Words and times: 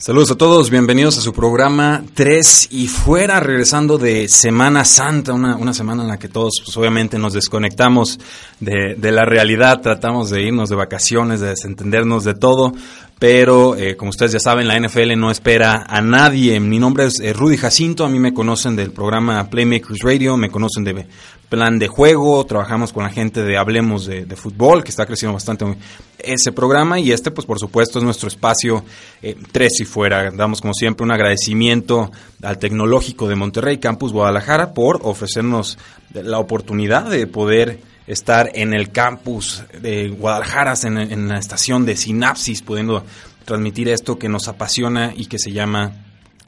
Saludos 0.00 0.30
a 0.30 0.36
todos, 0.36 0.70
bienvenidos 0.70 1.18
a 1.18 1.22
su 1.22 1.32
programa 1.32 2.04
3 2.14 2.68
y 2.70 2.86
fuera, 2.86 3.40
regresando 3.40 3.98
de 3.98 4.28
Semana 4.28 4.84
Santa, 4.84 5.32
una, 5.32 5.56
una 5.56 5.74
semana 5.74 6.04
en 6.04 6.08
la 6.08 6.20
que 6.20 6.28
todos 6.28 6.62
pues, 6.64 6.76
obviamente 6.76 7.18
nos 7.18 7.32
desconectamos 7.32 8.20
de, 8.60 8.94
de, 8.96 9.10
la 9.10 9.24
realidad, 9.24 9.80
tratamos 9.80 10.30
de 10.30 10.42
irnos 10.42 10.68
de 10.68 10.76
vacaciones, 10.76 11.40
de 11.40 11.48
desentendernos 11.48 12.22
de 12.22 12.34
todo, 12.34 12.74
pero 13.18 13.74
eh, 13.74 13.96
como 13.96 14.10
ustedes 14.10 14.30
ya 14.30 14.38
saben, 14.38 14.68
la 14.68 14.78
NFL 14.78 15.18
no 15.18 15.32
espera 15.32 15.84
a 15.88 16.00
nadie. 16.00 16.60
Mi 16.60 16.78
nombre 16.78 17.06
es 17.06 17.18
eh, 17.18 17.32
Rudy 17.32 17.56
Jacinto, 17.56 18.04
a 18.04 18.08
mí 18.08 18.20
me 18.20 18.32
conocen 18.32 18.76
del 18.76 18.92
programa 18.92 19.50
Playmakers 19.50 19.98
Radio, 20.02 20.36
me 20.36 20.48
conocen 20.48 20.84
de 20.84 21.08
plan 21.48 21.78
de 21.78 21.88
juego, 21.88 22.44
trabajamos 22.44 22.92
con 22.92 23.04
la 23.04 23.10
gente 23.10 23.42
de 23.42 23.56
Hablemos 23.56 24.06
de, 24.06 24.36
Fútbol, 24.36 24.84
que 24.84 24.90
está 24.90 25.06
creciendo 25.06 25.34
bastante 25.34 25.64
ese 26.18 26.52
programa, 26.52 27.00
y 27.00 27.12
este 27.12 27.30
pues 27.30 27.46
por 27.46 27.58
supuesto 27.58 27.98
es 27.98 28.04
nuestro 28.04 28.28
espacio 28.28 28.84
eh, 29.22 29.36
tres 29.50 29.80
y 29.80 29.84
fuera. 29.84 30.30
Damos 30.30 30.60
como 30.60 30.74
siempre 30.74 31.04
un 31.04 31.10
agradecimiento 31.10 32.10
al 32.42 32.58
Tecnológico 32.58 33.28
de 33.28 33.36
Monterrey, 33.36 33.78
Campus 33.78 34.12
Guadalajara, 34.12 34.74
por 34.74 35.00
ofrecernos 35.02 35.78
la 36.12 36.38
oportunidad 36.38 37.08
de 37.08 37.26
poder 37.26 37.80
estar 38.06 38.50
en 38.54 38.72
el 38.72 38.90
campus 38.90 39.62
de 39.80 40.08
Guadalajara, 40.08 40.74
en, 40.82 41.28
la 41.28 41.38
estación 41.38 41.84
de 41.84 41.96
Sinapsis, 41.96 42.62
pudiendo 42.62 43.04
transmitir 43.44 43.88
esto 43.88 44.18
que 44.18 44.28
nos 44.28 44.48
apasiona 44.48 45.12
y 45.14 45.26
que 45.26 45.38
se 45.38 45.52
llama 45.52 45.92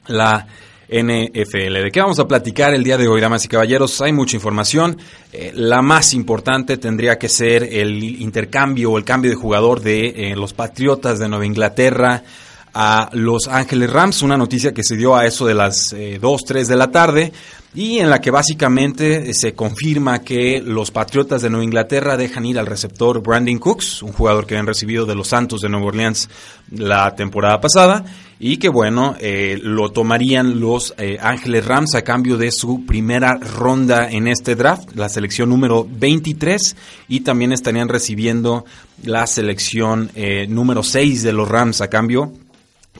la 0.07 0.47
NFL. 0.91 1.73
¿De 1.83 1.91
qué 1.91 2.01
vamos 2.01 2.19
a 2.19 2.27
platicar 2.27 2.73
el 2.73 2.83
día 2.83 2.97
de 2.97 3.07
hoy, 3.07 3.21
damas 3.21 3.45
y 3.45 3.47
caballeros? 3.47 4.01
Hay 4.01 4.11
mucha 4.11 4.35
información. 4.35 4.97
Eh, 5.31 5.51
la 5.55 5.81
más 5.81 6.13
importante 6.13 6.77
tendría 6.77 7.17
que 7.17 7.29
ser 7.29 7.63
el 7.63 8.03
intercambio 8.03 8.91
o 8.91 8.97
el 8.97 9.05
cambio 9.05 9.31
de 9.31 9.37
jugador 9.37 9.81
de 9.81 10.07
eh, 10.07 10.35
los 10.35 10.53
Patriotas 10.53 11.17
de 11.17 11.29
Nueva 11.29 11.45
Inglaterra 11.45 12.23
a 12.73 13.09
Los 13.13 13.47
Ángeles 13.47 13.91
Rams, 13.91 14.21
una 14.21 14.37
noticia 14.37 14.73
que 14.73 14.83
se 14.83 14.95
dio 14.95 15.15
a 15.15 15.25
eso 15.25 15.45
de 15.45 15.53
las 15.53 15.93
eh, 15.93 16.19
2, 16.21 16.41
3 16.45 16.67
de 16.67 16.75
la 16.75 16.91
tarde 16.91 17.31
y 17.73 17.99
en 17.99 18.09
la 18.09 18.19
que 18.19 18.31
básicamente 18.31 19.29
eh, 19.29 19.33
se 19.33 19.53
confirma 19.53 20.19
que 20.19 20.61
los 20.61 20.91
Patriotas 20.91 21.41
de 21.41 21.49
Nueva 21.49 21.63
Inglaterra 21.63 22.17
dejan 22.17 22.45
ir 22.45 22.59
al 22.59 22.65
receptor 22.65 23.21
Brandon 23.21 23.59
Cooks, 23.59 24.03
un 24.03 24.11
jugador 24.11 24.45
que 24.45 24.55
habían 24.55 24.67
recibido 24.67 25.05
de 25.05 25.15
los 25.15 25.29
Santos 25.29 25.61
de 25.61 25.69
Nueva 25.69 25.87
Orleans 25.87 26.29
la 26.71 27.15
temporada 27.15 27.61
pasada, 27.61 28.03
y 28.39 28.57
que 28.57 28.67
bueno, 28.67 29.15
eh, 29.21 29.57
lo 29.61 29.91
tomarían 29.91 30.59
los 30.59 30.93
eh, 30.97 31.17
Ángeles 31.21 31.65
Rams 31.65 31.95
a 31.95 32.01
cambio 32.01 32.37
de 32.37 32.51
su 32.51 32.85
primera 32.85 33.35
ronda 33.35 34.09
en 34.09 34.27
este 34.27 34.55
draft, 34.55 34.95
la 34.95 35.07
selección 35.07 35.49
número 35.49 35.87
23, 35.89 36.75
y 37.07 37.21
también 37.21 37.53
estarían 37.53 37.87
recibiendo 37.87 38.65
la 39.03 39.25
selección 39.27 40.11
número 40.49 40.83
6 40.83 41.23
de 41.23 41.33
los 41.33 41.47
Rams 41.47 41.81
a 41.81 41.89
cambio 41.89 42.33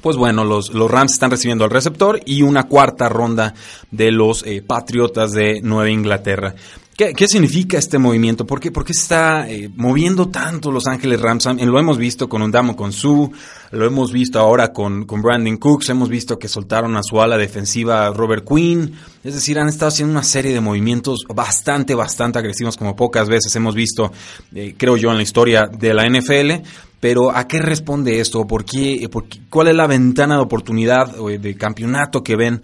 pues 0.01 0.17
bueno, 0.17 0.43
los, 0.43 0.73
los, 0.73 0.89
Rams 0.89 1.13
están 1.13 1.31
recibiendo 1.31 1.63
al 1.63 1.69
receptor 1.69 2.19
y 2.25 2.41
una 2.41 2.63
cuarta 2.63 3.07
ronda 3.09 3.53
de 3.91 4.11
los 4.11 4.43
eh, 4.45 4.61
Patriotas 4.61 5.31
de 5.31 5.61
Nueva 5.61 5.89
Inglaterra. 5.89 6.55
¿Qué, 6.97 7.13
¿Qué, 7.13 7.27
significa 7.27 7.77
este 7.77 7.97
movimiento? 7.97 8.45
¿Por 8.45 8.59
qué, 8.59 8.69
por 8.69 8.83
qué 8.83 8.91
está 8.91 9.49
eh, 9.49 9.69
moviendo 9.75 10.27
tanto 10.27 10.71
Los 10.71 10.87
Ángeles 10.87 11.21
Rams? 11.21 11.45
Lo 11.45 11.79
hemos 11.79 11.97
visto 11.97 12.27
con 12.27 12.41
Undamo 12.41 12.75
con 12.75 12.91
Su, 12.91 13.31
lo 13.71 13.85
hemos 13.85 14.11
visto 14.11 14.39
ahora 14.39 14.73
con, 14.73 15.05
con 15.05 15.21
Brandon 15.21 15.57
Cooks, 15.57 15.89
hemos 15.89 16.09
visto 16.09 16.37
que 16.37 16.47
soltaron 16.47 16.97
a 16.97 17.01
su 17.01 17.21
ala 17.21 17.37
defensiva 17.37 18.09
Robert 18.09 18.45
Quinn, 18.47 18.93
es 19.23 19.33
decir, 19.33 19.57
han 19.57 19.69
estado 19.69 19.87
haciendo 19.87 20.11
una 20.11 20.23
serie 20.23 20.53
de 20.53 20.61
movimientos 20.61 21.21
bastante, 21.33 21.95
bastante 21.95 22.39
agresivos 22.39 22.75
como 22.75 22.95
pocas 22.95 23.29
veces 23.29 23.55
hemos 23.55 23.73
visto, 23.73 24.11
eh, 24.53 24.75
creo 24.77 24.97
yo, 24.97 25.11
en 25.11 25.17
la 25.17 25.23
historia 25.23 25.67
de 25.67 25.93
la 25.93 26.05
NFL. 26.07 26.63
Pero 27.01 27.35
¿a 27.35 27.47
qué 27.47 27.59
responde 27.59 28.19
esto? 28.19 28.45
¿Por 28.45 28.63
qué, 28.63 29.09
por 29.11 29.27
qué, 29.27 29.39
¿Cuál 29.49 29.69
es 29.69 29.75
la 29.75 29.87
ventana 29.87 30.35
de 30.35 30.41
oportunidad 30.41 31.13
de 31.17 31.57
campeonato 31.57 32.23
que 32.23 32.35
ven 32.35 32.61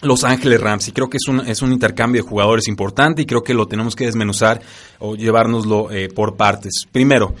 los 0.00 0.24
Ángeles 0.24 0.58
Rams? 0.58 0.88
Y 0.88 0.92
creo 0.92 1.10
que 1.10 1.18
es 1.18 1.28
un, 1.28 1.40
es 1.40 1.60
un 1.60 1.70
intercambio 1.70 2.22
de 2.22 2.28
jugadores 2.28 2.66
importante 2.66 3.22
y 3.22 3.26
creo 3.26 3.42
que 3.44 3.52
lo 3.52 3.68
tenemos 3.68 3.94
que 3.94 4.06
desmenuzar 4.06 4.62
o 5.00 5.14
llevárnoslo 5.14 5.92
eh, 5.92 6.08
por 6.08 6.34
partes. 6.34 6.86
Primero, 6.90 7.34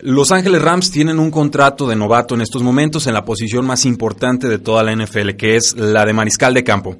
los 0.00 0.30
Ángeles 0.30 0.62
Rams 0.62 0.92
tienen 0.92 1.18
un 1.18 1.32
contrato 1.32 1.88
de 1.88 1.96
novato 1.96 2.36
en 2.36 2.42
estos 2.42 2.62
momentos 2.62 3.08
en 3.08 3.14
la 3.14 3.24
posición 3.24 3.66
más 3.66 3.84
importante 3.84 4.48
de 4.48 4.60
toda 4.60 4.84
la 4.84 4.94
NFL, 4.94 5.30
que 5.30 5.56
es 5.56 5.76
la 5.76 6.04
de 6.04 6.12
mariscal 6.12 6.54
de 6.54 6.62
campo. 6.62 6.96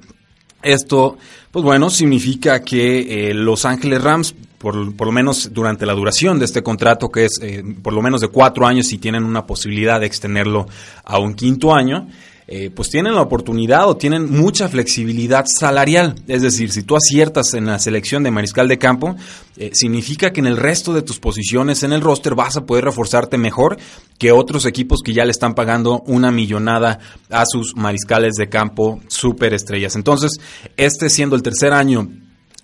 Esto, 0.64 1.16
pues 1.52 1.64
bueno, 1.64 1.90
significa 1.90 2.62
que 2.62 3.28
eh, 3.28 3.34
Los 3.34 3.66
Ángeles 3.66 4.02
Rams 4.02 4.34
por, 4.64 5.06
lo 5.06 5.12
menos 5.12 5.50
durante 5.52 5.84
la 5.84 5.92
duración 5.92 6.38
de 6.38 6.46
este 6.46 6.62
contrato, 6.62 7.10
que 7.10 7.26
es 7.26 7.38
eh, 7.42 7.62
por 7.82 7.92
lo 7.92 8.00
menos 8.00 8.22
de 8.22 8.28
cuatro 8.28 8.66
años 8.66 8.90
y 8.92 8.98
tienen 8.98 9.22
una 9.22 9.46
posibilidad 9.46 10.00
de 10.00 10.06
extenderlo 10.06 10.66
a 11.04 11.18
un 11.18 11.34
quinto 11.34 11.74
año, 11.74 12.08
eh, 12.46 12.70
pues 12.70 12.88
tienen 12.90 13.14
la 13.14 13.22
oportunidad 13.22 13.88
o 13.88 13.96
tienen 13.96 14.30
mucha 14.30 14.68
flexibilidad 14.68 15.44
salarial. 15.46 16.14
Es 16.28 16.40
decir, 16.40 16.72
si 16.72 16.82
tú 16.82 16.96
aciertas 16.96 17.52
en 17.52 17.66
la 17.66 17.78
selección 17.78 18.22
de 18.22 18.30
mariscal 18.30 18.68
de 18.68 18.78
campo, 18.78 19.16
eh, 19.56 19.70
significa 19.74 20.30
que 20.30 20.40
en 20.40 20.46
el 20.46 20.56
resto 20.56 20.94
de 20.94 21.02
tus 21.02 21.18
posiciones 21.18 21.82
en 21.82 21.92
el 21.92 22.00
roster 22.00 22.34
vas 22.34 22.56
a 22.56 22.64
poder 22.64 22.84
reforzarte 22.84 23.36
mejor 23.36 23.76
que 24.18 24.32
otros 24.32 24.64
equipos 24.64 25.00
que 25.04 25.12
ya 25.12 25.26
le 25.26 25.30
están 25.30 25.54
pagando 25.54 26.00
una 26.06 26.30
millonada 26.30 26.98
a 27.30 27.44
sus 27.46 27.76
mariscales 27.76 28.34
de 28.34 28.48
campo 28.48 29.00
superestrellas. 29.08 29.94
Entonces, 29.96 30.32
este 30.76 31.10
siendo 31.10 31.36
el 31.36 31.42
tercer 31.42 31.72
año 31.72 32.08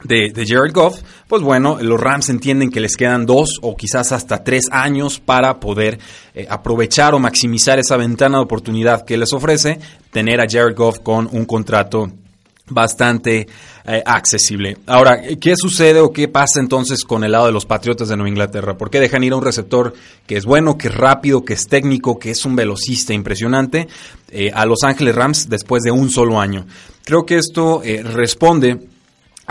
de, 0.05 0.31
de, 0.31 0.47
Jared 0.47 0.73
Goff, 0.73 1.01
pues 1.29 1.43
bueno, 1.43 1.79
los 1.81 2.01
Rams 2.01 2.29
entienden 2.31 2.71
que 2.71 2.81
les 2.81 2.97
quedan 2.97 3.27
dos 3.27 3.59
o 3.63 3.77
quizás 3.77 4.13
hasta 4.13 4.43
tres 4.43 4.65
años 4.71 5.21
para 5.21 5.61
poder 5.61 5.99
eh, 6.35 6.47
aprovechar 6.49 7.15
o 7.15 7.19
maximizar 7.19 7.79
esa 7.79 7.97
ventana 7.97 8.39
de 8.39 8.45
oportunidad 8.45 9.05
que 9.05 9.19
les 9.19 9.33
ofrece 9.33 9.79
tener 10.11 10.41
a 10.41 10.47
Jared 10.49 10.77
Goff 10.77 11.01
con 11.01 11.29
un 11.33 11.45
contrato 11.45 12.11
bastante 12.71 13.47
eh, 13.85 14.03
accesible. 14.05 14.79
Ahora, 14.87 15.21
¿qué 15.41 15.55
sucede 15.57 16.01
o 16.01 16.13
qué 16.13 16.29
pasa 16.29 16.61
entonces 16.61 17.05
con 17.05 17.25
el 17.25 17.33
lado 17.33 17.47
de 17.47 17.53
los 17.53 17.67
Patriotas 17.67 18.09
de 18.09 18.17
Nueva 18.17 18.29
Inglaterra? 18.29 18.79
¿Por 18.79 18.91
qué 18.91 19.01
dejan 19.01 19.25
ir 19.25 19.33
a 19.33 19.37
un 19.37 19.45
receptor 19.45 19.93
que 20.27 20.37
es 20.37 20.45
bueno, 20.45 20.79
que 20.79 20.89
es 20.89 20.95
rápido, 20.95 21.45
que 21.45 21.55
es 21.55 21.67
técnico, 21.67 22.19
que 22.19 22.31
es 22.31 22.45
un 22.45 22.57
velocista 22.57 23.13
impresionante 23.13 23.89
eh, 24.31 24.51
a 24.55 24.65
Los 24.65 24.85
Ángeles 24.85 25.15
Rams 25.15 25.49
después 25.49 25.83
de 25.83 25.91
un 25.91 26.11
solo 26.11 26.41
año? 26.41 26.67
Creo 27.05 27.27
que 27.27 27.37
esto 27.37 27.83
eh, 27.83 28.03
responde 28.03 28.79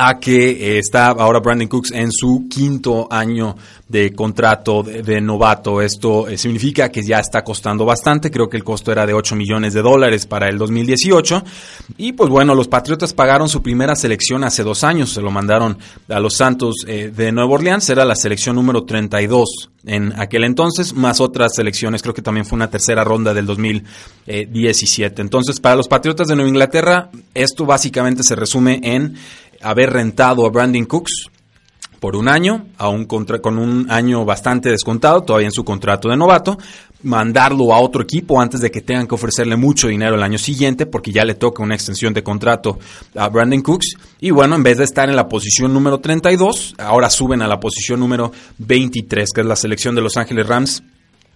a 0.01 0.17
que 0.17 0.51
eh, 0.51 0.79
está 0.79 1.07
ahora 1.07 1.41
Brandon 1.41 1.67
Cooks 1.67 1.91
en 1.91 2.09
su 2.09 2.47
quinto 2.49 3.09
año 3.11 3.57
de 3.89 4.13
contrato 4.13 4.81
de, 4.81 5.19
novato. 5.19 5.81
Esto 5.81 6.29
eh, 6.29 6.37
significa 6.37 6.89
que 6.89 7.03
ya 7.03 7.19
está 7.19 7.43
costando 7.43 7.83
bastante. 7.83 8.31
Creo 8.31 8.47
que 8.47 8.55
el 8.55 8.63
costo 8.63 8.93
era 8.93 9.05
de 9.05 9.13
8 9.13 9.35
millones 9.35 9.73
de 9.73 9.81
dólares 9.81 10.25
para 10.25 10.47
el 10.47 10.57
2018. 10.57 11.43
Y 11.97 12.13
pues 12.13 12.29
bueno, 12.29 12.55
los 12.55 12.69
Patriotas 12.69 13.13
pagaron 13.13 13.49
su 13.49 13.61
primera 13.61 13.93
selección 13.93 14.45
hace 14.45 14.63
dos 14.63 14.85
años. 14.85 15.11
Se 15.11 15.21
lo 15.21 15.31
mandaron 15.31 15.77
a 16.07 16.19
los 16.21 16.37
Santos 16.37 16.85
eh, 16.87 17.11
de 17.13 17.33
Nueva 17.33 17.55
Orleans. 17.55 17.89
Era 17.89 18.05
la 18.05 18.15
selección 18.15 18.55
número 18.55 18.85
32 18.85 19.69
en 19.85 20.13
aquel 20.17 20.43
entonces, 20.43 20.93
más 20.93 21.19
otras 21.19 21.55
selecciones. 21.55 22.01
Creo 22.01 22.13
que 22.13 22.21
también 22.21 22.45
fue 22.45 22.55
una 22.55 22.69
tercera 22.69 23.03
ronda 23.03 23.33
del 23.33 23.45
2017. 23.45 25.21
Entonces, 25.21 25.59
para 25.59 25.75
los 25.75 25.87
Patriotas 25.87 26.27
de 26.27 26.35
Nueva 26.35 26.49
Inglaterra, 26.49 27.09
esto 27.33 27.65
básicamente 27.65 28.23
se 28.23 28.35
resume 28.35 28.79
en 28.83 29.15
haber 29.61 29.91
rentado 29.91 30.45
a 30.45 30.49
Brandon 30.49 30.85
Cooks 30.85 31.29
por 31.99 32.15
un 32.15 32.29
año, 32.29 32.67
a 32.77 32.89
un 32.89 33.05
contra, 33.05 33.39
con 33.39 33.57
un 33.57 33.91
año 33.91 34.23
bastante 34.23 34.69
descontado, 34.69 35.21
todavía 35.21 35.47
en 35.47 35.51
su 35.51 35.65
contrato 35.65 36.09
de 36.09 36.15
novato, 36.15 36.57
mandarlo 37.03 37.73
a 37.73 37.79
otro 37.79 38.03
equipo 38.03 38.41
antes 38.41 38.61
de 38.61 38.71
que 38.71 38.81
tengan 38.81 39.07
que 39.07 39.15
ofrecerle 39.15 39.55
mucho 39.55 39.87
dinero 39.87 40.15
el 40.15 40.23
año 40.23 40.37
siguiente, 40.37 40.85
porque 40.85 41.11
ya 41.11 41.25
le 41.25 41.35
toca 41.35 41.63
una 41.63 41.75
extensión 41.75 42.13
de 42.13 42.23
contrato 42.23 42.79
a 43.15 43.27
Brandon 43.29 43.61
Cooks. 43.61 43.95
Y 44.21 44.31
bueno, 44.31 44.55
en 44.55 44.63
vez 44.63 44.77
de 44.77 44.83
estar 44.85 45.09
en 45.09 45.15
la 45.15 45.27
posición 45.27 45.73
número 45.73 45.99
32, 45.99 46.75
ahora 46.77 47.09
suben 47.09 47.41
a 47.41 47.47
la 47.47 47.59
posición 47.59 47.99
número 47.99 48.31
23, 48.57 49.29
que 49.33 49.41
es 49.41 49.47
la 49.47 49.55
selección 49.55 49.95
de 49.95 50.01
Los 50.01 50.17
Ángeles 50.17 50.47
Rams 50.47 50.83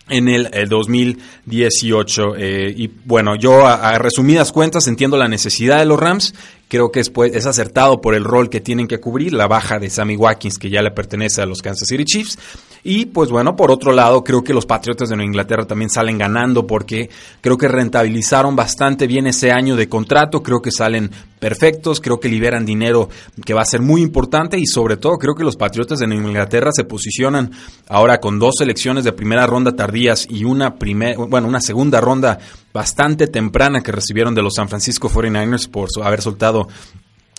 en 0.10 0.28
el, 0.28 0.70
2018. 0.70 2.36
Eh, 2.38 2.74
y 2.76 2.88
bueno, 3.06 3.36
yo 3.36 3.66
a, 3.66 3.98
resumidas 3.98 4.52
cuentas 4.52 4.88
entiendo 4.88 5.18
la 5.18 5.28
necesidad 5.28 5.80
de 5.80 5.86
los 5.86 6.00
Rams, 6.00 6.34
Creo 6.74 6.92
que 6.92 7.02
es, 7.02 7.12
pues, 7.12 7.36
es 7.36 7.46
acertado 7.46 8.02
por 8.02 8.16
el 8.16 8.24
rol 8.24 8.50
que 8.50 8.60
tienen 8.60 8.88
que 8.88 9.00
cubrir, 9.00 9.32
la 9.32 9.46
baja 9.46 9.78
de 9.78 9.92
Sammy 9.92 10.16
Watkins, 10.16 10.58
que 10.58 10.72
ya 10.72 10.82
le 10.82 10.90
pertenece 10.90 11.40
a 11.40 11.46
los 11.46 11.62
Kansas 11.62 11.88
City 11.88 12.04
Chiefs. 12.04 12.40
Y 12.84 13.06
pues 13.06 13.30
bueno, 13.30 13.56
por 13.56 13.70
otro 13.70 13.92
lado, 13.94 14.24
creo 14.24 14.44
que 14.44 14.56
los 14.56 14.66
Patriotas 14.66 15.08
de 15.08 15.16
Nueva 15.16 15.28
Inglaterra 15.28 15.68
también 15.68 15.92
salen 15.92 16.18
ganando 16.18 16.66
porque 16.66 17.12
creo 17.42 17.60
que 17.60 17.68
rentabilizaron 17.68 18.56
bastante 18.56 19.06
bien 19.06 19.28
ese 19.28 19.52
año 19.52 19.76
de 19.76 19.88
contrato, 19.88 20.42
creo 20.42 20.64
que 20.64 20.72
salen 20.72 21.12
perfectos, 21.40 22.02
creo 22.02 22.20
que 22.20 22.28
liberan 22.28 22.66
dinero 22.66 23.08
que 23.46 23.54
va 23.54 23.62
a 23.62 23.66
ser 23.66 23.82
muy 23.82 24.02
importante 24.02 24.58
y 24.58 24.66
sobre 24.66 24.98
todo 24.98 25.20
creo 25.20 25.36
que 25.36 25.44
los 25.44 25.58
Patriotas 25.58 26.00
de 26.00 26.08
Nueva 26.08 26.28
Inglaterra 26.28 26.72
se 26.74 26.86
posicionan 26.86 27.52
ahora 27.88 28.20
con 28.20 28.40
dos 28.40 28.56
selecciones 28.58 29.04
de 29.04 29.14
primera 29.14 29.46
ronda 29.46 29.76
tardías 29.76 30.26
y 30.28 30.44
una 30.44 30.76
primer, 30.76 31.18
bueno, 31.18 31.48
una 31.48 31.62
segunda 31.62 32.02
ronda 32.02 32.40
bastante 32.74 33.28
temprana 33.28 33.82
que 33.82 33.92
recibieron 33.92 34.34
de 34.34 34.42
los 34.42 34.56
San 34.56 34.68
Francisco 34.68 35.10
49ers 35.10 35.70
por 35.70 35.88
haber 36.04 36.22
soltado 36.22 36.68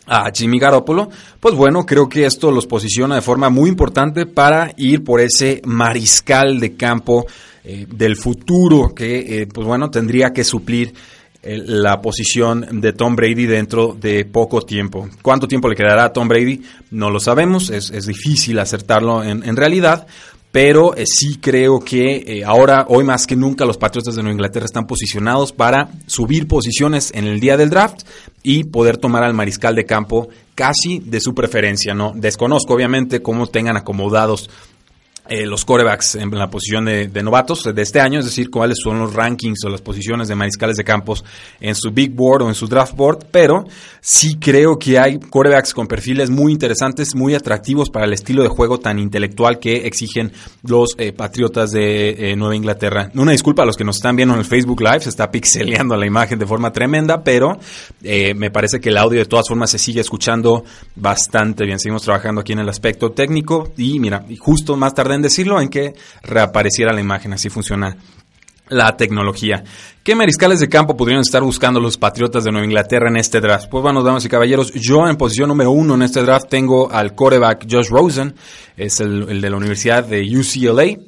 a 0.06 0.30
Jimmy 0.32 0.58
Garoppolo, 0.58 1.08
pues 1.40 1.54
bueno, 1.54 1.86
creo 1.86 2.08
que 2.08 2.26
esto 2.26 2.50
los 2.50 2.66
posiciona 2.66 3.14
de 3.14 3.22
forma 3.22 3.48
muy 3.48 3.68
importante 3.68 4.26
para 4.26 4.72
ir 4.76 5.02
por 5.02 5.20
ese 5.20 5.62
mariscal 5.64 6.60
de 6.60 6.76
campo 6.76 7.26
eh, 7.64 7.86
del 7.88 8.16
futuro 8.16 8.94
que, 8.94 9.42
eh, 9.42 9.46
pues 9.46 9.66
bueno, 9.66 9.90
tendría 9.90 10.32
que 10.32 10.44
suplir 10.44 10.92
eh, 11.42 11.56
la 11.64 12.02
posición 12.02 12.80
de 12.80 12.92
Tom 12.92 13.16
Brady 13.16 13.46
dentro 13.46 13.96
de 13.98 14.26
poco 14.26 14.60
tiempo. 14.62 15.08
¿Cuánto 15.22 15.48
tiempo 15.48 15.68
le 15.68 15.76
quedará 15.76 16.04
a 16.04 16.12
Tom 16.12 16.28
Brady? 16.28 16.62
No 16.90 17.08
lo 17.08 17.18
sabemos, 17.18 17.70
es, 17.70 17.90
es 17.90 18.06
difícil 18.06 18.58
acertarlo 18.58 19.24
en, 19.24 19.42
en 19.42 19.56
realidad, 19.56 20.06
pero 20.54 20.94
eh, 20.94 21.02
sí 21.04 21.38
creo 21.40 21.80
que 21.80 22.14
eh, 22.14 22.44
ahora, 22.44 22.86
hoy 22.88 23.02
más 23.02 23.26
que 23.26 23.34
nunca, 23.34 23.64
los 23.64 23.76
Patriotas 23.76 24.14
de 24.14 24.22
Nueva 24.22 24.34
Inglaterra 24.34 24.66
están 24.66 24.86
posicionados 24.86 25.50
para 25.50 25.88
subir 26.06 26.46
posiciones 26.46 27.10
en 27.12 27.26
el 27.26 27.40
día 27.40 27.56
del 27.56 27.70
draft 27.70 28.02
y 28.44 28.62
poder 28.62 28.96
tomar 28.96 29.24
al 29.24 29.34
mariscal 29.34 29.74
de 29.74 29.84
campo 29.84 30.28
casi 30.54 31.00
de 31.00 31.18
su 31.20 31.34
preferencia, 31.34 31.92
¿no? 31.92 32.12
Desconozco, 32.14 32.72
obviamente, 32.72 33.20
cómo 33.20 33.48
tengan 33.48 33.76
acomodados 33.76 34.48
eh, 35.26 35.46
los 35.46 35.64
corebacks 35.64 36.16
en 36.16 36.30
la 36.32 36.50
posición 36.50 36.84
de, 36.84 37.08
novatos 37.22 37.64
de 37.64 37.80
este 37.80 37.98
año, 37.98 38.18
es 38.18 38.26
decir, 38.26 38.50
cuáles 38.50 38.76
son 38.82 38.98
los 38.98 39.14
rankings 39.14 39.64
o 39.64 39.70
las 39.70 39.80
posiciones 39.80 40.28
de 40.28 40.34
mariscales 40.34 40.76
de 40.76 40.84
campos 40.84 41.24
en 41.60 41.74
su 41.74 41.92
big 41.92 42.12
board 42.12 42.42
o 42.42 42.48
en 42.48 42.54
su 42.54 42.66
draft 42.66 42.94
board, 42.94 43.24
pero 43.30 43.64
sí 44.02 44.36
creo 44.36 44.78
que 44.78 44.98
hay 44.98 45.18
corebacks 45.18 45.72
con 45.72 45.86
perfiles 45.86 46.28
muy 46.28 46.52
interesantes, 46.52 47.14
muy 47.14 47.34
atractivos 47.34 47.88
para 47.88 48.04
el 48.04 48.12
estilo 48.12 48.42
de 48.42 48.50
juego 48.50 48.78
tan 48.78 48.98
intelectual 48.98 49.58
que 49.58 49.86
exigen 49.86 50.30
los 50.62 50.94
eh, 50.98 51.14
Patriotas 51.14 51.70
de 51.70 52.32
eh, 52.32 52.36
Nueva 52.36 52.54
Inglaterra. 52.54 53.10
Una 53.14 53.32
disculpa 53.32 53.62
a 53.62 53.66
los 53.66 53.78
que 53.78 53.84
nos 53.84 53.96
están 53.96 54.16
viendo 54.16 54.34
en 54.34 54.40
el 54.40 54.46
Facebook 54.46 54.82
Live, 54.82 55.00
se 55.00 55.08
está 55.08 55.30
pixeleando 55.30 55.96
la 55.96 56.06
imagen 56.06 56.38
de 56.38 56.46
forma 56.46 56.70
tremenda, 56.70 57.24
pero 57.24 57.58
me 58.02 58.50
parece 58.50 58.78
que 58.78 58.90
el 58.90 58.98
audio 58.98 59.20
de 59.20 59.24
todas 59.24 59.48
formas 59.48 59.70
se 59.70 59.78
sigue 59.78 60.02
escuchando 60.02 60.64
bastante 60.96 61.64
bien. 61.64 61.78
Seguimos 61.78 62.02
trabajando 62.02 62.42
aquí 62.42 62.52
en 62.52 62.58
el 62.58 62.68
aspecto 62.68 63.12
técnico 63.12 63.72
y 63.78 63.98
mira, 63.98 64.26
justo 64.38 64.76
más 64.76 64.92
tarde 64.94 65.13
en 65.14 65.22
decirlo, 65.22 65.60
en 65.60 65.68
que 65.68 65.94
reapareciera 66.22 66.92
la 66.92 67.00
imagen. 67.00 67.32
Así 67.32 67.48
funciona 67.48 67.96
la 68.68 68.96
tecnología. 68.96 69.62
¿Qué 70.02 70.14
mariscales 70.14 70.60
de 70.60 70.68
campo 70.68 70.96
podrían 70.96 71.20
estar 71.20 71.42
buscando 71.42 71.80
los 71.80 71.96
Patriotas 71.96 72.44
de 72.44 72.52
Nueva 72.52 72.66
Inglaterra 72.66 73.08
en 73.08 73.16
este 73.16 73.40
draft? 73.40 73.68
Pues 73.70 73.82
bueno, 73.82 74.02
damas 74.02 74.24
y 74.24 74.28
caballeros, 74.28 74.72
yo 74.74 75.08
en 75.08 75.16
posición 75.16 75.48
número 75.48 75.70
uno 75.70 75.94
en 75.94 76.02
este 76.02 76.22
draft 76.22 76.48
tengo 76.48 76.90
al 76.90 77.14
quarterback 77.14 77.66
Josh 77.70 77.88
Rosen, 77.88 78.34
es 78.76 79.00
el 79.00 79.40
de 79.40 79.50
la 79.50 79.56
Universidad 79.56 80.04
de 80.04 80.20
UCLA, 80.22 80.98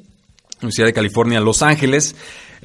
Universidad 0.60 0.86
de 0.86 0.92
California, 0.92 1.40
Los 1.40 1.62
Ángeles. 1.62 2.16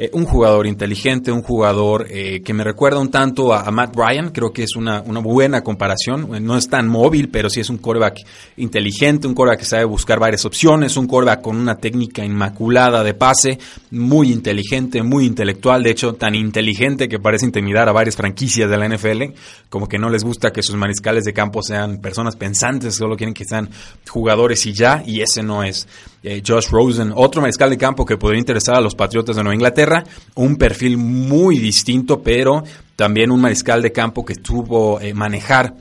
Eh, 0.02 0.10
un 0.14 0.26
jugador 0.26 0.66
inteligente, 0.66 1.32
un 1.32 1.44
jugador 1.44 2.08
eh, 2.10 2.42
que 2.42 2.56
me 2.56 2.64
recuerda 2.64 3.00
un 3.00 3.12
tanto 3.12 3.54
a, 3.54 3.70
Matt 3.70 3.96
Ryan, 3.96 4.32
creo 4.32 4.52
que 4.52 4.64
es 4.64 4.76
una, 4.76 5.04
una, 5.04 5.20
buena 5.20 5.62
comparación, 5.64 6.44
no 6.44 6.58
es 6.58 6.68
tan 6.68 6.88
móvil, 6.88 7.30
pero 7.30 7.52
sí 7.52 7.60
es 7.60 7.70
un 7.70 7.78
quarterback 7.78 8.18
inteligente, 8.58 9.28
un 9.28 9.36
quarterback 9.36 9.60
que 9.60 9.66
sabe 9.68 9.86
buscar 9.86 10.20
varias 10.20 10.44
opciones, 10.44 10.98
un 10.98 11.06
quarterback 11.06 11.42
con 11.44 11.56
una 11.56 11.76
técnica 11.76 12.26
inmaculada 12.26 13.04
de 13.04 13.14
pase, 13.14 13.60
muy 13.92 14.32
inteligente, 14.32 15.04
muy 15.04 15.28
intelectual, 15.28 15.84
de 15.84 15.92
hecho 15.92 16.16
tan 16.16 16.34
inteligente 16.34 17.08
que 17.08 17.20
parece 17.20 17.46
intimidar 17.46 17.88
a 17.88 17.92
varias 17.92 18.16
franquicias 18.16 18.72
de 18.72 18.78
la 18.78 18.90
NFL, 18.90 19.36
como 19.70 19.88
que 19.88 20.00
no 20.00 20.10
les 20.10 20.24
gusta 20.24 20.52
que 20.52 20.64
sus 20.64 20.78
mariscales 20.78 21.26
de 21.26 21.34
campo 21.34 21.62
sean 21.62 22.02
personas 22.02 22.36
pensantes, 22.36 22.96
solo 22.96 23.16
quieren 23.16 23.36
que 23.36 23.46
sean 23.46 23.70
jugadores 24.10 24.66
y 24.66 24.74
ya, 24.74 25.04
y 25.06 25.22
ese 25.22 25.44
no 25.44 25.64
es. 25.64 25.88
Eh, 26.24 26.44
Josh 26.46 26.70
Rosen, 26.70 27.12
otro 27.16 27.42
mariscal 27.42 27.72
de 27.72 27.78
campo 27.78 28.06
que 28.06 28.18
podría 28.18 28.40
interesar 28.40 28.76
a 28.76 28.82
los 28.82 28.94
Patriotas 28.94 29.36
de 29.36 29.42
Nueva 29.42 29.56
Inglaterra, 29.56 30.04
un 30.36 30.56
perfil 30.56 30.98
muy 30.98 31.58
distinto, 31.58 32.22
pero 32.22 32.64
también 32.96 33.32
un 33.32 33.42
mariscal 33.42 33.82
de 33.82 33.92
campo 33.92 34.24
que 34.24 34.36
tuvo 34.36 35.02
eh, 35.02 35.16
manejar 35.16 35.74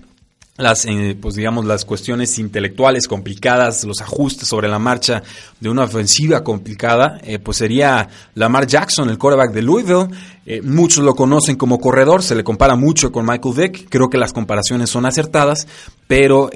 las, 0.60 0.84
eh, 0.84 1.16
pues 1.20 1.34
digamos, 1.34 1.64
las 1.64 1.84
cuestiones 1.84 2.38
intelectuales 2.38 3.08
complicadas, 3.08 3.84
los 3.84 4.00
ajustes 4.00 4.48
sobre 4.48 4.68
la 4.68 4.78
marcha 4.78 5.22
de 5.58 5.68
una 5.68 5.84
ofensiva 5.84 6.44
complicada, 6.44 7.20
eh, 7.24 7.38
pues 7.38 7.56
sería 7.56 8.08
Lamar 8.34 8.66
Jackson, 8.66 9.08
el 9.10 9.18
quarterback 9.18 9.52
de 9.52 9.62
Louisville. 9.62 10.08
Eh, 10.46 10.62
muchos 10.62 11.04
lo 11.04 11.14
conocen 11.14 11.56
como 11.56 11.78
corredor, 11.78 12.22
se 12.22 12.34
le 12.34 12.44
compara 12.44 12.76
mucho 12.76 13.10
con 13.12 13.26
Michael 13.26 13.54
Vick. 13.54 13.88
Creo 13.88 14.08
que 14.08 14.18
las 14.18 14.32
comparaciones 14.32 14.90
son 14.90 15.06
acertadas, 15.06 15.66
pero 16.06 16.50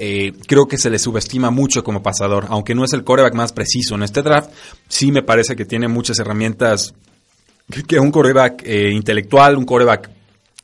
creo 0.47 0.67
que 0.67 0.77
se 0.77 0.89
le 0.89 0.99
subestima 0.99 1.49
mucho 1.49 1.83
como 1.83 2.03
pasador. 2.03 2.45
Aunque 2.49 2.75
no 2.75 2.83
es 2.83 2.93
el 2.93 3.03
quarterback 3.03 3.35
más 3.35 3.53
preciso 3.53 3.95
en 3.95 4.03
este 4.03 4.21
draft, 4.21 4.49
sí 4.87 5.11
me 5.11 5.23
parece 5.23 5.55
que 5.55 5.65
tiene 5.65 5.87
muchas 5.87 6.19
herramientas 6.19 6.93
que 7.87 7.99
un 7.99 8.11
quarterback 8.11 8.67
intelectual, 8.67 9.57
un 9.57 9.65
quarterback 9.65 10.14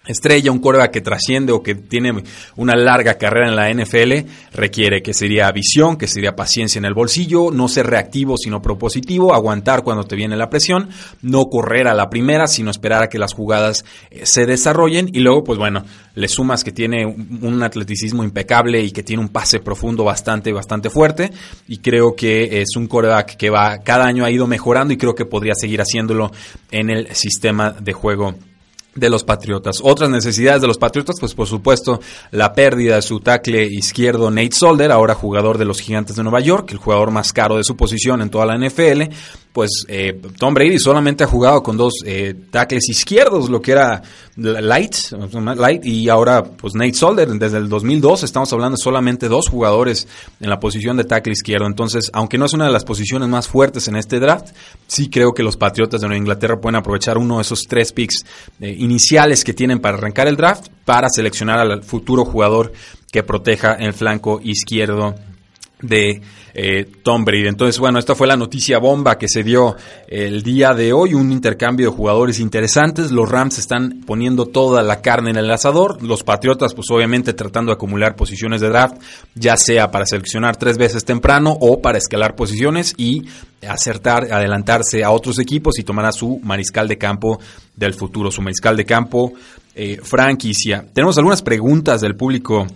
estrella, 0.07 0.51
un 0.51 0.59
coreback 0.59 0.91
que 0.91 1.01
trasciende 1.01 1.51
o 1.51 1.61
que 1.61 1.75
tiene 1.75 2.23
una 2.55 2.75
larga 2.75 3.15
carrera 3.15 3.49
en 3.49 3.55
la 3.55 3.71
NFL, 3.71 4.27
requiere 4.53 5.03
que 5.03 5.13
sería 5.13 5.51
visión, 5.51 5.95
que 5.95 6.07
sería 6.07 6.35
paciencia 6.35 6.79
en 6.79 6.85
el 6.85 6.93
bolsillo, 6.93 7.51
no 7.51 7.67
ser 7.67 7.87
reactivo 7.87 8.35
sino 8.37 8.61
propositivo, 8.61 9.33
aguantar 9.33 9.83
cuando 9.83 10.03
te 10.03 10.15
viene 10.15 10.35
la 10.35 10.49
presión, 10.49 10.89
no 11.21 11.45
correr 11.45 11.87
a 11.87 11.93
la 11.93 12.09
primera, 12.09 12.47
sino 12.47 12.71
esperar 12.71 13.03
a 13.03 13.09
que 13.09 13.19
las 13.19 13.33
jugadas 13.33 13.85
eh, 14.09 14.25
se 14.25 14.45
desarrollen. 14.45 15.09
Y 15.13 15.19
luego, 15.19 15.43
pues 15.43 15.59
bueno, 15.59 15.85
le 16.15 16.27
sumas 16.27 16.63
que 16.63 16.71
tiene 16.71 17.05
un 17.05 17.61
atleticismo 17.61 18.23
impecable 18.23 18.81
y 18.81 18.91
que 18.91 19.03
tiene 19.03 19.21
un 19.21 19.29
pase 19.29 19.59
profundo 19.59 20.03
bastante, 20.03 20.51
bastante 20.51 20.89
fuerte. 20.89 21.31
Y 21.67 21.77
creo 21.77 22.15
que 22.15 22.61
es 22.61 22.75
un 22.75 22.87
coreback 22.87 23.35
que 23.37 23.49
va, 23.49 23.79
cada 23.79 24.05
año 24.05 24.25
ha 24.25 24.31
ido 24.31 24.47
mejorando 24.47 24.93
y 24.93 24.97
creo 24.97 25.13
que 25.13 25.25
podría 25.25 25.53
seguir 25.53 25.79
haciéndolo 25.81 26.31
en 26.71 26.89
el 26.89 27.15
sistema 27.15 27.71
de 27.71 27.93
juego 27.93 28.35
de 28.95 29.09
los 29.09 29.23
Patriotas. 29.23 29.79
Otras 29.81 30.09
necesidades 30.09 30.61
de 30.61 30.67
los 30.67 30.77
Patriotas, 30.77 31.15
pues 31.19 31.33
por 31.33 31.47
supuesto 31.47 32.01
la 32.31 32.53
pérdida 32.53 32.95
de 32.95 33.01
su 33.01 33.19
tackle 33.19 33.65
izquierdo 33.65 34.29
Nate 34.29 34.51
Solder, 34.51 34.91
ahora 34.91 35.15
jugador 35.15 35.57
de 35.57 35.65
los 35.65 35.79
Gigantes 35.79 36.15
de 36.15 36.23
Nueva 36.23 36.41
York, 36.41 36.71
el 36.71 36.77
jugador 36.77 37.11
más 37.11 37.31
caro 37.31 37.57
de 37.57 37.63
su 37.63 37.77
posición 37.77 38.21
en 38.21 38.29
toda 38.29 38.45
la 38.45 38.57
NFL, 38.57 39.03
pues 39.53 39.85
eh, 39.89 40.19
Tom 40.37 40.53
Brady 40.53 40.79
solamente 40.79 41.25
ha 41.25 41.27
jugado 41.27 41.61
con 41.61 41.75
dos 41.75 41.95
eh, 42.05 42.33
tackles 42.51 42.87
izquierdos, 42.89 43.49
lo 43.49 43.61
que 43.61 43.73
era 43.73 44.01
Light, 44.37 44.95
Light 45.57 45.85
y 45.85 46.07
ahora 46.07 46.43
pues 46.43 46.73
Nate 46.73 46.93
Solder. 46.93 47.27
Desde 47.27 47.57
el 47.57 47.67
2002 47.67 48.23
estamos 48.23 48.51
hablando 48.53 48.77
de 48.77 48.83
solamente 48.83 49.27
dos 49.27 49.49
jugadores 49.49 50.07
en 50.39 50.49
la 50.49 50.59
posición 50.59 50.95
de 50.95 51.03
tackle 51.03 51.33
izquierdo. 51.33 51.67
Entonces, 51.67 52.09
aunque 52.13 52.37
no 52.37 52.45
es 52.45 52.53
una 52.53 52.65
de 52.65 52.71
las 52.71 52.85
posiciones 52.85 53.27
más 53.27 53.49
fuertes 53.49 53.89
en 53.89 53.97
este 53.97 54.19
draft, 54.19 54.55
sí 54.87 55.09
creo 55.09 55.33
que 55.33 55.43
los 55.43 55.57
Patriotas 55.57 55.99
de 55.99 56.07
Nueva 56.07 56.19
Inglaterra 56.19 56.61
pueden 56.61 56.77
aprovechar 56.77 57.17
uno 57.17 57.37
de 57.37 57.41
esos 57.41 57.63
tres 57.67 57.91
picks 57.91 58.23
eh, 58.61 58.73
iniciales 58.77 59.43
que 59.43 59.53
tienen 59.53 59.79
para 59.79 59.97
arrancar 59.97 60.27
el 60.27 60.37
draft 60.37 60.67
para 60.85 61.09
seleccionar 61.09 61.59
al 61.59 61.83
futuro 61.83 62.23
jugador 62.23 62.71
que 63.11 63.23
proteja 63.23 63.73
el 63.73 63.93
flanco 63.93 64.39
izquierdo 64.41 65.15
de 65.81 66.21
eh, 66.53 66.85
Tom 67.03 67.23
Brady. 67.23 67.47
Entonces, 67.47 67.79
bueno, 67.79 67.99
esta 67.99 68.15
fue 68.15 68.27
la 68.27 68.37
noticia 68.37 68.79
bomba 68.79 69.17
que 69.17 69.27
se 69.27 69.43
dio 69.43 69.75
el 70.07 70.43
día 70.43 70.73
de 70.73 70.93
hoy, 70.93 71.13
un 71.13 71.31
intercambio 71.31 71.89
de 71.89 71.95
jugadores 71.95 72.39
interesantes. 72.39 73.11
Los 73.11 73.29
Rams 73.29 73.59
están 73.59 74.01
poniendo 74.05 74.45
toda 74.45 74.83
la 74.83 75.01
carne 75.01 75.31
en 75.31 75.37
el 75.37 75.51
asador, 75.51 76.01
los 76.03 76.23
Patriotas 76.23 76.73
pues 76.73 76.89
obviamente 76.91 77.33
tratando 77.33 77.71
de 77.71 77.75
acumular 77.75 78.15
posiciones 78.15 78.61
de 78.61 78.69
draft, 78.69 79.01
ya 79.35 79.57
sea 79.57 79.91
para 79.91 80.05
seleccionar 80.05 80.57
tres 80.57 80.77
veces 80.77 81.05
temprano 81.05 81.57
o 81.59 81.81
para 81.81 81.97
escalar 81.97 82.35
posiciones 82.35 82.93
y 82.97 83.23
acertar, 83.67 84.31
adelantarse 84.31 85.03
a 85.03 85.11
otros 85.11 85.39
equipos 85.39 85.77
y 85.79 85.83
tomar 85.83 86.05
a 86.05 86.11
su 86.11 86.39
mariscal 86.43 86.87
de 86.87 86.97
campo 86.97 87.39
del 87.75 87.93
futuro, 87.93 88.31
su 88.31 88.41
mariscal 88.41 88.75
de 88.75 88.85
campo 88.85 89.33
eh, 89.75 89.99
franquicia. 90.03 90.85
Tenemos 90.93 91.17
algunas 91.17 91.41
preguntas 91.41 92.01
del 92.01 92.15
público 92.15 92.67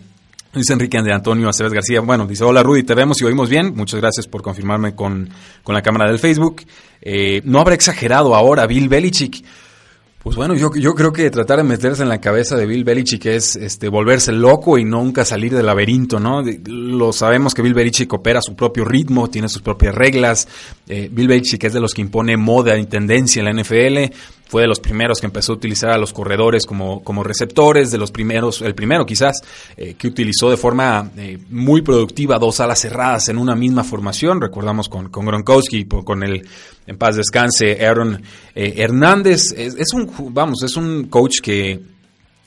Dice 0.55 0.73
Enrique 0.73 1.01
de 1.01 1.13
Antonio 1.13 1.49
Aceves 1.49 1.73
García. 1.73 1.99
Bueno, 1.99 2.25
dice, 2.25 2.43
hola 2.45 2.63
Rudy, 2.63 2.83
te 2.83 2.95
vemos 2.95 3.21
y 3.21 3.25
oímos 3.25 3.49
bien. 3.49 3.73
Muchas 3.75 3.99
gracias 3.99 4.25
por 4.25 4.41
confirmarme 4.41 4.95
con, 4.95 5.29
con 5.63 5.75
la 5.75 5.81
cámara 5.81 6.09
del 6.09 6.17
Facebook. 6.19 6.63
Eh, 7.01 7.41
¿No 7.43 7.59
habrá 7.59 7.75
exagerado 7.75 8.33
ahora 8.35 8.65
Bill 8.65 8.87
Belichick? 8.87 9.43
Pues 10.23 10.35
bueno, 10.37 10.55
yo, 10.55 10.71
yo 10.73 10.95
creo 10.95 11.13
que 11.13 11.29
tratar 11.29 11.57
de 11.57 11.63
meterse 11.63 12.01
en 12.01 12.09
la 12.09 12.19
cabeza 12.19 12.55
de 12.55 12.65
Bill 12.65 12.83
Belichick 12.83 13.27
es 13.27 13.55
este, 13.57 13.89
volverse 13.89 14.31
loco 14.31 14.79
y 14.79 14.83
nunca 14.83 15.23
salir 15.23 15.53
del 15.53 15.67
laberinto, 15.67 16.19
¿no? 16.19 16.41
Lo 16.65 17.13
sabemos 17.13 17.53
que 17.53 17.61
Bill 17.61 17.75
Belichick 17.75 18.11
opera 18.11 18.39
a 18.39 18.41
su 18.41 18.55
propio 18.55 18.85
ritmo, 18.85 19.29
tiene 19.29 19.49
sus 19.49 19.61
propias 19.61 19.93
reglas, 19.93 20.47
Eh, 20.87 21.09
Bill 21.11 21.27
Belichick 21.27 21.63
es 21.65 21.73
de 21.73 21.79
los 21.79 21.93
que 21.93 22.01
impone 22.01 22.37
moda 22.37 22.75
y 22.75 22.87
tendencia 22.87 23.39
en 23.39 23.45
la 23.45 23.61
NFL. 23.61 24.15
Fue 24.47 24.61
de 24.61 24.67
los 24.67 24.79
primeros 24.79 25.19
que 25.19 25.25
empezó 25.25 25.53
a 25.53 25.55
utilizar 25.55 25.91
a 25.91 25.97
los 25.97 26.13
corredores 26.13 26.65
como, 26.65 27.03
como 27.03 27.23
receptores, 27.23 27.91
de 27.91 27.97
los 27.97 28.11
primeros, 28.11 28.61
el 28.61 28.75
primero 28.75 29.05
quizás, 29.05 29.41
eh, 29.75 29.95
que 29.97 30.07
utilizó 30.07 30.49
de 30.49 30.57
forma 30.57 31.11
eh, 31.17 31.37
muy 31.49 31.81
productiva 31.81 32.37
dos 32.37 32.59
alas 32.59 32.79
cerradas 32.79 33.29
en 33.29 33.37
una 33.37 33.55
misma 33.55 33.83
formación. 33.83 34.39
Recordamos 34.39 34.89
con, 34.89 35.09
con 35.09 35.25
Gronkowski, 35.25 35.85
con 35.85 36.23
el 36.23 36.47
en 36.87 36.97
paz 36.97 37.15
descanse 37.15 37.83
Aaron 37.83 38.21
Hernández. 38.53 39.51
es 39.57 39.91
un, 39.93 40.11
vamos, 40.31 40.61
es 40.63 40.77
un 40.77 41.05
coach 41.05 41.39
que 41.41 41.94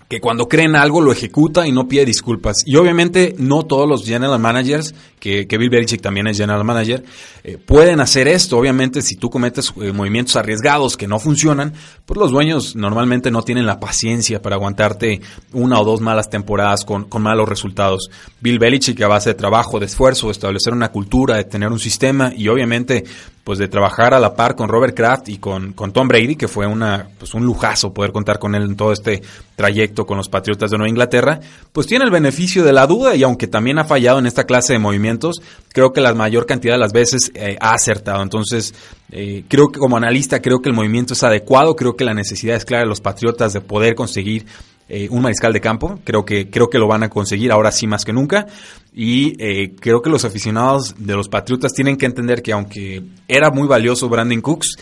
que 0.09 0.21
cuando 0.21 0.49
creen 0.49 0.75
algo 0.75 1.03
lo 1.03 1.13
ejecuta 1.13 1.67
y 1.67 1.73
no 1.73 1.87
pide 1.87 2.07
disculpas. 2.07 2.63
Y 2.65 2.77
obviamente 2.77 3.35
no 3.39 3.65
todos 3.65 3.87
los 3.87 4.07
general 4.07 4.39
managers, 4.39 4.95
que, 5.21 5.47
que 5.47 5.59
Bill 5.59 5.69
Belichick 5.69 6.01
también 6.01 6.27
es 6.29 6.39
general 6.39 6.65
manager, 6.65 7.05
eh, 7.45 7.59
pueden 7.59 8.01
hacer 8.01 8.27
esto. 8.27 8.57
Obviamente 8.57 9.03
si 9.03 9.17
tú 9.17 9.29
cometes 9.29 9.73
eh, 9.83 9.93
movimientos 9.93 10.37
arriesgados 10.37 10.97
que 10.97 11.07
no 11.07 11.19
funcionan, 11.19 11.75
pues 12.07 12.19
los 12.19 12.31
dueños 12.31 12.75
normalmente 12.75 13.31
no 13.31 13.43
tienen 13.43 13.67
la 13.67 13.81
paciencia 13.81 14.41
para 14.41 14.57
aguantarte 14.57 15.21
una 15.53 15.79
o 15.79 15.85
dos 15.85 16.01
malas 16.01 16.31
temporadas 16.31 16.87
con, 16.87 17.05
con 17.05 17.21
malos 17.21 17.47
resultados. 17.47 18.11
Bill 18.41 18.59
Belichick 18.59 19.01
a 19.03 19.09
base 19.09 19.31
de 19.31 19.35
trabajo, 19.35 19.79
de 19.79 19.87
esfuerzo, 19.87 20.29
de 20.29 20.33
establecer 20.33 20.73
una 20.73 20.91
cultura, 20.91 21.37
de 21.37 21.45
tener 21.45 21.69
un 21.71 21.79
sistema 21.79 22.33
y 22.35 22.49
obviamente 22.49 23.05
pues 23.49 23.59
de 23.59 23.67
trabajar 23.67 24.13
a 24.13 24.21
la 24.21 24.35
par 24.35 24.55
con 24.55 24.69
Robert 24.69 24.95
Kraft 24.95 25.31
y 25.31 25.39
con, 25.39 25.73
con 25.73 25.91
Tom 25.91 26.07
Brady, 26.07 26.37
que 26.37 26.49
fue 26.49 26.67
una, 26.67 27.09
pues 27.19 27.33
un 27.33 27.47
lujazo 27.47 27.95
poder 27.95 28.13
contar 28.13 28.39
con 28.39 28.55
él 28.55 28.65
en 28.65 28.77
todo 28.77 28.93
este 28.93 29.23
trayecto 29.57 30.05
con 30.05 30.19
los 30.19 30.29
Patriotas 30.29 30.71
de 30.71 30.77
Nueva 30.77 30.91
Inglaterra, 30.91 31.41
pues 31.73 31.87
tiene 31.87 32.05
el 32.05 32.11
beneficio 32.11 32.63
de 32.63 32.75
la 32.75 32.87
duda 32.87 33.17
y 33.17 33.23
aunque 33.23 33.47
también 33.47 33.79
ha 33.79 33.87
fallado 33.87 34.19
en 34.19 34.27
esta 34.27 34.45
clase 34.45 34.75
de 34.75 34.79
movimientos, 34.79 35.41
creo 35.73 35.95
que 35.95 36.03
la 36.03 36.13
mayor 36.13 36.45
cantidad 36.45 36.75
de 36.75 36.79
las 36.79 36.93
veces 36.93 37.31
eh, 37.33 37.57
ha 37.59 37.73
acertado. 37.73 38.23
Entonces, 38.23 38.75
eh, 39.13 39.45
creo 39.49 39.69
que 39.69 39.79
como 39.79 39.97
analista, 39.97 40.43
creo 40.43 40.61
que 40.61 40.69
el 40.69 40.77
movimiento 40.77 41.15
es 41.15 41.23
adecuado, 41.23 41.75
creo 41.75 41.97
que 41.97 42.05
la 42.05 42.13
necesidad 42.13 42.55
es 42.55 42.67
clara 42.67 42.83
de 42.83 42.91
los 42.91 43.01
Patriotas 43.01 43.55
de 43.55 43.63
poder 43.63 43.95
conseguir 43.95 44.45
eh, 44.89 45.09
un 45.11 45.23
mariscal 45.23 45.53
de 45.53 45.61
campo. 45.61 45.99
Creo 46.05 46.25
que, 46.25 46.49
creo 46.51 46.71
que 46.71 46.79
lo 46.79 46.87
van 46.87 47.03
a 47.03 47.11
conseguir 47.11 47.53
ahora 47.53 47.73
sí 47.73 47.87
más 47.87 48.05
que 48.05 48.13
nunca. 48.13 48.47
Y 48.95 49.35
eh, 49.39 49.75
creo 49.79 50.03
que 50.03 50.11
los 50.11 50.25
aficionados 50.25 50.95
de 50.99 51.15
los 51.15 51.29
Patriotas 51.29 51.73
tienen 51.73 51.97
que 51.97 52.07
entender 52.07 52.43
que 52.43 52.53
aunque 52.53 53.03
era 53.29 53.51
muy 53.51 53.69
valioso 53.69 54.09
Brandon 54.09 54.41
Cooks, 54.41 54.77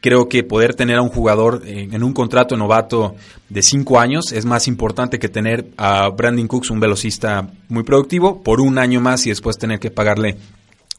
creo 0.00 0.28
que 0.28 0.42
poder 0.42 0.74
tener 0.74 0.96
a 0.96 1.02
un 1.02 1.10
jugador 1.10 1.62
eh, 1.66 1.88
en 1.90 2.02
un 2.02 2.12
contrato 2.12 2.56
novato 2.56 3.14
de 3.48 3.62
cinco 3.62 4.00
años 4.00 4.32
es 4.32 4.46
más 4.46 4.66
importante 4.66 5.18
que 5.18 5.28
tener 5.28 5.66
a 5.76 6.08
Brandon 6.08 6.48
Cooks, 6.48 6.70
un 6.70 6.80
velocista 6.80 7.50
muy 7.68 7.82
productivo, 7.82 8.42
por 8.42 8.60
un 8.60 8.78
año 8.78 9.00
más 9.00 9.26
y 9.26 9.30
después 9.30 9.58
tener 9.58 9.78
que 9.78 9.90
pagarle 9.90 10.36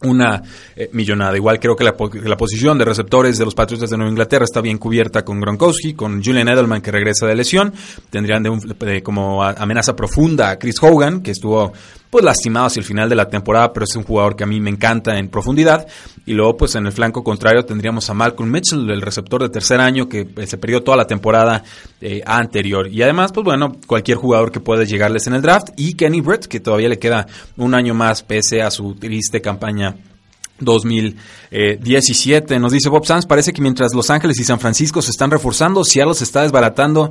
una 0.03 0.41
eh, 0.75 0.89
millonada. 0.93 1.35
Igual 1.35 1.59
creo 1.59 1.75
que 1.75 1.83
la, 1.83 1.95
la, 2.23 2.37
posición 2.37 2.77
de 2.77 2.85
receptores 2.85 3.37
de 3.37 3.45
los 3.45 3.55
Patriotas 3.55 3.89
de 3.89 3.97
Nueva 3.97 4.11
Inglaterra 4.11 4.45
está 4.45 4.61
bien 4.61 4.77
cubierta 4.77 5.23
con 5.23 5.39
Gronkowski, 5.39 5.93
con 5.93 6.23
Julian 6.23 6.47
Edelman 6.47 6.81
que 6.81 6.91
regresa 6.91 7.27
de 7.27 7.35
lesión. 7.35 7.73
Tendrían 8.09 8.43
de 8.43 9.03
como 9.03 9.43
amenaza 9.43 9.95
profunda 9.95 10.51
a 10.51 10.59
Chris 10.59 10.75
Hogan, 10.81 11.21
que 11.21 11.31
estuvo 11.31 11.71
pues 12.11 12.25
lastimado 12.25 12.67
hacia 12.67 12.81
el 12.81 12.85
final 12.85 13.09
de 13.09 13.15
la 13.15 13.29
temporada, 13.29 13.71
pero 13.71 13.85
es 13.85 13.95
un 13.95 14.03
jugador 14.03 14.35
que 14.35 14.43
a 14.43 14.47
mí 14.47 14.59
me 14.59 14.69
encanta 14.69 15.17
en 15.17 15.29
profundidad. 15.29 15.87
Y 16.25 16.33
luego, 16.33 16.57
pues 16.57 16.75
en 16.75 16.85
el 16.85 16.91
flanco 16.91 17.23
contrario 17.23 17.63
tendríamos 17.63 18.09
a 18.09 18.13
Malcolm 18.13 18.51
Mitchell, 18.51 18.89
el 18.89 19.01
receptor 19.01 19.41
de 19.41 19.49
tercer 19.49 19.79
año 19.79 20.09
que 20.09 20.27
eh, 20.35 20.45
se 20.45 20.57
perdió 20.57 20.83
toda 20.83 20.97
la 20.97 21.07
temporada 21.07 21.63
eh, 22.01 22.21
anterior. 22.25 22.89
Y 22.91 23.01
además, 23.01 23.31
pues 23.31 23.45
bueno, 23.45 23.77
cualquier 23.87 24.17
jugador 24.17 24.51
que 24.51 24.59
pueda 24.59 24.83
llegarles 24.83 25.25
en 25.27 25.35
el 25.35 25.41
draft. 25.41 25.69
Y 25.77 25.93
Kenny 25.93 26.19
Brett, 26.19 26.47
que 26.47 26.59
todavía 26.59 26.89
le 26.89 26.99
queda 26.99 27.25
un 27.55 27.73
año 27.73 27.93
más 27.93 28.23
pese 28.23 28.61
a 28.61 28.69
su 28.69 28.95
triste 28.95 29.41
campaña 29.41 29.95
2017. 30.59 32.59
Nos 32.59 32.73
dice 32.73 32.89
Bob 32.89 33.05
Sanz, 33.05 33.25
parece 33.25 33.53
que 33.53 33.61
mientras 33.61 33.93
Los 33.93 34.09
Ángeles 34.09 34.37
y 34.39 34.43
San 34.43 34.59
Francisco 34.59 35.01
se 35.01 35.11
están 35.11 35.31
reforzando, 35.31 35.85
Seattle 35.85 36.13
se 36.13 36.25
está 36.25 36.41
desbaratando. 36.41 37.09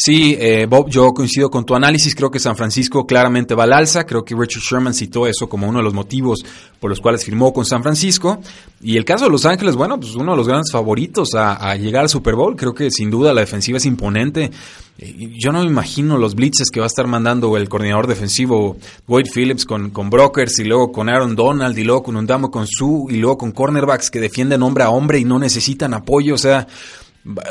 Sí, 0.00 0.36
eh, 0.38 0.66
Bob, 0.66 0.88
yo 0.88 1.12
coincido 1.12 1.50
con 1.50 1.66
tu 1.66 1.74
análisis. 1.74 2.14
Creo 2.14 2.30
que 2.30 2.38
San 2.38 2.54
Francisco 2.54 3.04
claramente 3.04 3.56
va 3.56 3.64
al 3.64 3.72
alza. 3.72 4.06
Creo 4.06 4.24
que 4.24 4.36
Richard 4.36 4.62
Sherman 4.62 4.94
citó 4.94 5.26
eso 5.26 5.48
como 5.48 5.68
uno 5.68 5.78
de 5.78 5.82
los 5.82 5.92
motivos 5.92 6.44
por 6.78 6.88
los 6.88 7.00
cuales 7.00 7.24
firmó 7.24 7.52
con 7.52 7.64
San 7.64 7.82
Francisco. 7.82 8.40
Y 8.80 8.96
el 8.96 9.04
caso 9.04 9.24
de 9.24 9.32
Los 9.32 9.44
Ángeles, 9.44 9.74
bueno, 9.74 9.98
pues 9.98 10.14
uno 10.14 10.30
de 10.30 10.36
los 10.36 10.46
grandes 10.46 10.70
favoritos 10.70 11.30
a, 11.34 11.74
llegar 11.74 12.02
al 12.02 12.08
Super 12.08 12.36
Bowl. 12.36 12.54
Creo 12.54 12.74
que 12.74 12.92
sin 12.92 13.10
duda 13.10 13.34
la 13.34 13.40
defensiva 13.40 13.78
es 13.78 13.86
imponente. 13.86 14.52
Yo 14.98 15.50
no 15.50 15.62
me 15.64 15.66
imagino 15.66 16.16
los 16.16 16.36
blitzes 16.36 16.70
que 16.70 16.78
va 16.78 16.86
a 16.86 16.92
estar 16.94 17.08
mandando 17.08 17.56
el 17.56 17.68
coordinador 17.68 18.06
defensivo 18.06 18.76
Wade 19.08 19.30
Phillips 19.34 19.64
con, 19.64 19.90
con 19.90 20.10
Brokers 20.10 20.60
y 20.60 20.64
luego 20.64 20.92
con 20.92 21.08
Aaron 21.08 21.34
Donald 21.34 21.76
y 21.76 21.82
luego 21.82 22.04
con 22.04 22.14
Undamo 22.14 22.52
con 22.52 22.68
Su 22.68 23.08
y 23.10 23.16
luego 23.16 23.36
con 23.36 23.50
cornerbacks 23.50 24.12
que 24.12 24.20
defienden 24.20 24.62
hombre 24.62 24.84
a 24.84 24.90
hombre 24.90 25.18
y 25.18 25.24
no 25.24 25.40
necesitan 25.40 25.92
apoyo. 25.92 26.34
O 26.34 26.38
sea, 26.38 26.68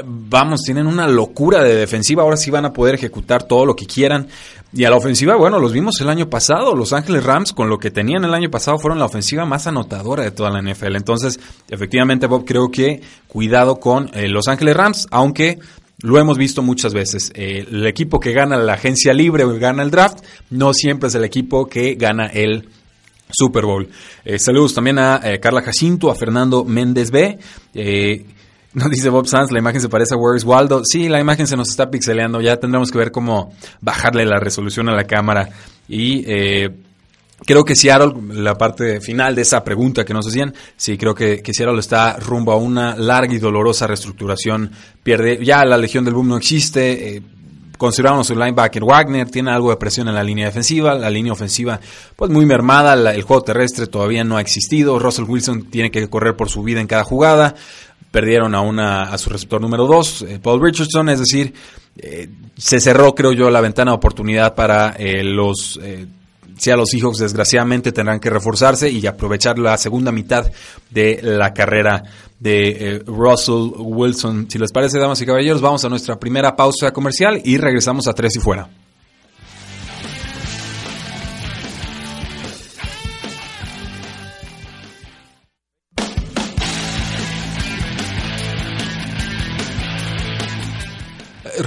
vamos, 0.06 0.62
tienen 0.64 0.88
una 0.88 1.08
locura 1.08 1.62
de 1.64 1.76
defensiva, 1.76 2.24
ahora 2.24 2.38
sí 2.38 2.50
van 2.50 2.66
a 2.66 2.74
poder 2.74 2.96
ejecutar 2.96 3.44
todo 3.44 3.66
lo 3.66 3.76
que 3.76 3.86
quieran. 3.86 4.28
Y 4.74 4.84
a 4.84 4.90
la 4.90 4.98
ofensiva, 4.98 5.36
bueno, 5.36 5.60
los 5.60 5.72
vimos 5.72 6.02
el 6.02 6.10
año 6.10 6.30
pasado, 6.30 6.76
Los 6.76 6.94
Ángeles 6.94 7.24
Rams 7.24 7.54
con 7.54 7.70
lo 7.70 7.78
que 7.78 7.92
tenían 7.92 8.26
el 8.26 8.34
año 8.34 8.50
pasado 8.50 8.78
fueron 8.80 9.00
la 9.00 9.06
ofensiva 9.06 9.46
más 9.46 9.68
anotadora 9.68 10.24
de 10.24 10.32
toda 10.32 10.50
la 10.50 10.62
NFL. 10.62 10.96
Entonces, 10.96 11.40
efectivamente, 11.70 12.28
Bob, 12.28 12.44
creo 12.46 12.70
que 12.70 13.02
cuidado 13.28 13.80
con 13.80 14.10
eh, 14.14 14.28
Los 14.28 14.48
Ángeles 14.48 14.76
Rams, 14.76 15.08
aunque 15.12 15.60
lo 16.02 16.20
hemos 16.20 16.38
visto 16.38 16.62
muchas 16.62 16.94
veces. 16.94 17.32
Eh, 17.36 17.66
el 17.70 17.86
equipo 17.86 18.20
que 18.20 18.34
gana 18.34 18.58
la 18.58 18.74
agencia 18.74 19.14
libre 19.14 19.44
o 19.44 19.58
gana 19.58 19.84
el 19.84 19.92
draft 19.92 20.20
no 20.50 20.74
siempre 20.74 21.08
es 21.10 21.16
el 21.16 21.24
equipo 21.24 21.68
que 21.68 21.96
gana 21.96 22.28
el 22.28 22.68
Super 23.30 23.66
Bowl. 23.66 23.90
Eh, 24.26 24.38
saludos 24.40 24.74
también 24.74 25.00
a 25.00 25.22
Carla 25.42 25.62
Jacinto, 25.62 26.10
a 26.10 26.16
Fernando 26.16 26.66
Méndez 26.66 27.12
B. 27.12 27.40
Nos 28.84 28.92
dice 28.92 29.10
Bob 29.10 29.26
Sanz, 29.26 29.52
la 29.52 29.58
imagen 29.58 29.82
se 29.82 29.90
parece 29.90 30.14
a 30.14 30.18
Where's 30.18 30.44
Waldo. 30.44 30.84
Sí, 30.86 31.10
la 31.10 31.20
imagen 31.20 31.48
se 31.48 31.58
nos 31.58 31.70
está 31.70 31.90
pixeleando. 31.90 32.42
Ya 32.42 32.58
tendremos 32.58 32.92
que 32.92 33.00
ver 33.00 33.12
cómo 33.12 33.52
bajarle 33.82 34.24
la 34.24 34.40
resolución 34.40 34.88
a 34.88 34.96
la 34.96 35.06
cámara. 35.06 35.50
Y 35.90 36.24
eh, 36.28 36.70
creo 37.44 37.66
que 37.66 37.76
Seattle, 37.76 38.14
la 38.36 38.56
parte 38.56 39.02
final 39.02 39.34
de 39.34 39.42
esa 39.42 39.64
pregunta 39.64 40.06
que 40.06 40.14
nos 40.14 40.28
hacían, 40.28 40.54
sí, 40.76 40.96
creo 40.96 41.16
que, 41.16 41.42
que 41.42 41.56
Seattle 41.56 41.80
está 41.80 42.18
rumbo 42.18 42.52
a 42.52 42.58
una 42.58 42.96
larga 42.96 43.34
y 43.34 43.40
dolorosa 43.40 43.88
reestructuración. 43.88 44.70
Pierde, 45.02 45.44
ya 45.44 45.66
la 45.66 45.78
Legión 45.78 46.06
del 46.06 46.14
Boom 46.14 46.28
no 46.28 46.38
existe. 46.38 47.16
Eh, 47.16 47.22
consideramos 47.80 48.30
el 48.30 48.38
linebacker 48.38 48.84
Wagner, 48.84 49.30
tiene 49.32 49.52
algo 49.52 49.72
de 49.72 49.78
presión 49.78 50.08
en 50.08 50.14
la 50.14 50.24
línea 50.24 50.46
defensiva, 50.46 50.96
la 50.96 51.10
línea 51.10 51.34
ofensiva 51.34 51.80
pues 52.16 52.32
muy 52.32 52.46
mermada, 52.46 52.94
el 53.14 53.22
juego 53.22 53.44
terrestre 53.44 53.86
todavía 53.86 54.24
no 54.24 54.38
ha 54.38 54.42
existido, 54.42 54.98
Russell 54.98 55.26
Wilson 55.26 55.70
tiene 55.70 55.92
que 55.92 56.10
correr 56.10 56.36
por 56.36 56.50
su 56.50 56.64
vida 56.64 56.82
en 56.82 56.88
cada 56.88 57.04
jugada, 57.04 57.54
perdieron 58.18 58.56
a, 58.56 58.62
una, 58.62 59.04
a 59.04 59.18
su 59.20 59.30
receptor 59.30 59.62
número 59.62 59.86
2, 59.86 60.22
eh, 60.24 60.40
Paul 60.42 60.60
Richardson, 60.60 61.08
es 61.10 61.20
decir, 61.20 61.54
eh, 61.98 62.28
se 62.58 62.80
cerró, 62.80 63.14
creo 63.14 63.32
yo, 63.32 63.52
la 63.52 63.62
ventana 63.62 63.92
de 63.92 63.98
oportunidad 63.98 64.56
para 64.56 64.96
eh, 64.98 65.24
los... 65.24 65.80
si 66.58 66.72
a 66.72 66.76
los 66.76 66.96
hijos 66.96 67.20
desgraciadamente 67.20 67.92
tendrán 67.92 68.20
que 68.20 68.32
reforzarse 68.32 68.90
y 68.90 69.06
aprovechar 69.06 69.60
la 69.60 69.78
segunda 69.78 70.12
mitad 70.12 70.50
de 70.90 71.20
la 71.22 71.54
carrera 71.54 72.02
de 72.40 73.04
Russell 73.06 73.74
Wilson. 73.78 74.48
Si 74.50 74.58
les 74.58 74.72
parece, 74.72 74.98
damas 74.98 75.22
y 75.22 75.26
caballeros, 75.28 75.62
vamos 75.62 75.86
a 75.86 75.90
nuestra 75.90 76.18
primera 76.18 76.56
pausa 76.56 76.90
comercial 76.92 77.40
y 77.46 77.60
regresamos 77.60 78.08
a 78.08 78.14
Tres 78.14 78.36
y 78.36 78.40
Fuera. 78.40 78.68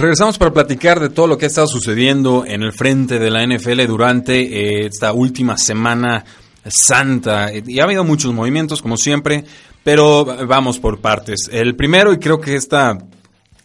Regresamos 0.00 0.38
para 0.38 0.52
platicar 0.52 0.99
de 0.99 1.11
todo 1.11 1.26
lo 1.26 1.37
que 1.37 1.45
ha 1.45 1.49
estado 1.49 1.66
sucediendo 1.66 2.45
en 2.47 2.62
el 2.62 2.73
frente 2.73 3.19
de 3.19 3.30
la 3.30 3.47
NFL 3.47 3.85
durante 3.87 4.40
eh, 4.40 4.87
esta 4.87 5.12
última 5.12 5.59
semana 5.59 6.25
santa. 6.64 7.52
Y 7.52 7.80
ha 7.80 7.85
habido 7.85 8.02
muchos 8.02 8.33
movimientos, 8.33 8.80
como 8.80 8.97
siempre, 8.97 9.45
pero 9.85 10.25
vamos 10.47 10.78
por 10.78 11.00
partes. 11.00 11.50
El 11.52 11.76
primero, 11.76 12.12
y 12.12 12.19
creo 12.19 12.40
que 12.40 12.57
esta, 12.57 12.97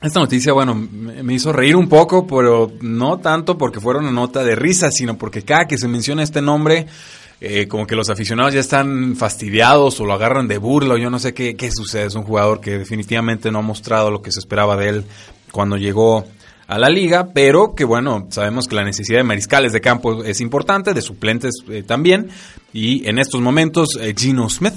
esta 0.02 0.20
noticia, 0.20 0.52
bueno, 0.52 0.76
me 0.76 1.34
hizo 1.34 1.54
reír 1.54 1.76
un 1.76 1.88
poco, 1.88 2.28
pero 2.28 2.72
no 2.82 3.20
tanto 3.20 3.58
porque 3.58 3.80
fuera 3.80 4.00
una 4.00 4.12
nota 4.12 4.44
de 4.44 4.56
risa, 4.56 4.92
sino 4.92 5.18
porque 5.18 5.44
cada 5.44 5.66
que 5.66 5.78
se 5.78 5.88
menciona 5.88 6.22
este 6.22 6.42
nombre, 6.42 6.88
eh, 7.40 7.68
como 7.68 7.88
que 7.88 7.96
los 7.96 8.10
aficionados 8.10 8.54
ya 8.54 8.60
están 8.60 9.16
fastidiados 9.16 10.00
o 10.00 10.06
lo 10.06 10.14
agarran 10.14 10.48
de 10.48 10.58
burla 10.58 10.96
o 10.96 10.98
yo 10.98 11.10
no 11.10 11.20
sé 11.20 11.34
qué, 11.34 11.56
qué 11.56 11.70
sucede. 11.72 12.08
Es 12.08 12.16
un 12.16 12.24
jugador 12.24 12.60
que 12.60 12.78
definitivamente 12.78 13.52
no 13.52 13.60
ha 13.60 13.62
mostrado 13.62 14.12
lo 14.12 14.22
que 14.22 14.32
se 14.32 14.40
esperaba 14.40 14.76
de 14.76 14.90
él 14.90 15.06
cuando 15.56 15.78
llegó 15.78 16.26
a 16.68 16.78
la 16.78 16.90
liga, 16.90 17.30
pero 17.34 17.74
que 17.76 17.86
bueno, 17.86 18.28
sabemos 18.30 18.68
que 18.68 18.76
la 18.76 18.84
necesidad 18.84 19.20
de 19.20 19.24
mariscales 19.24 19.72
de 19.72 19.80
campo 19.80 20.24
es 20.24 20.42
importante, 20.42 20.94
de 20.94 21.02
suplentes 21.02 21.54
eh, 21.70 21.84
también, 21.84 22.28
y 22.74 23.08
en 23.08 23.20
estos 23.20 23.40
momentos 23.40 23.98
eh, 24.02 24.14
Gino 24.18 24.50
Smith, 24.50 24.74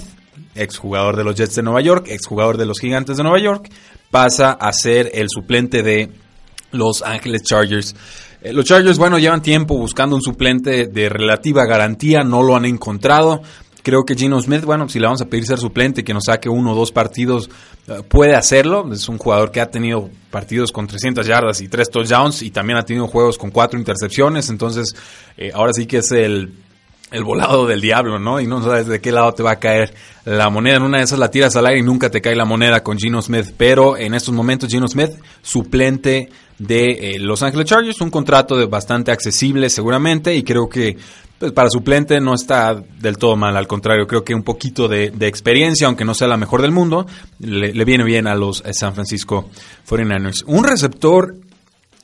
exjugador 0.55 1.17
de 1.17 1.25
los 1.25 1.35
Jets 1.35 1.55
de 1.55 1.63
Nueva 1.63 1.81
York, 1.81 2.05
exjugador 2.07 2.55
de 2.57 2.65
los 2.65 2.79
Gigantes 2.79 3.17
de 3.17 3.23
Nueva 3.23 3.39
York, 3.39 3.69
pasa 4.09 4.51
a 4.51 4.71
ser 4.71 5.11
el 5.13 5.27
suplente 5.29 5.83
de 5.83 6.09
los 6.71 7.01
Ángeles 7.01 7.43
Chargers. 7.43 7.95
Eh, 8.41 8.53
los 8.53 8.63
Chargers, 8.63 8.97
bueno, 8.97 9.19
llevan 9.19 9.41
tiempo 9.41 9.77
buscando 9.77 10.15
un 10.15 10.21
suplente 10.21 10.87
de 10.87 11.09
relativa 11.09 11.65
garantía, 11.65 12.23
no 12.23 12.41
lo 12.41 12.55
han 12.55 12.63
encontrado 12.63 13.41
Creo 13.89 14.05
que 14.05 14.13
Gino 14.13 14.39
Smith, 14.39 14.65
bueno, 14.65 14.87
si 14.87 14.99
le 14.99 15.07
vamos 15.07 15.19
a 15.21 15.25
pedir 15.25 15.47
ser 15.47 15.57
suplente, 15.57 16.03
que 16.03 16.13
nos 16.13 16.25
saque 16.27 16.47
uno 16.47 16.73
o 16.73 16.75
dos 16.75 16.91
partidos, 16.91 17.49
eh, 17.87 18.03
puede 18.07 18.35
hacerlo. 18.35 18.87
Es 18.93 19.09
un 19.09 19.17
jugador 19.17 19.49
que 19.49 19.61
ha 19.61 19.71
tenido 19.71 20.11
partidos 20.29 20.71
con 20.71 20.85
300 20.85 21.25
yardas 21.25 21.59
y 21.59 21.69
tres 21.69 21.89
touchdowns 21.89 22.43
y 22.43 22.51
también 22.51 22.77
ha 22.77 22.85
tenido 22.85 23.07
juegos 23.07 23.39
con 23.39 23.49
cuatro 23.49 23.79
intercepciones. 23.79 24.51
Entonces, 24.51 24.95
eh, 25.37 25.49
ahora 25.55 25.73
sí 25.73 25.87
que 25.87 25.97
es 25.97 26.11
el, 26.11 26.53
el 27.09 27.23
volado 27.23 27.65
del 27.65 27.81
diablo, 27.81 28.19
¿no? 28.19 28.39
Y 28.39 28.45
no 28.45 28.61
sabes 28.61 28.85
de 28.85 29.01
qué 29.01 29.11
lado 29.11 29.33
te 29.33 29.41
va 29.41 29.53
a 29.53 29.59
caer 29.59 29.91
la 30.23 30.51
moneda. 30.51 30.75
En 30.75 30.83
una 30.83 30.99
de 30.99 31.05
esas 31.05 31.17
la 31.17 31.31
tiras 31.31 31.55
al 31.55 31.65
aire 31.65 31.79
y 31.79 31.83
nunca 31.83 32.11
te 32.11 32.21
cae 32.21 32.35
la 32.35 32.45
moneda 32.45 32.83
con 32.83 32.99
Gino 32.99 33.23
Smith. 33.23 33.55
Pero 33.57 33.97
en 33.97 34.13
estos 34.13 34.35
momentos, 34.35 34.69
Gino 34.69 34.87
Smith, 34.87 35.13
suplente 35.41 36.29
de 36.59 37.15
eh, 37.15 37.19
Los 37.19 37.41
Angeles 37.41 37.65
Chargers, 37.65 38.01
un 38.01 38.11
contrato 38.11 38.55
de 38.55 38.67
bastante 38.67 39.11
accesible 39.11 39.67
seguramente 39.71 40.35
y 40.35 40.43
creo 40.43 40.69
que 40.69 40.95
pues 41.39 41.53
para 41.53 41.69
suplente 41.69 42.19
no 42.19 42.35
está 42.35 42.75
del 42.75 43.17
todo 43.17 43.37
mal, 43.37 43.55
al 43.55 43.65
contrario, 43.65 44.05
creo 44.05 44.25
que 44.25 44.35
un 44.35 44.43
poquito 44.43 44.89
de, 44.89 45.05
experiencia, 45.21 45.87
aunque 45.87 46.03
no 46.03 46.13
sea 46.13 46.27
la 46.27 46.35
mejor 46.35 46.61
del 46.61 46.71
mundo, 46.71 47.07
le, 47.39 47.85
viene 47.85 48.03
bien 48.03 48.27
a 48.27 48.35
los 48.35 48.61
eh, 48.65 48.73
San 48.73 48.93
Francisco 48.93 49.49
49ers. 49.87 50.43
Un 50.47 50.65
receptor 50.65 51.37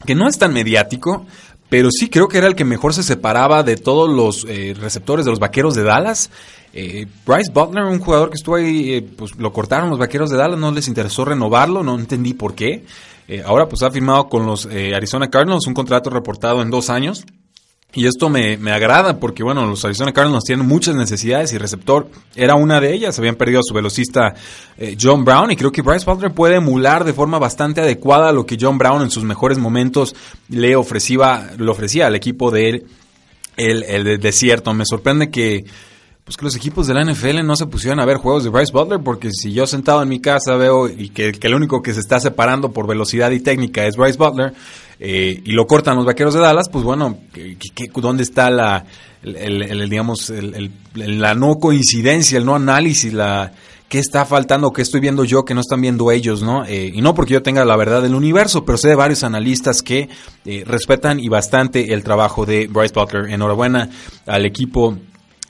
que 0.06 0.16
no 0.16 0.30
es 0.30 0.38
tan 0.38 0.54
mediático, 0.54 1.26
pero 1.68 1.90
sí 1.92 2.10
creo 2.10 2.30
que 2.30 2.38
era 2.38 2.48
el 2.48 2.56
que 2.56 2.64
mejor 2.64 2.94
se 2.94 3.04
separaba 3.04 3.64
de 3.64 3.76
todos 3.76 4.10
los 4.10 4.46
eh, 4.48 4.74
receptores 4.80 5.26
de 5.26 5.32
los 5.32 5.40
Vaqueros 5.40 5.76
de 5.76 5.84
Dallas. 5.84 6.30
Eh, 6.72 7.06
Bryce 7.26 7.52
Butler, 7.54 7.84
un 7.84 8.00
jugador 8.00 8.30
que 8.30 8.36
estuvo 8.36 8.56
ahí, 8.56 9.02
pues 9.02 9.36
lo 9.36 9.52
cortaron 9.52 9.90
los 9.90 10.00
Vaqueros 10.00 10.30
de 10.30 10.38
Dallas, 10.38 10.58
no 10.58 10.72
les 10.72 10.88
interesó 10.88 11.26
renovarlo, 11.26 11.84
no 11.84 12.00
entendí 12.00 12.34
por 12.34 12.56
qué. 12.56 12.86
ahora 13.46 13.68
pues 13.68 13.84
ha 13.84 13.92
firmado 13.92 14.30
con 14.30 14.46
los 14.46 14.66
Arizona 14.66 15.30
Cardinals 15.30 15.68
un 15.68 15.74
contrato 15.74 16.10
reportado 16.10 16.62
en 16.62 16.70
dos 16.70 16.90
años. 16.90 17.26
Y 17.94 18.08
esto 18.08 18.30
me, 18.30 18.58
me, 18.58 18.72
agrada 18.72 19.20
porque, 19.22 19.42
bueno, 19.42 19.66
los 19.66 19.86
Arizona 19.86 20.12
Cardinals 20.12 20.44
tienen 20.44 20.68
muchas 20.68 20.96
necesidades 20.96 21.54
y 21.54 21.58
receptor 21.58 22.10
era 22.36 22.56
una 22.56 22.82
de 22.82 22.94
ellas. 22.94 23.18
Habían 23.20 23.36
perdido 23.36 23.62
a 23.62 23.64
su 23.64 23.74
velocista 23.74 24.36
eh, 24.78 24.98
John 25.02 25.24
Brown 25.24 25.52
y 25.52 25.56
creo 25.56 25.72
que 25.72 25.82
Bryce 25.82 26.06
Butler 26.06 26.34
puede 26.34 26.56
emular 26.56 27.06
de 27.06 27.14
forma 27.14 27.40
bastante 27.40 27.80
adecuada 27.80 28.34
lo 28.34 28.46
que 28.46 28.58
John 28.60 28.78
Brown 28.78 29.02
en 29.02 29.12
sus 29.12 29.24
mejores 29.24 29.58
momentos 29.58 30.14
le 30.50 30.76
ofrecía, 30.76 31.54
le 31.58 31.72
ofrecía 31.72 32.08
al 32.08 32.16
equipo 32.16 32.52
de 32.52 32.86
el, 33.56 33.84
el 33.84 34.20
desierto. 34.20 34.74
Me 34.74 34.86
sorprende 34.86 35.30
que 35.30 35.64
pues 36.26 36.38
que 36.38 36.46
los 36.46 36.56
equipos 36.56 36.88
de 36.88 36.96
la 36.96 37.06
NFL 37.06 37.46
no 37.46 37.56
se 37.56 37.68
pusieron 37.68 38.00
a 38.00 38.06
ver 38.06 38.18
juegos 38.18 38.44
de 38.44 38.50
Bryce 38.50 38.74
Butler, 38.74 39.00
porque 39.00 39.30
si 39.32 39.54
yo 39.54 39.68
sentado 39.68 40.02
en 40.02 40.10
mi 40.10 40.20
casa 40.20 40.56
veo 40.56 40.90
y 40.90 41.10
que, 41.10 41.32
que 41.34 41.48
el 41.48 41.54
único 41.54 41.84
que 41.84 41.94
se 41.94 42.00
está 42.00 42.20
separando 42.20 42.72
por 42.72 42.88
velocidad 42.88 43.30
y 43.30 43.40
técnica 43.40 43.86
es 43.86 43.96
Bryce 43.96 44.18
Butler, 44.18 44.54
eh, 45.00 45.42
y 45.44 45.52
lo 45.52 45.66
cortan 45.68 45.96
los 45.96 46.06
vaqueros 46.06 46.34
de 46.34 46.40
Dallas, 46.40 46.70
pues 46.70 46.84
bueno, 46.84 47.20
dónde 47.96 48.24
está 48.24 48.50
la, 48.50 48.86
digamos, 49.24 50.32
la 50.94 51.36
no 51.36 51.56
coincidencia, 51.56 52.38
el 52.38 52.46
no 52.46 52.56
análisis, 52.56 53.14
la 53.14 53.52
qué 53.90 54.00
está 54.00 54.26
faltando, 54.26 54.72
qué 54.74 54.82
estoy 54.82 55.00
viendo 55.00 55.24
yo 55.24 55.46
que 55.46 55.54
no 55.54 55.62
están 55.62 55.82
viendo 55.82 56.12
ellos, 56.12 56.42
¿no? 56.42 56.66
Eh, 56.66 56.92
y 56.94 57.02
no 57.02 57.14
porque 57.14 57.34
yo 57.34 57.44
tenga 57.44 57.64
la 57.66 57.76
verdad 57.76 58.02
del 58.02 58.16
universo, 58.16 58.66
pero 58.66 58.78
sé 58.78 58.90
de 58.90 58.96
varios 58.96 59.24
analistas 59.24 59.82
que 59.82 60.10
eh, 60.46 60.64
respetan 60.66 61.20
y 61.20 61.30
bastante 61.30 61.94
el 61.94 62.04
trabajo 62.04 62.46
de 62.46 62.68
Bryce 62.68 62.94
Butler. 62.94 63.30
Enhorabuena 63.30 63.90
al 64.26 64.46
equipo 64.46 64.98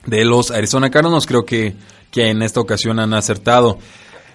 de 0.06 0.24
los 0.24 0.50
Arizona 0.50 0.90
Cardinals. 0.90 1.26
Creo 1.26 1.44
que, 1.44 1.74
que 2.10 2.28
en 2.28 2.42
esta 2.42 2.60
ocasión 2.60 2.98
han 2.98 3.14
acertado. 3.14 3.78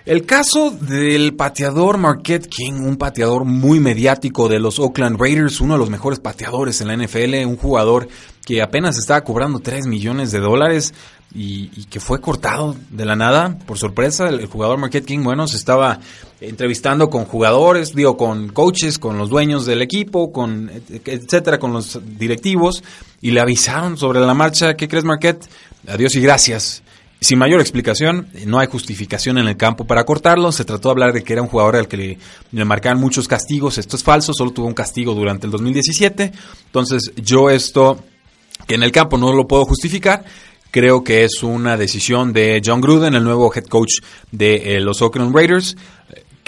El 0.04 0.26
caso 0.26 0.72
del 0.72 1.36
pateador 1.36 2.00
Marquette 2.00 2.48
King, 2.48 2.74
un 2.74 2.98
pateador 2.98 3.46
muy 3.46 3.80
mediático 3.80 4.50
de 4.50 4.60
los 4.60 4.80
Oakland 4.80 5.20
Raiders, 5.20 5.62
uno 5.62 5.74
de 5.74 5.80
los 5.80 5.92
mejores 5.92 6.20
pateadores 6.20 6.82
en 6.82 6.88
la 6.88 6.98
NFL, 6.98 7.46
un 7.46 7.56
jugador 7.56 8.08
que 8.44 8.64
apenas 8.64 8.98
estaba 8.98 9.22
cobrando 9.22 9.60
3 9.60 9.86
millones 9.86 10.32
de 10.32 10.40
dólares 10.40 10.96
y, 11.36 11.68
que 11.86 12.00
fue 12.00 12.20
cortado 12.20 12.76
de 12.90 13.06
la 13.06 13.16
nada, 13.16 13.60
por 13.68 13.78
sorpresa. 13.78 14.28
El, 14.30 14.48
jugador 14.48 14.80
Marquette 14.80 15.06
King, 15.06 15.24
bueno, 15.24 15.48
se 15.48 15.58
estaba 15.58 16.00
entrevistando 16.42 17.12
con 17.12 17.26
jugadores, 17.26 17.94
digo, 17.94 18.18
con 18.18 18.50
coaches, 18.50 18.98
con 18.98 19.20
los 19.20 19.30
dueños 19.30 19.68
del 19.68 19.84
equipo, 19.84 20.32
con 20.32 20.72
etcétera, 21.06 21.60
con 21.60 21.74
los 21.74 22.00
directivos, 22.18 22.84
y 23.22 23.30
le 23.30 23.40
avisaron 23.40 23.98
sobre 23.98 24.20
la 24.20 24.34
marcha, 24.34 24.76
¿qué 24.76 24.88
crees 24.88 25.06
Marquette? 25.06 25.48
Adiós 25.88 26.16
y 26.16 26.22
gracias. 26.22 26.82
Sin 27.24 27.38
mayor 27.38 27.62
explicación, 27.62 28.30
no 28.48 28.58
hay 28.58 28.66
justificación 28.66 29.38
en 29.38 29.48
el 29.48 29.56
campo 29.56 29.86
para 29.86 30.04
cortarlo. 30.06 30.52
Se 30.52 30.66
trató 30.66 30.90
de 30.90 30.94
hablar 30.94 31.14
de 31.14 31.24
que 31.24 31.34
era 31.34 31.44
un 31.44 31.48
jugador 31.48 31.76
al 31.76 31.88
que 31.88 32.18
le, 32.52 32.66
marcaban 32.66 33.00
muchos 33.00 33.28
castigos. 33.28 33.78
Esto 33.78 33.96
es 33.96 34.04
falso, 34.04 34.34
solo 34.34 34.50
tuvo 34.50 34.66
un 34.66 34.74
castigo 34.74 35.14
durante 35.14 35.46
el 35.46 35.52
2017. 35.52 36.32
Entonces, 36.66 37.12
yo 37.18 37.52
esto, 37.52 38.04
que 38.66 38.74
en 38.74 38.82
el 38.82 38.92
campo 38.92 39.20
no 39.20 39.34
lo 39.34 39.48
puedo 39.48 39.66
justificar, 39.66 40.26
creo 40.72 41.04
que 41.04 41.24
es 41.24 41.44
una 41.44 41.78
decisión 41.78 42.34
de 42.34 42.60
John 42.66 42.82
Gruden, 42.82 43.14
el 43.14 43.24
nuevo 43.24 43.54
head 43.54 43.66
coach 43.66 44.00
de 44.32 44.78
eh, 44.78 44.80
los 44.80 45.00
Oakland 45.04 45.36
Raiders 45.36 45.78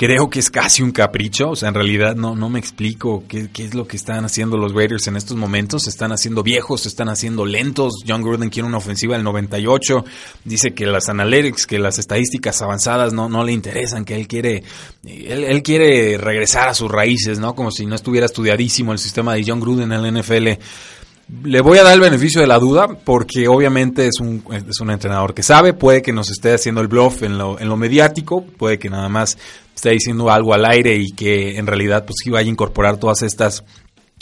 creo 0.03 0.29
que 0.29 0.39
es 0.39 0.49
casi 0.49 0.83
un 0.83 0.91
capricho. 0.91 1.51
O 1.51 1.55
sea, 1.55 1.69
en 1.69 1.75
realidad 1.75 2.15
no, 2.15 2.35
no 2.35 2.49
me 2.49 2.59
explico 2.59 3.23
qué, 3.27 3.49
qué, 3.51 3.63
es 3.63 3.73
lo 3.73 3.87
que 3.87 3.95
están 3.95 4.25
haciendo 4.25 4.57
los 4.57 4.73
Raiders 4.73 5.07
en 5.07 5.15
estos 5.15 5.37
momentos. 5.37 5.83
Se 5.83 5.89
están 5.89 6.11
haciendo 6.11 6.43
viejos, 6.43 6.81
se 6.81 6.89
están 6.89 7.07
haciendo 7.07 7.45
lentos. 7.45 8.03
John 8.05 8.21
Gruden 8.21 8.49
quiere 8.49 8.67
una 8.67 8.77
ofensiva 8.77 9.15
del 9.15 9.23
98. 9.23 10.03
Dice 10.43 10.73
que 10.73 10.85
las 10.85 11.07
analytics, 11.07 11.65
que 11.65 11.79
las 11.79 11.99
estadísticas 11.99 12.61
avanzadas 12.61 13.13
no, 13.13 13.29
no 13.29 13.45
le 13.45 13.53
interesan, 13.53 14.03
que 14.03 14.15
él 14.15 14.27
quiere, 14.27 14.63
él, 15.05 15.45
él 15.45 15.63
quiere 15.63 16.17
regresar 16.17 16.67
a 16.67 16.73
sus 16.73 16.91
raíces, 16.91 17.39
¿no? 17.39 17.55
Como 17.55 17.71
si 17.71 17.85
no 17.85 17.95
estuviera 17.95 18.25
estudiadísimo 18.25 18.91
el 18.91 18.99
sistema 18.99 19.33
de 19.35 19.43
John 19.47 19.61
Gruden 19.61 19.91
en 19.93 20.01
la 20.01 20.21
NFL. 20.21 20.59
Le 21.43 21.61
voy 21.61 21.77
a 21.77 21.83
dar 21.83 21.93
el 21.93 22.01
beneficio 22.01 22.41
de 22.41 22.47
la 22.47 22.59
duda 22.59 22.87
porque 22.87 23.47
obviamente 23.47 24.07
es 24.07 24.19
un, 24.19 24.43
es 24.69 24.79
un 24.81 24.91
entrenador 24.91 25.33
que 25.33 25.41
sabe, 25.41 25.73
puede 25.73 26.01
que 26.01 26.11
nos 26.11 26.29
esté 26.29 26.53
haciendo 26.53 26.81
el 26.81 26.87
bluff 26.87 27.23
en 27.23 27.37
lo, 27.37 27.59
en 27.59 27.69
lo 27.69 27.77
mediático, 27.77 28.45
puede 28.45 28.77
que 28.77 28.89
nada 28.89 29.07
más 29.07 29.37
esté 29.73 29.91
diciendo 29.91 30.29
algo 30.29 30.53
al 30.53 30.65
aire 30.65 30.95
y 30.95 31.11
que 31.11 31.57
en 31.57 31.65
realidad 31.65 32.05
pues 32.05 32.17
vaya 32.29 32.47
a 32.47 32.51
incorporar 32.51 32.97
todas 32.97 33.21
estas 33.21 33.63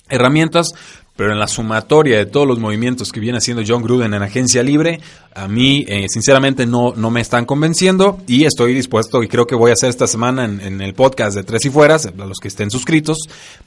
herramientas, 0.10 0.68
pero 1.16 1.34
en 1.34 1.40
la 1.40 1.48
sumatoria 1.48 2.18
de 2.18 2.26
todos 2.26 2.48
los 2.48 2.58
movimientos 2.58 3.12
que 3.12 3.20
viene 3.20 3.38
haciendo 3.38 3.64
John 3.68 3.84
Gruden 3.84 4.14
en 4.14 4.24
agencia 4.24 4.64
libre, 4.64 5.02
a 5.36 5.48
mí 5.48 5.86
eh, 5.88 6.08
sinceramente 6.10 6.66
no, 6.66 6.94
no 6.96 7.12
me 7.12 7.22
están 7.22 7.46
convenciendo 7.46 8.20
y 8.28 8.46
estoy 8.46 8.74
dispuesto 8.74 9.22
y 9.22 9.28
creo 9.28 9.46
que 9.46 9.56
voy 9.56 9.72
a 9.72 9.74
hacer 9.74 9.90
esta 9.90 10.08
semana 10.08 10.46
en, 10.46 10.82
el 10.82 10.94
podcast 10.94 11.36
de 11.36 11.44
Tres 11.44 11.66
y 11.66 11.70
Fueras, 11.70 12.06
a 12.06 12.26
los 12.26 12.40
que 12.40 12.48
estén 12.48 12.72
suscritos 12.72 13.18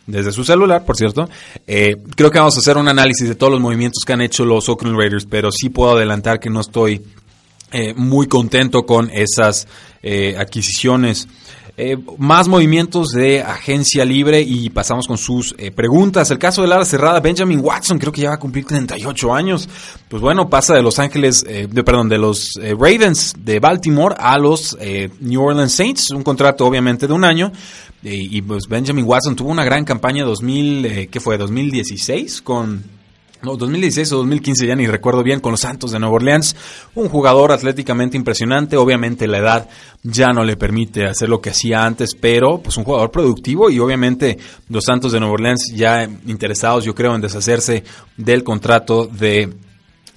desde 0.07 0.33
su 0.33 0.45
celular, 0.45 0.85
por 0.85 0.97
cierto, 0.97 1.29
eh, 1.67 1.97
creo 2.17 2.31
que 2.31 2.39
vamos 2.39 2.57
a 2.57 2.61
hacer 2.61 2.77
un 2.77 2.89
análisis 2.89 3.29
de 3.29 3.35
todos 3.35 3.53
los 3.53 3.61
movimientos 3.61 4.05
que 4.05 4.13
han 4.13 4.23
hecho 4.23 4.45
los 4.45 4.69
Oakland 4.69 4.99
Raiders, 4.99 5.27
pero 5.27 5.51
sí 5.53 5.69
puedo 5.69 5.97
adelantar 5.97 6.41
que 6.41 6.51
no 6.51 6.61
estoy 6.61 7.03
eh, 7.73 7.93
muy 7.95 8.27
contento 8.27 8.85
con 8.85 9.11
esas 9.11 9.67
adquisiciones. 10.39 11.29
Eh, 11.77 11.97
más 12.19 12.47
movimientos 12.47 13.09
de 13.09 13.43
agencia 13.43 14.05
libre 14.05 14.41
y 14.41 14.71
pasamos 14.71 15.09
con 15.09 15.19
sus 15.19 15.57
eh, 15.59 15.73
preguntas. 15.73 16.31
El 16.31 16.39
caso 16.39 16.63
de 16.63 16.69
la 16.69 16.85
cerrada, 16.85 17.19
Benjamin 17.19 17.59
Watson, 17.61 17.99
creo 17.99 18.13
que 18.13 18.21
ya 18.21 18.29
va 18.29 18.37
a 18.37 18.39
cumplir 18.39 18.65
38 18.65 19.35
años. 19.35 19.69
Pues 20.09 20.23
bueno, 20.23 20.49
pasa 20.49 20.75
de 20.75 20.83
Los 20.83 21.01
Ángeles, 21.01 21.45
eh, 21.49 21.67
de, 21.69 21.83
perdón, 21.83 22.09
de 22.09 22.19
los 22.19 22.53
Ravens 22.79 23.35
de 23.37 23.59
Baltimore 23.59 24.15
a 24.17 24.39
los 24.39 24.79
New 25.21 25.43
Orleans 25.43 25.73
Saints, 25.73 26.11
un 26.13 26.23
contrato 26.23 26.65
obviamente 26.65 27.09
de 27.09 27.13
un 27.13 27.25
año. 27.25 27.51
y 28.03 28.41
pues 28.43 28.69
Benjamin 28.69 29.05
Watson 29.05 29.35
tuvo 29.35 29.51
una 29.51 29.65
gran 29.65 29.85
campaña 29.85 30.25
2000, 30.25 31.09
¿qué 31.11 31.21
fue? 31.21 31.39
2016 31.39 32.43
con 32.43 32.94
no, 33.45 33.57
2016 33.57 34.13
o 34.13 34.17
2015, 34.19 34.67
ya 34.67 34.75
ni 34.75 34.87
recuerdo 34.87 35.23
bien, 35.23 35.41
con 35.41 35.53
los 35.53 35.61
Santos 35.61 35.93
de 35.93 35.99
Nueva 35.99 36.17
Orleans. 36.17 36.57
Un 36.95 37.09
jugador 37.09 37.53
atléticamente 37.53 38.17
impresionante. 38.17 38.77
Obviamente 38.77 39.27
la 39.27 39.39
edad 39.39 39.69
ya 40.03 40.33
no 40.33 40.45
le 40.45 40.57
permite 40.57 41.07
hacer 41.07 41.29
lo 41.29 41.41
que 41.41 41.51
hacía 41.51 41.85
antes, 41.85 42.15
pero 42.15 42.59
pues 42.59 42.77
un 42.77 42.85
jugador 42.85 43.11
productivo 43.11 43.71
y 43.71 43.79
obviamente 43.79 44.39
los 44.69 44.85
Santos 44.85 45.13
de 45.13 45.21
Nueva 45.21 45.35
Orleans 45.35 45.73
ya 45.75 46.05
interesados, 46.05 46.85
yo 46.85 46.95
creo, 46.95 47.15
en 47.15 47.21
deshacerse 47.21 47.85
del 48.17 48.43
contrato 48.43 49.07
de 49.07 49.53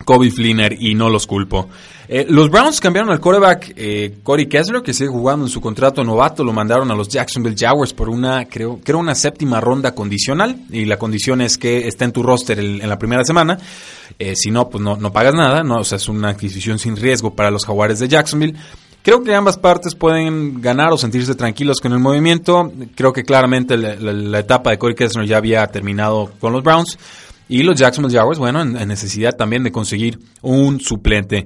Kobe 0.08 0.32
Flinner 0.32 0.78
y 0.80 0.96
no 0.96 1.10
los 1.10 1.28
culpo. 1.28 1.68
Eh, 2.08 2.26
los 2.30 2.50
Browns 2.50 2.80
cambiaron 2.80 3.12
al 3.12 3.20
quarterback 3.20 3.74
eh, 3.76 4.20
Corey 4.24 4.46
Kessler, 4.46 4.82
que 4.82 4.94
sigue 4.94 5.10
jugando 5.10 5.46
en 5.46 5.52
su 5.52 5.60
contrato 5.60 6.02
novato, 6.02 6.46
lo 6.46 6.54
mandaron 6.54 6.90
a 6.90 6.96
los 6.96 7.10
Jacksonville 7.10 7.58
Jaguars 7.60 7.92
por 7.92 8.08
una, 8.08 8.46
creo, 8.46 8.80
creo 8.82 9.00
una 9.00 9.16
séptima 9.16 9.60
ronda 9.60 9.94
condicional, 9.94 10.62
y 10.72 10.86
la 10.86 10.98
condición 10.98 11.42
es 11.42 11.58
que 11.58 11.90
esté 11.90 12.06
en 12.06 12.14
tu 12.14 12.24
roster 12.24 12.58
en 12.58 12.88
la 12.88 12.98
primera 12.98 13.26
semana, 13.26 13.58
eh, 14.18 14.34
si 14.38 14.50
no, 14.50 14.70
pues 14.70 14.82
no, 14.82 14.96
no 14.96 15.12
pagas 15.12 15.36
nada, 15.36 15.62
¿no? 15.62 15.80
o 15.80 15.84
sea, 15.84 15.98
es 15.98 16.08
una 16.08 16.30
adquisición 16.30 16.80
sin 16.80 16.96
riesgo 16.96 17.36
para 17.36 17.52
los 17.52 17.66
Jaguares 17.66 18.00
de 18.00 18.08
Jacksonville. 18.08 18.56
Creo 19.04 19.24
que 19.24 19.36
ambas 19.36 19.58
partes 19.58 19.94
pueden 19.94 20.62
ganar 20.62 20.94
o 20.94 20.98
sentirse 20.98 21.36
tranquilos 21.36 21.80
con 21.82 21.94
el 21.94 22.00
movimiento. 22.00 22.72
Creo 22.94 23.14
que 23.14 23.24
claramente 23.24 23.78
la, 23.78 24.40
etapa 24.40 24.72
de 24.72 24.78
Corey 24.78 24.96
Kessler 24.96 25.26
ya 25.26 25.38
había 25.38 25.66
terminado 25.68 26.32
con 26.40 26.52
los 26.52 26.62
Browns. 26.62 26.98
Y 27.50 27.64
los 27.64 27.80
Jacksonville 27.80 28.18
Jaguars, 28.18 28.40
bueno, 28.40 28.62
en 28.62 28.88
necesidad 28.88 29.36
también 29.36 29.64
de 29.64 29.72
conseguir 29.72 30.20
un 30.42 30.80
suplente. 30.82 31.46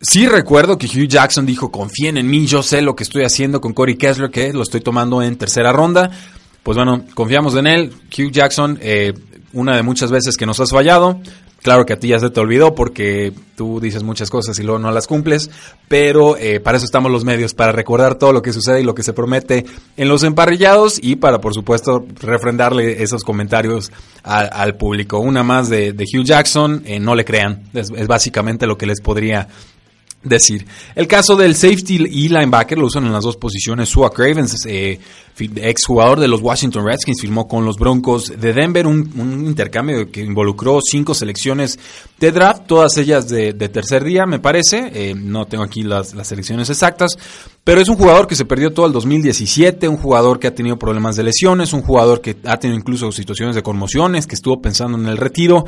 Sí 0.00 0.26
recuerdo 0.26 0.76
que 0.76 0.86
Hugh 0.86 1.08
Jackson 1.08 1.46
dijo, 1.46 1.70
confíen 1.70 2.18
en 2.18 2.28
mí, 2.28 2.46
yo 2.46 2.62
sé 2.62 2.82
lo 2.82 2.94
que 2.94 3.04
estoy 3.04 3.24
haciendo 3.24 3.60
con 3.60 3.72
Corey 3.72 3.96
Kessler, 3.96 4.30
que 4.30 4.52
lo 4.52 4.62
estoy 4.62 4.80
tomando 4.80 5.22
en 5.22 5.36
tercera 5.36 5.72
ronda. 5.72 6.10
Pues 6.62 6.76
bueno, 6.76 7.04
confiamos 7.14 7.54
en 7.56 7.66
él. 7.66 7.92
Hugh 8.10 8.30
Jackson, 8.30 8.78
eh, 8.82 9.14
una 9.54 9.76
de 9.76 9.82
muchas 9.82 10.10
veces 10.10 10.36
que 10.36 10.46
nos 10.46 10.60
has 10.60 10.70
fallado. 10.70 11.20
Claro 11.64 11.86
que 11.86 11.94
a 11.94 11.98
ti 11.98 12.08
ya 12.08 12.18
se 12.18 12.28
te 12.28 12.40
olvidó 12.40 12.74
porque 12.74 13.32
tú 13.56 13.80
dices 13.80 14.02
muchas 14.02 14.28
cosas 14.28 14.58
y 14.58 14.62
luego 14.62 14.78
no 14.78 14.90
las 14.90 15.06
cumples, 15.06 15.48
pero 15.88 16.36
eh, 16.36 16.60
para 16.60 16.76
eso 16.76 16.84
estamos 16.84 17.10
los 17.10 17.24
medios, 17.24 17.54
para 17.54 17.72
recordar 17.72 18.16
todo 18.16 18.34
lo 18.34 18.42
que 18.42 18.52
sucede 18.52 18.82
y 18.82 18.84
lo 18.84 18.94
que 18.94 19.02
se 19.02 19.14
promete 19.14 19.64
en 19.96 20.08
los 20.10 20.24
emparrillados 20.24 20.98
y 21.02 21.16
para, 21.16 21.40
por 21.40 21.54
supuesto, 21.54 22.04
refrendarle 22.20 23.02
esos 23.02 23.24
comentarios 23.24 23.92
al 24.22 24.76
público. 24.76 25.20
Una 25.20 25.42
más 25.42 25.70
de, 25.70 25.92
Hugh 25.92 26.24
Jackson, 26.24 26.82
eh, 26.84 27.00
no 27.00 27.14
le 27.14 27.24
crean, 27.24 27.62
es, 27.72 27.90
es 27.96 28.06
básicamente 28.06 28.66
lo 28.66 28.76
que 28.76 28.84
les 28.84 29.00
podría 29.00 29.48
decir. 30.24 30.66
El 30.94 31.06
caso 31.06 31.36
del 31.36 31.54
safety 31.54 31.96
y 31.96 32.28
linebacker 32.28 32.78
lo 32.78 32.86
usan 32.86 33.06
en 33.06 33.12
las 33.12 33.24
dos 33.24 33.36
posiciones. 33.36 33.88
Sua 33.88 34.10
Cravens, 34.10 34.66
eh, 34.66 34.98
ex 35.38 35.84
jugador 35.84 36.20
de 36.20 36.28
los 36.28 36.40
Washington 36.40 36.86
Redskins, 36.86 37.20
firmó 37.20 37.46
con 37.46 37.64
los 37.64 37.76
Broncos 37.76 38.32
de 38.38 38.52
Denver 38.52 38.86
un, 38.86 39.44
intercambio 39.46 40.10
que 40.10 40.22
involucró 40.22 40.80
cinco 40.80 41.14
selecciones 41.14 41.78
de 42.18 42.32
draft, 42.32 42.66
todas 42.66 42.96
ellas 42.96 43.28
de, 43.28 43.52
tercer 43.52 44.04
día, 44.04 44.26
me 44.26 44.38
parece. 44.38 44.90
Eh, 44.94 45.14
no 45.14 45.46
tengo 45.46 45.64
aquí 45.64 45.82
las, 45.82 46.14
las 46.14 46.28
selecciones 46.28 46.70
exactas, 46.70 47.18
pero 47.64 47.80
es 47.80 47.88
un 47.88 47.96
jugador 47.96 48.26
que 48.26 48.36
se 48.36 48.44
perdió 48.44 48.72
todo 48.72 48.86
el 48.86 48.92
2017, 48.92 49.88
un 49.88 49.96
jugador 49.96 50.38
que 50.38 50.46
ha 50.46 50.54
tenido 50.54 50.78
problemas 50.78 51.16
de 51.16 51.24
lesiones, 51.24 51.72
un 51.72 51.82
jugador 51.82 52.20
que 52.20 52.36
ha 52.44 52.58
tenido 52.58 52.78
incluso 52.78 53.10
situaciones 53.12 53.54
de 53.54 53.62
conmociones, 53.62 54.26
que 54.26 54.34
estuvo 54.34 54.60
pensando 54.60 54.98
en 54.98 55.06
el 55.06 55.16
retiro. 55.16 55.64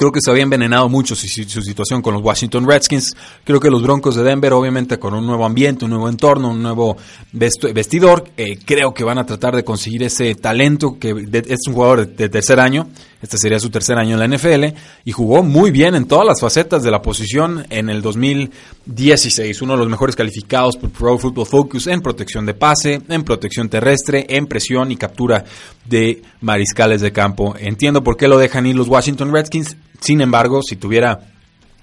Creo 0.00 0.12
que 0.12 0.20
se 0.24 0.30
había 0.30 0.44
envenenado 0.44 0.88
mucho 0.88 1.14
su, 1.14 1.28
situación 1.28 2.00
con 2.00 2.14
los 2.14 2.22
Washington 2.22 2.66
Redskins. 2.66 3.14
Creo 3.44 3.60
que 3.60 3.68
los 3.68 3.82
Broncos 3.82 4.14
de 4.14 4.22
Denver, 4.22 4.54
obviamente 4.54 4.98
con 4.98 5.12
un 5.12 5.26
nuevo 5.26 5.44
ambiente, 5.44 5.84
un 5.84 5.90
nuevo 5.90 6.08
entorno, 6.08 6.52
un 6.52 6.62
nuevo 6.62 6.96
vestidor, 7.32 8.24
eh, 8.38 8.58
creo 8.64 8.94
que 8.94 9.04
van 9.04 9.18
a 9.18 9.26
tratar 9.26 9.54
de 9.54 9.62
conseguir 9.62 10.02
ese 10.04 10.34
talento 10.36 10.98
que 10.98 11.10
es 11.10 11.58
un 11.68 11.74
jugador 11.74 12.08
de, 12.08 12.28
tercer 12.30 12.60
año. 12.60 12.88
Este 13.22 13.36
sería 13.38 13.58
su 13.58 13.70
tercer 13.70 13.98
año 13.98 14.18
en 14.18 14.30
la 14.30 14.36
NFL 14.36 14.76
y 15.04 15.12
jugó 15.12 15.42
muy 15.42 15.70
bien 15.70 15.94
en 15.94 16.06
todas 16.06 16.26
las 16.26 16.40
facetas 16.40 16.82
de 16.82 16.90
la 16.90 17.02
posición 17.02 17.66
en 17.70 17.90
el 17.90 18.02
2016. 18.02 19.62
Uno 19.62 19.74
de 19.74 19.78
los 19.78 19.88
mejores 19.88 20.16
calificados 20.16 20.76
por 20.76 20.90
Pro 20.90 21.18
Football 21.18 21.46
Focus 21.46 21.86
en 21.86 22.00
protección 22.00 22.46
de 22.46 22.54
pase, 22.54 23.02
en 23.08 23.22
protección 23.22 23.68
terrestre, 23.68 24.26
en 24.28 24.46
presión 24.46 24.90
y 24.90 24.96
captura 24.96 25.44
de 25.84 26.22
mariscales 26.40 27.00
de 27.00 27.12
campo. 27.12 27.54
Entiendo 27.58 28.02
por 28.02 28.16
qué 28.16 28.28
lo 28.28 28.38
dejan 28.38 28.66
ir 28.66 28.76
los 28.76 28.88
Washington 28.88 29.32
Redskins 29.32 29.76
sin 30.00 30.22
embargo, 30.22 30.62
si 30.62 30.76
tuviera 30.76 31.20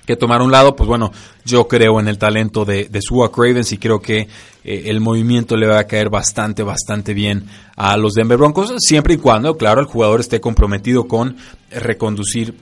que 0.07 0.15
tomar 0.15 0.41
un 0.41 0.51
lado, 0.51 0.75
pues 0.75 0.87
bueno, 0.87 1.11
yo 1.45 1.67
creo 1.67 1.99
en 1.99 2.07
el 2.07 2.17
talento 2.17 2.65
de, 2.65 2.85
de 2.85 3.01
Sua 3.01 3.31
Cravens 3.31 3.73
y 3.73 3.77
creo 3.77 4.01
que 4.01 4.27
eh, 4.63 4.83
el 4.85 5.01
movimiento 5.01 5.57
le 5.57 5.67
va 5.67 5.79
a 5.79 5.83
caer 5.83 6.09
bastante, 6.09 6.63
bastante 6.63 7.13
bien 7.13 7.45
a 7.75 7.97
los 7.97 8.13
Denver 8.13 8.37
Broncos, 8.37 8.73
siempre 8.79 9.15
y 9.15 9.17
cuando, 9.17 9.57
claro, 9.57 9.81
el 9.81 9.87
jugador 9.87 10.21
esté 10.21 10.39
comprometido 10.39 11.07
con 11.07 11.35
reconducir 11.69 12.55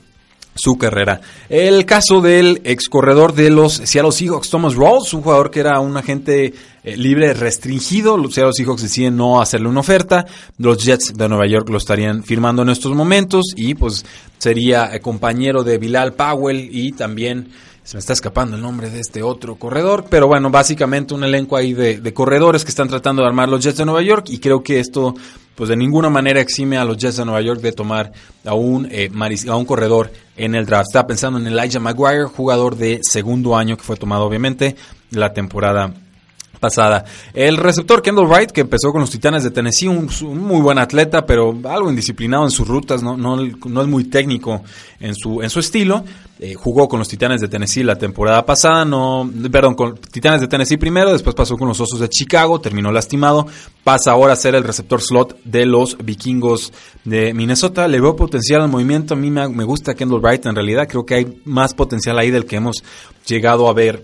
su 0.56 0.78
carrera. 0.78 1.20
El 1.50 1.86
caso 1.86 2.22
del 2.22 2.62
ex 2.64 2.88
corredor 2.88 3.34
de 3.34 3.50
los 3.50 3.74
Seattle 3.74 4.14
Seahawks, 4.14 4.50
Thomas 4.50 4.76
Rawls, 4.76 5.14
un 5.14 5.22
jugador 5.22 5.52
que 5.52 5.60
era 5.60 5.82
un 5.82 5.98
agente 5.98 6.54
eh, 6.84 6.98
libre 6.98 7.34
restringido. 7.34 8.18
Los 8.18 8.34
Seattle 8.34 8.54
Seahawks 8.54 8.84
deciden 8.84 9.18
no 9.18 9.42
hacerle 9.42 9.68
una 9.68 9.82
oferta. 9.82 10.26
Los 10.58 10.84
Jets 10.84 11.14
de 11.14 11.28
Nueva 11.28 11.46
York 11.46 11.70
lo 11.70 11.78
estarían 11.78 12.24
firmando 12.24 12.62
en 12.62 12.70
estos 12.70 12.96
momentos 12.96 13.54
y 13.56 13.76
pues 13.76 14.06
sería 14.38 14.96
eh, 14.96 15.02
compañero 15.02 15.64
de 15.64 15.78
Bilal 15.78 16.14
Powell 16.14 16.70
y 16.72 16.94
también 16.94 17.50
se 17.86 17.98
me 17.98 18.00
está 18.00 18.14
escapando 18.14 18.56
el 18.56 18.64
nombre 18.64 18.90
de 18.90 19.00
este 19.00 19.22
otro 19.22 19.58
corredor, 19.58 20.06
pero 20.10 20.28
bueno, 20.28 20.50
básicamente 20.50 21.14
un 21.14 21.24
elenco 21.24 21.56
ahí 21.56 21.74
de, 21.74 22.00
de 22.00 22.14
corredores 22.16 22.64
que 22.64 22.70
están 22.70 22.88
tratando 22.88 23.22
de 23.22 23.28
armar 23.28 23.48
los 23.48 23.64
Jets 23.64 23.78
de 23.78 23.86
Nueva 23.86 24.02
York 24.02 24.26
y 24.30 24.40
creo 24.40 24.64
que 24.64 24.80
esto 24.80 25.14
pues 25.54 25.70
de 25.70 25.78
ninguna 25.78 26.10
manera 26.10 26.42
exime 26.42 26.78
a 26.78 26.84
los 26.84 26.98
Jets 26.98 27.18
de 27.18 27.26
Nueva 27.26 27.42
York 27.42 27.62
de 27.62 27.72
tomar 27.72 28.12
a 28.44 28.56
un, 28.56 28.88
eh, 28.90 29.12
a 29.48 29.56
un 29.56 29.66
corredor 29.66 30.12
en 30.36 30.56
el 30.56 30.66
draft. 30.66 30.88
Estaba 30.90 31.08
pensando 31.08 31.38
en 31.38 31.46
Elijah 31.46 31.80
Maguire, 31.80 32.26
jugador 32.26 32.76
de 32.76 33.02
segundo 33.04 33.56
año 33.56 33.78
que 33.78 33.84
fue 33.84 33.98
tomado 33.98 34.26
obviamente 34.26 34.76
la 35.12 35.32
temporada 35.32 35.94
pasada. 36.60 37.06
El 37.34 37.58
receptor 37.58 38.02
Kendall 38.02 38.28
Wright, 38.28 38.52
que 38.52 38.62
empezó 38.62 38.92
con 38.92 39.02
los 39.02 39.10
Titanes 39.10 39.44
de 39.44 39.52
Tennessee, 39.52 39.88
un, 39.88 40.10
muy 40.38 40.62
buen 40.62 40.78
atleta, 40.78 41.26
pero 41.26 41.58
algo 41.66 41.90
indisciplinado 41.90 42.46
en 42.46 42.52
sus 42.52 42.68
rutas, 42.68 43.04
no, 43.04 43.18
no, 43.18 43.38
no 43.38 43.82
es 43.82 43.88
muy 43.88 44.06
técnico 44.06 44.64
en 45.00 45.16
su, 45.16 45.42
en 45.42 45.50
su 45.50 45.60
estilo. 45.60 46.04
Eh, 46.38 46.54
jugó 46.54 46.90
con 46.90 47.00
los 47.00 47.08
Titanes 47.08 47.40
de 47.40 47.48
Tennessee 47.48 47.82
la 47.82 47.98
temporada 47.98 48.46
pasada, 48.46 48.84
no, 48.84 49.30
perdón, 49.50 49.74
con 49.74 49.96
Titanes 49.96 50.42
de 50.42 50.50
Tennessee 50.50 50.76
primero, 50.76 51.14
después 51.14 51.34
pasó 51.34 51.56
con 51.56 51.70
los 51.70 51.80
Osos 51.80 52.02
de 52.02 52.10
Chicago, 52.10 52.60
terminó 52.60 52.92
lastimado, 52.92 53.48
pasa 53.86 54.12
ahora 54.12 54.34
a 54.34 54.36
ser 54.36 54.54
el 54.54 54.66
receptor 54.66 55.02
slot 55.02 55.40
de 55.46 55.66
los 55.66 55.98
Vikingos 55.98 56.74
de 57.06 57.34
Minnesota. 57.34 57.88
Le 57.88 58.02
veo 58.02 58.18
potencial 58.18 58.62
al 58.62 58.70
movimiento, 58.70 59.14
a 59.14 59.18
mí 59.18 59.32
me, 59.32 59.48
me 59.48 59.64
gusta 59.64 59.94
Kendall 59.94 60.20
Wright, 60.20 60.46
en 60.46 60.56
realidad 60.56 60.90
creo 60.90 61.06
que 61.06 61.16
hay 61.16 61.42
más 61.46 61.74
potencial 61.74 62.20
ahí 62.20 62.32
del 62.32 62.46
que 62.46 62.58
hemos 62.58 62.84
llegado 63.26 63.70
a 63.70 63.74
ver 63.74 64.04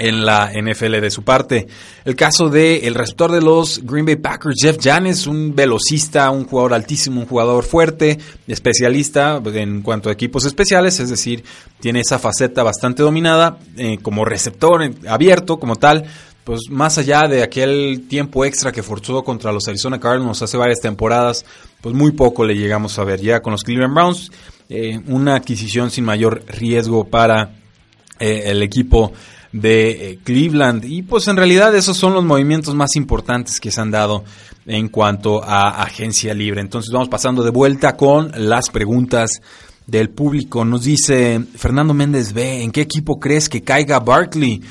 en 0.00 0.24
la 0.24 0.50
NFL 0.50 1.00
de 1.00 1.10
su 1.10 1.22
parte. 1.22 1.66
El 2.04 2.16
caso 2.16 2.48
del 2.48 2.84
el 2.84 2.94
receptor 2.94 3.30
de 3.30 3.42
los 3.42 3.80
Green 3.84 4.06
Bay 4.06 4.16
Packers, 4.16 4.56
Jeff 4.60 4.78
Janes, 4.82 5.26
un 5.26 5.54
velocista, 5.54 6.30
un 6.30 6.46
jugador 6.46 6.74
altísimo, 6.74 7.20
un 7.20 7.26
jugador 7.26 7.62
fuerte, 7.64 8.18
especialista 8.48 9.40
en 9.54 9.82
cuanto 9.82 10.08
a 10.08 10.12
equipos 10.12 10.46
especiales, 10.46 10.98
es 11.00 11.10
decir, 11.10 11.44
tiene 11.80 12.00
esa 12.00 12.18
faceta 12.18 12.62
bastante 12.62 13.02
dominada 13.02 13.58
eh, 13.76 13.98
como 14.00 14.24
receptor 14.24 14.90
abierto 15.06 15.58
como 15.58 15.76
tal. 15.76 16.06
Pues 16.42 16.62
más 16.70 16.96
allá 16.96 17.28
de 17.28 17.42
aquel 17.42 18.06
tiempo 18.08 18.46
extra 18.46 18.72
que 18.72 18.82
forzó 18.82 19.22
contra 19.22 19.52
los 19.52 19.68
Arizona 19.68 20.00
Cardinals 20.00 20.40
hace 20.40 20.56
varias 20.56 20.80
temporadas, 20.80 21.44
pues 21.82 21.94
muy 21.94 22.12
poco 22.12 22.44
le 22.44 22.56
llegamos 22.56 22.98
a 22.98 23.04
ver. 23.04 23.20
Ya 23.20 23.40
con 23.40 23.52
los 23.52 23.62
Cleveland 23.62 23.94
Browns, 23.94 24.32
eh, 24.70 24.98
una 25.06 25.36
adquisición 25.36 25.90
sin 25.90 26.04
mayor 26.04 26.42
riesgo 26.48 27.04
para 27.04 27.50
eh, 28.18 28.44
el 28.46 28.62
equipo 28.62 29.12
de 29.52 29.90
eh, 29.90 30.18
Cleveland. 30.22 30.84
Y 30.84 31.02
pues 31.02 31.28
en 31.28 31.36
realidad 31.36 31.74
esos 31.74 31.96
son 31.96 32.14
los 32.14 32.24
movimientos 32.24 32.74
más 32.74 32.96
importantes 32.96 33.60
que 33.60 33.70
se 33.70 33.80
han 33.80 33.90
dado 33.90 34.24
en 34.66 34.88
cuanto 34.88 35.42
a 35.42 35.82
agencia 35.82 36.34
libre. 36.34 36.60
Entonces 36.60 36.92
vamos 36.92 37.08
pasando 37.08 37.42
de 37.42 37.50
vuelta 37.50 37.96
con 37.96 38.32
las 38.36 38.70
preguntas 38.70 39.40
del 39.86 40.10
público. 40.10 40.64
Nos 40.64 40.84
dice 40.84 41.40
Fernando 41.56 41.94
Méndez 41.94 42.32
B, 42.32 42.62
¿en 42.62 42.70
qué 42.70 42.82
equipo 42.82 43.18
crees 43.18 43.48
que 43.48 43.62
caiga 43.62 43.98
Barkley? 43.98 44.62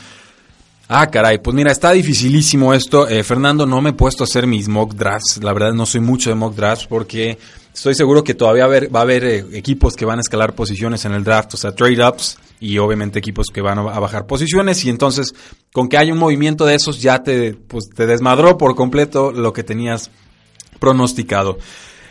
Ah, 0.88 1.08
caray, 1.08 1.38
pues 1.38 1.56
mira, 1.56 1.72
está 1.72 1.92
dificilísimo 1.92 2.74
esto. 2.74 3.08
Eh, 3.08 3.24
Fernando, 3.24 3.68
no 3.68 3.80
me 3.80 3.92
he 3.92 3.94
puesto 3.94 4.24
a 4.24 4.26
hacer 4.26 4.48
mis 4.48 4.68
mock 4.68 4.96
drafts. 4.96 5.40
La 5.44 5.54
verdad 5.54 5.74
no 5.74 5.86
soy 5.86 6.02
mucho 6.02 6.32
de 6.32 6.36
mock 6.36 6.56
drafts 6.56 6.88
porque 6.88 7.38
estoy 7.74 7.96
seguro 7.96 8.24
que 8.24 8.34
todavía 8.34 8.68
va 8.68 9.00
a 9.00 9.02
haber, 9.02 9.24
eh, 9.24 9.46
equipos 9.54 9.96
que 9.96 10.06
van 10.06 10.20
a 10.20 10.22
escalar 10.22 10.54
posiciones 10.54 11.06
en 11.06 11.14
el 11.14 11.24
draft, 11.24 11.54
o 11.54 11.58
sea, 11.58 11.74
trade-ups 11.74 12.38
y 12.60 12.78
obviamente 12.78 13.20
equipos 13.20 13.48
que 13.54 13.62
van 13.62 13.80
a 13.80 14.00
bajar 14.00 14.26
posiciones 14.26 14.84
y 14.84 14.90
entonces 14.90 15.34
con 15.72 15.88
que 15.88 15.98
haya 15.98 16.12
un 16.12 16.20
movimiento 16.20 16.66
de 16.66 16.76
esos 16.76 17.02
ya 17.02 17.24
te, 17.24 17.54
pues, 17.54 17.90
te 17.90 18.06
desmadró 18.06 18.58
por 18.58 18.76
completo 18.76 19.32
lo 19.32 19.54
que 19.54 19.64
tenías 19.64 20.12
pronosticado. 20.80 21.58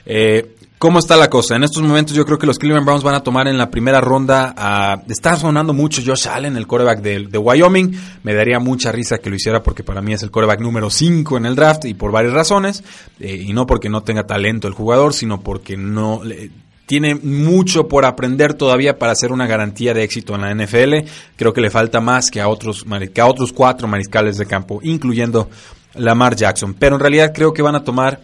Eh, 0.07 0.55
¿Cómo 0.79 1.01
está 1.01 1.17
la 1.17 1.29
cosa? 1.29 1.57
En 1.57 1.64
estos 1.64 1.83
momentos 1.83 2.14
yo 2.14 2.25
creo 2.25 2.38
que 2.38 2.47
los 2.47 2.57
Cleveland 2.57 2.87
Browns 2.87 3.03
van 3.03 3.17
a 3.17 3.23
tomar 3.25 3.49
en 3.49 3.59
la 3.59 3.69
primera 3.69 4.01
ronda 4.01 4.55
a... 4.57 5.03
Está 5.09 5.35
sonando 5.35 5.75
mucho 5.75 6.03
Josh 6.07 6.29
Allen, 6.29 6.57
el 6.57 6.69
coreback 6.69 7.01
de, 7.01 7.37
Wyoming. 7.37 7.99
Me 8.23 8.33
daría 8.33 8.61
mucha 8.61 8.93
risa 8.93 9.19
que 9.19 9.29
lo 9.29 9.35
hiciera 9.35 9.61
porque 9.61 9.83
para 9.83 10.01
mí 10.01 10.12
es 10.12 10.23
el 10.23 10.31
coreback 10.31 10.61
número 10.61 10.88
5 10.88 11.37
en 11.37 11.47
el 11.47 11.57
draft 11.57 11.85
y 11.87 11.95
por 11.95 12.12
varias 12.12 12.33
razones. 12.33 12.85
Eh, 13.19 13.45
y 13.49 13.53
no 13.53 13.67
porque 13.67 13.88
no 13.88 14.05
tenga 14.05 14.25
talento 14.25 14.69
el 14.69 14.75
jugador, 14.75 15.14
sino 15.14 15.41
porque 15.41 15.77
no 15.77 16.23
tiene 16.87 17.17
mucho 17.17 17.88
por 17.88 18.05
aprender 18.05 18.55
todavía 18.55 19.01
para 19.01 19.17
ser 19.17 19.33
una 19.33 19.49
garantía 19.49 19.95
de 19.95 20.05
éxito 20.05 20.37
en 20.37 20.43
la 20.43 20.55
NFL. 20.55 21.09
Creo 21.35 21.53
que 21.53 21.61
le 21.61 21.71
falta 21.71 22.01
más 22.01 22.31
que 22.31 22.41
a 22.41 22.47
otros, 22.47 22.87
que 23.12 23.21
a 23.21 23.27
otros 23.27 23.53
cuatro 23.53 23.88
mariscales 23.88 24.38
de 24.38 24.47
campo, 24.47 24.79
incluyendo 24.85 25.51
Lamar 25.95 26.37
Jackson. 26.37 26.75
Pero 26.75 26.95
en 26.95 27.01
realidad 27.01 27.33
creo 27.35 27.53
que 27.53 27.62
van 27.62 27.75
a 27.75 27.83
tomar 27.83 28.21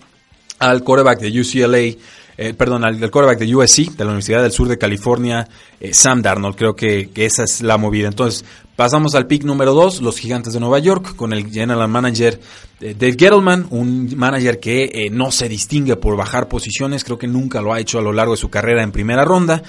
al 0.60 0.84
quarterback 0.84 1.20
de 1.20 1.40
UCLA, 1.40 1.98
eh, 2.36 2.54
perdón, 2.54 2.84
al, 2.84 2.98
quarterback 3.10 3.38
de 3.38 3.54
USC, 3.54 3.96
de 3.96 4.04
la 4.04 4.10
Universidad 4.10 4.42
del 4.42 4.52
Sur 4.52 4.68
de 4.68 4.78
California, 4.78 5.48
eh, 5.80 5.92
Sam 5.92 6.22
Darnold. 6.22 6.56
Creo 6.56 6.74
que, 6.74 7.10
esa 7.14 7.44
es 7.44 7.62
la 7.62 7.76
movida. 7.78 8.08
Entonces, 8.08 8.44
Pasamos 8.76 9.14
al 9.14 9.28
pick 9.28 9.44
número 9.44 9.72
2, 9.72 10.02
los 10.02 10.18
Gigantes 10.18 10.52
de 10.52 10.58
Nueva 10.58 10.80
York, 10.80 11.14
con 11.14 11.32
el 11.32 11.48
general 11.48 11.86
manager 11.86 12.40
eh, 12.80 12.96
Dave 12.98 13.14
Gettleman, 13.16 13.68
un 13.70 14.16
manager 14.16 14.58
que 14.58 14.90
eh, 14.92 15.10
no 15.10 15.30
se 15.30 15.48
distingue 15.48 15.94
por 15.94 16.16
bajar 16.16 16.48
posiciones, 16.48 17.04
creo 17.04 17.16
que 17.16 17.28
nunca 17.28 17.62
lo 17.62 17.72
ha 17.72 17.78
hecho 17.78 18.00
a 18.00 18.02
lo 18.02 18.12
largo 18.12 18.32
de 18.32 18.38
su 18.38 18.50
carrera 18.50 18.82
en 18.82 18.90
primera 18.90 19.24
ronda. 19.24 19.62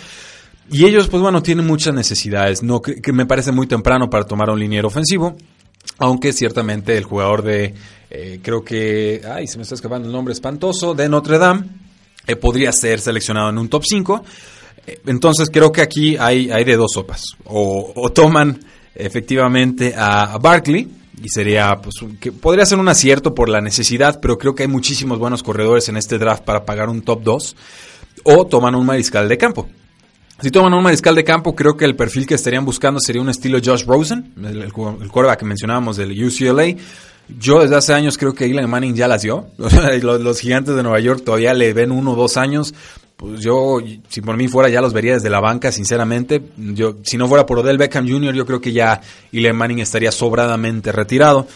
Y 0.72 0.86
ellos, 0.86 1.08
pues 1.08 1.22
bueno, 1.22 1.44
tienen 1.44 1.68
muchas 1.68 1.94
necesidades, 1.94 2.64
no 2.64 2.82
que, 2.82 3.14
me 3.14 3.28
parece 3.28 3.52
muy 3.52 3.68
temprano 3.68 4.10
para 4.10 4.26
tomar 4.26 4.50
un 4.50 4.60
liniero 4.60 4.88
ofensivo, 4.88 5.38
aunque 6.00 6.34
ciertamente 6.34 6.98
el 6.98 7.04
jugador 7.04 7.44
de, 7.44 7.76
creo 8.42 8.64
que, 8.64 9.22
ay, 9.32 9.46
se 9.46 9.58
me 9.58 9.64
está 9.64 9.76
escapando 9.76 10.08
el 10.08 10.14
nombre 10.14 10.34
espantoso, 10.34 10.96
de 10.96 11.08
Notre 11.08 11.38
Dame, 11.38 11.66
podría 12.36 12.72
ser 12.72 13.00
seleccionado 13.00 13.50
en 13.50 13.58
un 13.58 13.70
top 13.70 13.84
5. 13.86 14.24
Entonces 15.08 15.50
creo 15.52 15.72
que 15.72 15.82
aquí 15.82 16.16
hay, 16.18 16.50
hay 16.52 16.64
de 16.64 16.76
dos 16.76 16.92
sopas. 16.94 17.22
O, 17.46 18.10
toman 18.14 18.60
efectivamente 18.94 19.94
a, 19.96 20.38
Barkley 20.38 20.88
y 21.22 21.30
sería, 21.30 21.76
pues, 21.82 21.96
que 22.20 22.32
podría 22.32 22.66
ser 22.66 22.78
un 22.78 22.88
acierto 22.88 23.34
por 23.34 23.50
la 23.50 23.62
necesidad, 23.62 24.20
pero 24.22 24.38
creo 24.38 24.54
que 24.54 24.64
hay 24.64 24.70
muchísimos 24.70 25.18
buenos 25.18 25.44
corredores 25.44 25.90
en 25.90 25.98
este 25.98 26.18
draft 26.18 26.44
para 26.44 26.66
pagar 26.66 26.90
un 26.90 27.02
top 27.02 27.24
2 27.24 27.56
o 28.24 28.46
toman 28.46 28.76
un 28.76 28.86
mariscal 28.86 29.28
de 29.30 29.38
campo. 29.38 29.68
Si 30.42 30.52
toman 30.52 30.74
un 30.74 30.84
mariscal 30.84 31.16
de 31.16 31.24
campo, 31.24 31.56
creo 31.56 31.78
que 31.78 31.86
el 31.86 31.96
perfil 31.96 32.28
que 32.28 32.36
estarían 32.36 32.66
buscando 32.66 33.00
sería 33.00 33.22
un 33.22 33.30
estilo 33.30 33.60
Josh 33.64 33.86
Rosen, 33.86 34.34
el, 34.44 34.64
el, 34.64 34.74
quarterback 34.74 35.40
que 35.40 35.46
mencionábamos 35.46 35.96
del 35.96 36.12
UCLA. 36.12 36.76
Yo 37.28 37.62
desde 37.62 37.76
hace 37.76 37.94
años 37.94 38.18
creo 38.18 38.34
que 38.34 38.46
Eli 38.46 38.66
Manning 38.66 38.96
ya 38.96 39.08
las 39.08 39.22
dio. 39.22 39.48
los, 39.58 40.40
gigantes 40.40 40.76
de 40.76 40.84
Nueva 40.84 41.00
York 41.00 41.24
todavía 41.26 41.54
le 41.54 41.74
ven 41.74 41.92
uno 41.92 42.12
o 42.12 42.16
dos 42.16 42.38
años. 42.38 42.74
Pues 43.16 43.40
yo, 43.40 43.80
si 44.10 44.22
por 44.22 44.36
mí 44.36 44.48
fuera, 44.48 44.70
ya 44.70 44.82
los 44.82 44.94
vería 44.94 45.14
desde 45.14 45.30
la 45.30 45.40
banca, 45.40 45.72
sinceramente. 45.72 46.42
Yo, 46.58 46.98
si 47.04 47.18
no 47.18 47.28
fuera 47.28 47.46
por 47.46 47.60
Odell 47.60 47.78
Beckham 47.78 48.08
Jr., 48.08 48.36
yo 48.36 48.46
creo 48.46 48.60
que 48.60 48.74
ya 48.74 49.02
Eli 49.32 49.52
Manning 49.54 49.80
estaría 49.80 50.12
sobradamente 50.12 50.92
retirado. 50.92 51.48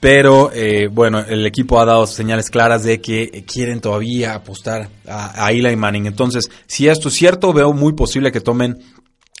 Pero 0.00 0.52
eh, 0.54 0.86
bueno, 0.86 1.18
el 1.18 1.44
equipo 1.44 1.80
ha 1.80 1.84
dado 1.84 2.06
señales 2.06 2.50
claras 2.50 2.84
de 2.84 3.00
que 3.00 3.44
quieren 3.44 3.80
todavía 3.80 4.34
apostar 4.34 4.88
a, 5.08 5.48
a 5.48 5.76
Manning. 5.76 6.06
Entonces, 6.06 6.48
si 6.66 6.86
esto 6.86 7.08
es 7.08 7.14
cierto, 7.14 7.52
veo 7.52 7.72
muy 7.72 7.94
posible 7.94 8.30
que 8.30 8.40
tomen 8.40 8.78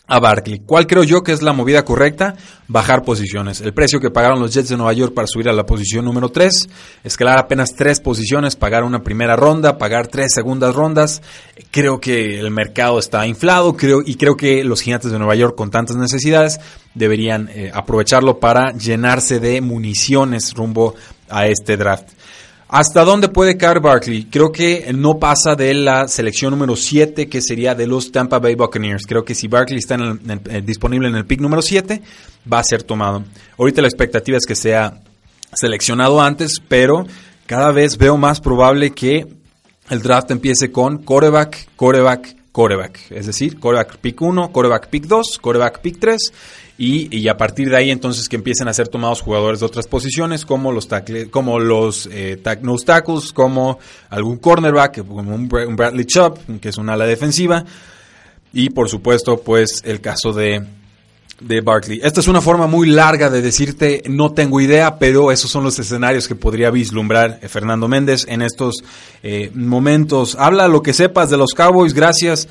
a 0.08 0.18
Barkley. 0.18 0.62
¿Cuál 0.64 0.86
creo 0.86 1.04
yo 1.04 1.22
que 1.22 1.32
es 1.32 1.42
la 1.42 1.52
movida 1.52 1.84
correcta? 1.84 2.34
Bajar 2.66 3.04
posiciones. 3.04 3.60
El 3.60 3.74
precio 3.74 4.00
que 4.00 4.10
pagaron 4.10 4.40
los 4.40 4.52
Jets 4.52 4.70
de 4.70 4.76
Nueva 4.76 4.94
York 4.94 5.12
para 5.14 5.28
subir 5.28 5.48
a 5.48 5.52
la 5.52 5.66
posición 5.66 6.06
número 6.06 6.30
3, 6.30 6.68
escalar 7.04 7.38
apenas 7.38 7.74
tres 7.76 8.00
posiciones, 8.00 8.56
pagar 8.56 8.84
una 8.84 9.02
primera 9.02 9.36
ronda, 9.36 9.76
pagar 9.76 10.08
tres 10.08 10.32
segundas 10.34 10.74
rondas. 10.74 11.22
Creo 11.70 12.00
que 12.00 12.40
el 12.40 12.50
mercado 12.50 12.98
está 12.98 13.26
inflado 13.26 13.76
creo, 13.76 14.00
y 14.04 14.16
creo 14.16 14.36
que 14.36 14.64
los 14.64 14.80
gigantes 14.80 15.12
de 15.12 15.18
Nueva 15.18 15.34
York 15.34 15.54
con 15.54 15.70
tantas 15.70 15.96
necesidades 15.96 16.58
deberían 16.94 17.48
eh, 17.52 17.70
aprovecharlo 17.72 18.40
para 18.40 18.72
llenarse 18.72 19.40
de 19.40 19.60
municiones 19.60 20.54
rumbo 20.54 20.94
a 21.28 21.46
este 21.46 21.76
draft. 21.76 22.08
¿Hasta 22.70 23.02
dónde 23.02 23.28
puede 23.28 23.56
caer 23.56 23.80
Barkley? 23.80 24.24
Creo 24.24 24.52
que 24.52 24.92
no 24.94 25.18
pasa 25.18 25.54
de 25.54 25.72
la 25.72 26.06
selección 26.06 26.50
número 26.50 26.76
7, 26.76 27.26
que 27.26 27.40
sería 27.40 27.74
de 27.74 27.86
los 27.86 28.12
Tampa 28.12 28.38
Bay 28.38 28.56
Buccaneers. 28.56 29.06
Creo 29.06 29.24
que 29.24 29.34
si 29.34 29.48
Barkley 29.48 29.78
está 29.78 29.96
eh, 29.96 30.62
disponible 30.62 31.08
en 31.08 31.16
el 31.16 31.24
pick 31.24 31.40
número 31.40 31.62
7, 31.62 32.02
va 32.52 32.58
a 32.58 32.64
ser 32.64 32.82
tomado. 32.82 33.24
Ahorita 33.56 33.80
la 33.80 33.88
expectativa 33.88 34.36
es 34.36 34.44
que 34.44 34.54
sea 34.54 35.00
seleccionado 35.54 36.20
antes, 36.20 36.60
pero 36.68 37.06
cada 37.46 37.72
vez 37.72 37.96
veo 37.96 38.18
más 38.18 38.38
probable 38.38 38.90
que 38.90 39.26
el 39.88 40.02
draft 40.02 40.30
empiece 40.30 40.70
con 40.70 40.98
coreback, 40.98 41.68
coreback, 41.74 42.36
coreback. 42.58 43.12
Es 43.12 43.26
decir, 43.26 43.60
coreback 43.60 43.98
pick 43.98 44.20
1, 44.20 44.50
coreback 44.50 44.88
pick 44.88 45.06
2, 45.06 45.38
coreback 45.38 45.80
pick 45.80 46.00
3 46.00 46.32
y, 46.76 47.28
a 47.28 47.36
partir 47.36 47.70
de 47.70 47.76
ahí 47.76 47.92
entonces 47.92 48.28
que 48.28 48.34
empiecen 48.34 48.66
a 48.66 48.72
ser 48.72 48.88
tomados 48.88 49.20
jugadores 49.20 49.60
de 49.60 49.66
otras 49.66 49.86
posiciones 49.86 50.44
como 50.44 50.72
los 50.72 50.88
como 51.30 51.60
los 51.60 52.08
eh, 52.10 52.36
tackles, 52.42 53.32
como 53.32 53.78
algún 54.10 54.38
cornerback, 54.38 55.06
como 55.06 55.36
un, 55.36 55.46
Bradley 55.46 56.04
Chubb, 56.04 56.58
que 56.60 56.70
es 56.70 56.78
un 56.78 56.90
ala 56.90 57.06
defensiva, 57.06 57.64
y 58.52 58.70
por 58.70 58.88
supuesto 58.88 59.40
pues 59.40 59.80
el 59.84 60.00
caso 60.00 60.32
de, 60.32 60.66
de 61.40 61.60
Barkley. 61.60 62.00
Esta 62.02 62.20
es 62.20 62.28
una 62.28 62.40
forma 62.40 62.66
muy 62.66 62.88
larga 62.88 63.30
de 63.30 63.42
decirte 63.42 64.02
no 64.08 64.32
tengo 64.32 64.60
idea, 64.60 64.98
pero 64.98 65.30
esos 65.32 65.50
son 65.50 65.64
los 65.64 65.78
escenarios 65.78 66.28
que 66.28 66.34
podría 66.34 66.70
vislumbrar 66.70 67.38
eh, 67.42 67.48
Fernando 67.48 67.88
Méndez 67.88 68.26
en 68.28 68.42
estos 68.42 68.82
eh, 69.22 69.50
momentos. 69.54 70.36
Habla 70.38 70.68
lo 70.68 70.82
que 70.82 70.92
sepas 70.92 71.30
de 71.30 71.36
los 71.36 71.50
Cowboys, 71.54 71.94
gracias. 71.94 72.48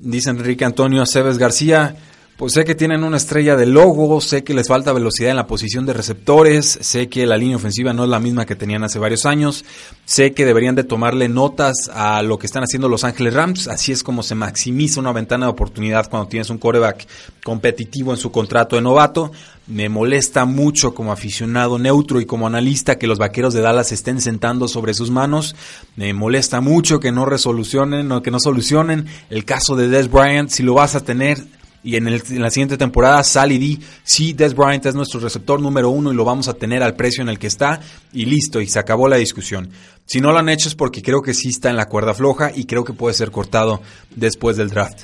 dice 0.00 0.30
Enrique 0.30 0.64
Antonio 0.64 1.02
Aceves 1.02 1.38
García. 1.38 1.96
Pues 2.38 2.52
sé 2.52 2.64
que 2.64 2.76
tienen 2.76 3.02
una 3.02 3.16
estrella 3.16 3.56
de 3.56 3.66
logo, 3.66 4.20
sé 4.20 4.44
que 4.44 4.54
les 4.54 4.68
falta 4.68 4.92
velocidad 4.92 5.30
en 5.30 5.36
la 5.38 5.48
posición 5.48 5.86
de 5.86 5.92
receptores, 5.92 6.78
sé 6.82 7.08
que 7.08 7.26
la 7.26 7.36
línea 7.36 7.56
ofensiva 7.56 7.92
no 7.92 8.04
es 8.04 8.10
la 8.10 8.20
misma 8.20 8.46
que 8.46 8.54
tenían 8.54 8.84
hace 8.84 9.00
varios 9.00 9.26
años, 9.26 9.64
sé 10.04 10.34
que 10.34 10.46
deberían 10.46 10.76
de 10.76 10.84
tomarle 10.84 11.28
notas 11.28 11.90
a 11.92 12.22
lo 12.22 12.38
que 12.38 12.46
están 12.46 12.62
haciendo 12.62 12.88
Los 12.88 13.02
Ángeles 13.02 13.34
Rams, 13.34 13.66
así 13.66 13.90
es 13.90 14.04
como 14.04 14.22
se 14.22 14.36
maximiza 14.36 15.00
una 15.00 15.12
ventana 15.12 15.46
de 15.46 15.50
oportunidad 15.50 16.08
cuando 16.08 16.28
tienes 16.28 16.48
un 16.48 16.58
coreback 16.58 17.08
competitivo 17.42 18.12
en 18.12 18.18
su 18.18 18.30
contrato 18.30 18.76
de 18.76 18.82
novato. 18.82 19.32
Me 19.66 19.88
molesta 19.88 20.44
mucho 20.44 20.94
como 20.94 21.10
aficionado 21.10 21.76
neutro 21.76 22.20
y 22.20 22.24
como 22.24 22.46
analista 22.46 22.98
que 22.98 23.08
los 23.08 23.18
vaqueros 23.18 23.52
de 23.52 23.62
Dallas 23.62 23.90
estén 23.90 24.20
sentando 24.20 24.68
sobre 24.68 24.94
sus 24.94 25.10
manos. 25.10 25.56
Me 25.96 26.14
molesta 26.14 26.60
mucho 26.60 27.00
que 27.00 27.12
no 27.12 27.26
resolucionen 27.26 28.10
o 28.12 28.22
que 28.22 28.30
no 28.30 28.38
solucionen 28.38 29.06
el 29.28 29.44
caso 29.44 29.74
de 29.74 29.88
Des 29.88 30.10
Bryant. 30.10 30.48
Si 30.48 30.62
lo 30.62 30.74
vas 30.74 30.94
a 30.94 31.04
tener, 31.04 31.44
y 31.82 31.96
en, 31.96 32.10
la 32.40 32.50
siguiente 32.50 32.76
temporada 32.76 33.22
sal 33.22 33.52
y 33.52 33.80
sí, 34.02 34.32
Des 34.32 34.54
Bryant 34.54 34.84
es 34.86 34.94
nuestro 34.94 35.20
receptor 35.20 35.60
número 35.60 35.90
uno 35.90 36.12
y 36.12 36.14
lo 36.16 36.24
vamos 36.24 36.48
a 36.48 36.54
tener 36.54 36.82
al 36.82 36.94
precio 36.94 37.22
en 37.22 37.28
el 37.28 37.38
que 37.38 37.46
está 37.46 37.80
y 38.12 38.24
listo, 38.24 38.60
y 38.60 38.66
se 38.66 38.78
acabó 38.78 39.08
la 39.08 39.16
discusión. 39.16 39.70
Si 40.04 40.20
no 40.20 40.32
lo 40.32 40.38
han 40.38 40.48
hecho 40.48 40.68
es 40.68 40.74
porque 40.74 41.02
creo 41.02 41.22
que 41.22 41.34
sí 41.34 41.48
está 41.48 41.70
en 41.70 41.76
la 41.76 41.88
cuerda 41.88 42.14
floja 42.14 42.50
y 42.54 42.64
creo 42.64 42.84
que 42.84 42.92
puede 42.92 43.14
ser 43.14 43.30
cortado 43.30 43.80
después 44.14 44.56
del 44.56 44.70
draft. 44.70 45.02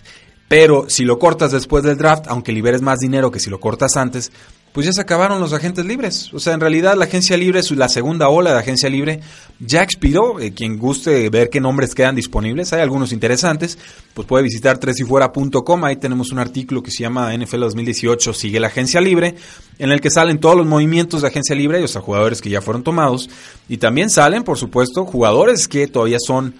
Pero 0.48 0.86
si 0.88 1.04
lo 1.04 1.18
cortas 1.18 1.52
después 1.52 1.84
del 1.84 1.96
draft, 1.96 2.26
aunque 2.28 2.52
liberes 2.52 2.82
más 2.82 2.98
dinero 2.98 3.30
que 3.30 3.40
si 3.40 3.50
lo 3.50 3.60
cortas 3.60 3.96
antes, 3.96 4.30
pues 4.74 4.86
ya 4.86 4.92
se 4.92 5.02
acabaron 5.02 5.40
los 5.40 5.52
agentes 5.52 5.86
libres. 5.86 6.34
O 6.34 6.40
sea, 6.40 6.52
en 6.52 6.58
realidad 6.58 6.96
la 6.96 7.04
agencia 7.04 7.36
libre, 7.36 7.60
la 7.76 7.88
segunda 7.88 8.28
ola 8.28 8.52
de 8.52 8.58
agencia 8.58 8.90
libre, 8.90 9.20
ya 9.60 9.84
expiró. 9.84 10.40
Eh, 10.40 10.52
quien 10.52 10.78
guste 10.78 11.30
ver 11.30 11.48
qué 11.48 11.60
nombres 11.60 11.94
quedan 11.94 12.16
disponibles, 12.16 12.72
hay 12.72 12.80
algunos 12.80 13.12
interesantes, 13.12 13.78
pues 14.14 14.26
puede 14.26 14.42
visitar 14.42 14.78
tresyfuera.com. 14.78 15.84
Ahí 15.84 15.94
tenemos 15.94 16.32
un 16.32 16.40
artículo 16.40 16.82
que 16.82 16.90
se 16.90 17.04
llama 17.04 17.32
NFL 17.36 17.60
2018 17.60 18.32
Sigue 18.34 18.58
la 18.58 18.66
agencia 18.66 19.00
libre, 19.00 19.36
en 19.78 19.92
el 19.92 20.00
que 20.00 20.10
salen 20.10 20.40
todos 20.40 20.56
los 20.56 20.66
movimientos 20.66 21.22
de 21.22 21.28
agencia 21.28 21.54
libre, 21.54 21.80
o 21.80 21.86
sea, 21.86 22.00
jugadores 22.00 22.42
que 22.42 22.50
ya 22.50 22.60
fueron 22.60 22.82
tomados. 22.82 23.30
Y 23.68 23.76
también 23.76 24.10
salen, 24.10 24.42
por 24.42 24.58
supuesto, 24.58 25.04
jugadores 25.04 25.68
que 25.68 25.86
todavía 25.86 26.18
son 26.18 26.52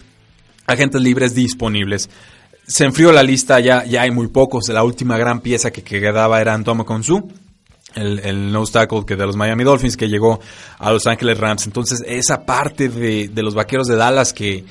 agentes 0.68 1.02
libres 1.02 1.34
disponibles 1.34 2.08
se 2.66 2.84
enfrió 2.84 3.12
la 3.12 3.22
lista, 3.22 3.60
ya, 3.60 3.84
ya 3.84 4.02
hay 4.02 4.10
muy 4.10 4.28
pocos. 4.28 4.70
La 4.70 4.84
última 4.84 5.18
gran 5.18 5.40
pieza 5.40 5.70
que, 5.70 5.82
quedaba 5.82 6.40
era 6.40 6.54
Antomo 6.54 6.86
Konsu 6.86 7.28
el, 7.94 8.18
el 8.20 8.52
nose 8.52 8.86
que 9.06 9.16
de 9.16 9.26
los 9.26 9.36
Miami 9.36 9.64
Dolphins 9.64 9.96
que 9.96 10.08
llegó 10.08 10.40
a 10.78 10.92
Los 10.92 11.06
Ángeles 11.06 11.38
Rams. 11.38 11.66
Entonces, 11.66 12.02
esa 12.06 12.44
parte 12.44 12.88
de, 12.88 13.28
de 13.28 13.42
los 13.42 13.54
vaqueros 13.54 13.86
de 13.86 13.96
Dallas 13.96 14.32
que, 14.32 14.64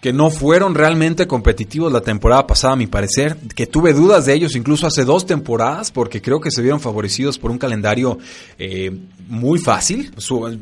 que 0.00 0.12
no 0.12 0.30
fueron 0.30 0.74
realmente 0.74 1.26
competitivos 1.26 1.92
la 1.92 2.00
temporada 2.00 2.46
pasada, 2.46 2.74
a 2.74 2.76
mi 2.76 2.86
parecer, 2.86 3.36
que 3.56 3.66
tuve 3.66 3.92
dudas 3.92 4.26
de 4.26 4.34
ellos 4.34 4.54
incluso 4.54 4.86
hace 4.86 5.04
dos 5.04 5.26
temporadas, 5.26 5.90
porque 5.90 6.20
creo 6.20 6.40
que 6.40 6.50
se 6.50 6.62
vieron 6.62 6.80
favorecidos 6.80 7.38
por 7.38 7.50
un 7.50 7.58
calendario 7.58 8.18
eh, 8.58 8.96
muy 9.26 9.58
fácil, 9.58 10.12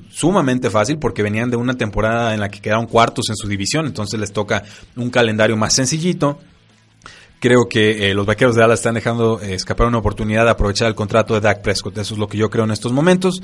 sumamente 0.09 0.71
fácil, 0.71 0.99
porque 0.99 1.23
venían 1.23 1.51
de 1.51 1.57
una 1.57 1.75
temporada 1.75 2.33
en 2.33 2.41
la 2.41 2.49
que 2.49 2.61
quedaron 2.61 2.87
cuartos 2.87 3.29
en 3.29 3.37
su 3.37 3.49
división, 3.49 3.87
entonces 3.87 4.19
les 4.19 4.33
toca 4.33 4.63
un 4.97 5.11
calendario 5.11 5.57
más 5.57 5.75
sencillito. 5.75 6.39
Creo 7.45 7.69
que 7.69 8.09
eh, 8.09 8.15
los 8.15 8.25
vaqueros 8.25 8.55
de 8.55 8.63
Dallas 8.63 8.79
están 8.79 8.95
dejando 8.95 9.39
eh, 9.39 9.53
escapar 9.53 9.87
una 9.87 9.99
oportunidad 9.99 10.47
de 10.47 10.51
aprovechar 10.53 10.89
el 10.89 10.95
contrato 10.95 11.35
de 11.35 11.43
Dak 11.43 11.61
Prescott. 11.61 11.99
Eso 11.99 12.15
es 12.15 12.19
lo 12.19 12.27
que 12.27 12.39
yo 12.39 12.49
creo 12.49 12.65
en 12.65 12.71
estos 12.71 12.91
momentos. 12.91 13.43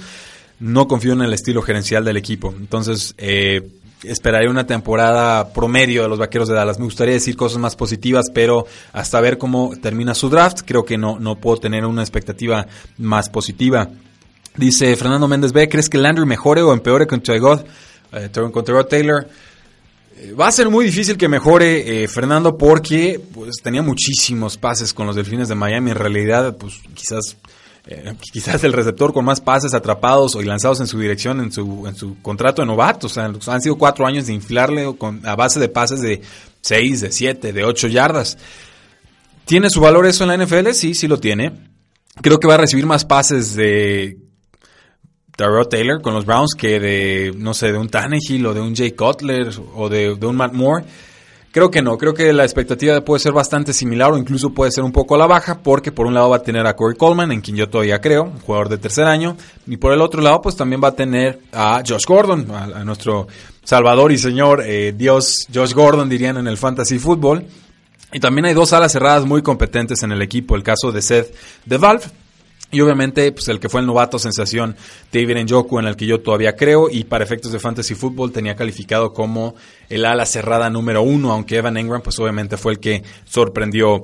No 0.58 0.88
confío 0.88 1.12
en 1.12 1.20
el 1.20 1.34
estilo 1.34 1.60
gerencial 1.60 2.02
del 2.02 2.16
equipo. 2.16 2.54
Entonces, 2.58 3.14
eh, 3.18 3.60
esperaré 4.02 4.48
una 4.48 4.66
temporada 4.66 5.52
promedio 5.52 6.00
de 6.00 6.08
los 6.08 6.18
vaqueros 6.18 6.48
de 6.48 6.54
Dallas. 6.54 6.78
Me 6.78 6.86
gustaría 6.86 7.12
decir 7.12 7.36
cosas 7.36 7.58
más 7.58 7.76
positivas, 7.76 8.30
pero 8.32 8.64
hasta 8.94 9.20
ver 9.20 9.36
cómo 9.36 9.72
termina 9.82 10.14
su 10.14 10.30
draft, 10.30 10.60
creo 10.64 10.86
que 10.86 10.96
no, 10.96 11.18
no 11.18 11.36
puedo 11.36 11.58
tener 11.58 11.84
una 11.84 12.00
expectativa 12.00 12.66
más 12.96 13.28
positiva. 13.28 13.90
Dice 14.56 14.96
Fernando 14.96 15.28
Méndez 15.28 15.52
B, 15.52 15.68
¿crees 15.68 15.90
que 15.90 15.98
Landry 15.98 16.24
mejore 16.24 16.62
o 16.62 16.72
empeore 16.72 17.06
con 17.06 17.20
God? 17.20 17.66
Eh, 18.12 18.30
Taylor? 18.88 19.28
Va 20.38 20.48
a 20.48 20.52
ser 20.52 20.68
muy 20.68 20.84
difícil 20.84 21.16
que 21.16 21.28
mejore 21.28 22.02
eh, 22.02 22.08
Fernando 22.08 22.58
porque 22.58 23.20
pues, 23.32 23.56
tenía 23.62 23.82
muchísimos 23.82 24.58
pases 24.58 24.92
con 24.92 25.06
los 25.06 25.16
Delfines 25.16 25.48
de 25.48 25.54
Miami. 25.54 25.92
En 25.92 25.96
realidad, 25.96 26.56
pues 26.58 26.74
quizás, 26.94 27.36
eh, 27.86 28.14
quizás 28.32 28.62
el 28.64 28.72
receptor 28.72 29.12
con 29.12 29.24
más 29.24 29.40
pases 29.40 29.72
atrapados 29.72 30.34
o 30.34 30.42
lanzados 30.42 30.80
en 30.80 30.86
su 30.86 30.98
dirección 30.98 31.40
en 31.40 31.52
su, 31.52 31.86
en 31.86 31.94
su 31.94 32.20
contrato 32.20 32.60
de 32.60 32.66
novato. 32.66 33.06
O 33.06 33.10
sea, 33.10 33.24
han 33.24 33.62
sido 33.62 33.78
cuatro 33.78 34.06
años 34.06 34.26
de 34.26 34.34
inflarle 34.34 34.94
a 35.24 35.36
base 35.36 35.58
de 35.58 35.68
pases 35.68 36.00
de 36.00 36.20
seis, 36.60 37.00
de 37.00 37.12
siete, 37.12 37.52
de 37.52 37.64
ocho 37.64 37.88
yardas. 37.88 38.36
¿Tiene 39.46 39.70
su 39.70 39.80
valor 39.80 40.06
eso 40.06 40.24
en 40.24 40.28
la 40.28 40.44
NFL? 40.44 40.72
Sí, 40.72 40.94
sí 40.94 41.08
lo 41.08 41.18
tiene. 41.18 41.52
Creo 42.20 42.38
que 42.38 42.46
va 42.46 42.54
a 42.54 42.58
recibir 42.58 42.86
más 42.86 43.04
pases 43.04 43.54
de 43.56 44.18
Darrell 45.40 45.68
Taylor 45.68 46.02
con 46.02 46.14
los 46.14 46.26
Browns 46.26 46.54
que 46.54 46.78
de, 46.78 47.32
no 47.36 47.54
sé, 47.54 47.72
de 47.72 47.78
un 47.78 47.88
Tannehill 47.88 48.46
o 48.46 48.54
de 48.54 48.60
un 48.60 48.76
Jay 48.76 48.92
Cutler 48.92 49.48
o 49.74 49.88
de, 49.88 50.12
un 50.12 50.36
Matt 50.36 50.52
Moore. 50.52 50.84
Creo 51.52 51.68
que 51.68 51.82
no, 51.82 51.98
creo 51.98 52.14
que 52.14 52.32
la 52.32 52.44
expectativa 52.44 53.00
puede 53.04 53.18
ser 53.18 53.32
bastante 53.32 53.72
similar 53.72 54.12
o 54.12 54.18
incluso 54.18 54.50
puede 54.50 54.70
ser 54.70 54.84
un 54.84 54.92
poco 54.92 55.16
a 55.16 55.18
la 55.18 55.26
baja 55.26 55.58
porque 55.62 55.90
por 55.90 56.06
un 56.06 56.14
lado 56.14 56.30
va 56.30 56.36
a 56.36 56.42
tener 56.42 56.64
a 56.64 56.76
Corey 56.76 56.96
Coleman, 56.96 57.32
en 57.32 57.40
quien 57.40 57.56
yo 57.56 57.68
todavía 57.68 58.00
creo, 58.00 58.24
un 58.24 58.38
jugador 58.38 58.68
de 58.68 58.78
tercer 58.78 59.06
año, 59.06 59.36
y 59.66 59.76
por 59.76 59.92
el 59.92 60.00
otro 60.00 60.22
lado 60.22 60.40
pues 60.42 60.54
también 60.54 60.80
va 60.80 60.88
a 60.88 60.94
tener 60.94 61.40
a 61.52 61.82
Josh 61.84 62.04
Gordon, 62.06 62.46
a, 62.52 62.84
nuestro 62.84 63.26
salvador 63.64 64.12
y 64.12 64.18
señor 64.18 64.62
eh, 64.64 64.94
Dios 64.96 65.46
Josh 65.52 65.72
Gordon 65.74 66.08
dirían 66.08 66.36
en 66.36 66.46
el 66.46 66.56
fantasy 66.56 67.00
fútbol. 67.00 67.44
Y 68.12 68.18
también 68.18 68.46
hay 68.46 68.54
dos 68.54 68.72
alas 68.72 68.92
cerradas 68.92 69.24
muy 69.24 69.40
competentes 69.40 70.02
en 70.02 70.10
el 70.10 70.20
equipo, 70.20 70.56
el 70.56 70.64
caso 70.64 70.90
de 70.90 71.00
Seth 71.00 71.32
de 71.64 71.78
Valve, 71.78 72.04
y 72.70 72.80
obviamente, 72.80 73.30
pues 73.32 73.48
el 73.48 73.58
que 73.58 73.68
fue 73.68 73.80
el 73.80 73.86
novato 73.86 74.18
sensación 74.18 74.76
David 75.12 75.44
Njoku, 75.44 75.78
en 75.78 75.86
el 75.86 75.96
que 75.96 76.06
yo 76.06 76.20
todavía 76.20 76.54
creo, 76.54 76.88
y 76.90 77.04
para 77.04 77.24
efectos 77.24 77.52
de 77.52 77.58
fantasy 77.58 77.94
fútbol 77.94 78.32
tenía 78.32 78.54
calificado 78.54 79.12
como 79.12 79.54
el 79.88 80.04
ala 80.04 80.26
cerrada 80.26 80.70
número 80.70 81.02
uno, 81.02 81.32
aunque 81.32 81.56
Evan 81.56 81.76
Engram, 81.76 82.02
pues 82.02 82.18
obviamente 82.18 82.56
fue 82.56 82.72
el 82.72 82.78
que 82.78 83.02
sorprendió 83.24 84.02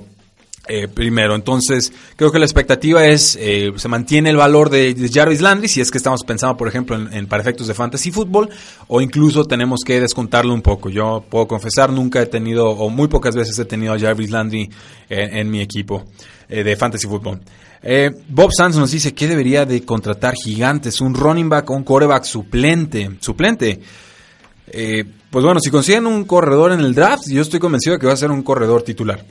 eh, 0.69 0.89
primero. 0.89 1.37
Entonces, 1.37 1.93
creo 2.17 2.33
que 2.33 2.41
la 2.41 2.45
expectativa 2.45 3.07
es, 3.07 3.39
eh, 3.41 3.73
se 3.77 3.87
mantiene 3.87 4.31
el 4.31 4.37
valor 4.37 4.69
de, 4.69 4.97
Jarvis 5.13 5.41
Landry, 5.41 5.69
si 5.69 5.81
es 5.81 5.93
que 5.93 5.99
estamos 5.99 6.25
pensando, 6.25 6.57
por 6.57 6.67
ejemplo, 6.67 6.97
en, 6.97 7.29
para 7.29 7.41
efectos 7.41 7.69
de 7.69 7.75
fantasy 7.75 8.11
fútbol, 8.11 8.51
o 8.89 9.01
incluso 9.01 9.45
tenemos 9.45 9.83
que 9.87 10.01
descontarlo 10.01 10.53
un 10.53 10.63
poco. 10.63 10.91
Yo 10.91 11.25
puedo 11.31 11.47
confesar, 11.47 11.93
nunca 11.93 12.21
he 12.21 12.27
tenido, 12.27 12.69
o 12.69 12.91
muy 12.91 13.07
pocas 13.07 13.37
veces 13.37 13.57
he 13.61 13.65
tenido 13.65 13.93
a 13.93 13.99
Jarvis 13.99 14.31
Landry 14.31 14.69
en, 15.09 15.49
mi 15.49 15.61
equipo 15.61 16.05
eh, 16.49 16.65
de 16.65 16.75
fantasy 16.75 17.07
fútbol. 17.07 17.41
Bob 18.29 18.51
Sands 18.57 18.77
nos 18.77 18.91
dice 18.91 19.15
que 19.15 19.29
debería 19.29 19.65
de 19.65 19.85
contratar 19.85 20.35
gigantes, 20.35 21.01
un 21.01 21.15
running 21.15 21.49
back 21.49 21.71
un 21.71 21.85
coreback 21.85 22.25
suplente. 22.25 23.11
Suplente. 23.21 23.81
pues 24.67 25.45
bueno, 25.45 25.61
si 25.61 25.71
consiguen 25.71 26.07
un 26.07 26.25
corredor 26.25 26.73
en 26.73 26.81
el 26.81 26.95
draft, 26.95 27.29
yo 27.29 27.43
estoy 27.43 27.61
convencido 27.61 27.95
de 27.95 28.01
que 28.01 28.07
va 28.07 28.13
a 28.13 28.17
ser 28.17 28.31
un 28.31 28.43
corredor 28.43 28.83
titular. 28.83 29.25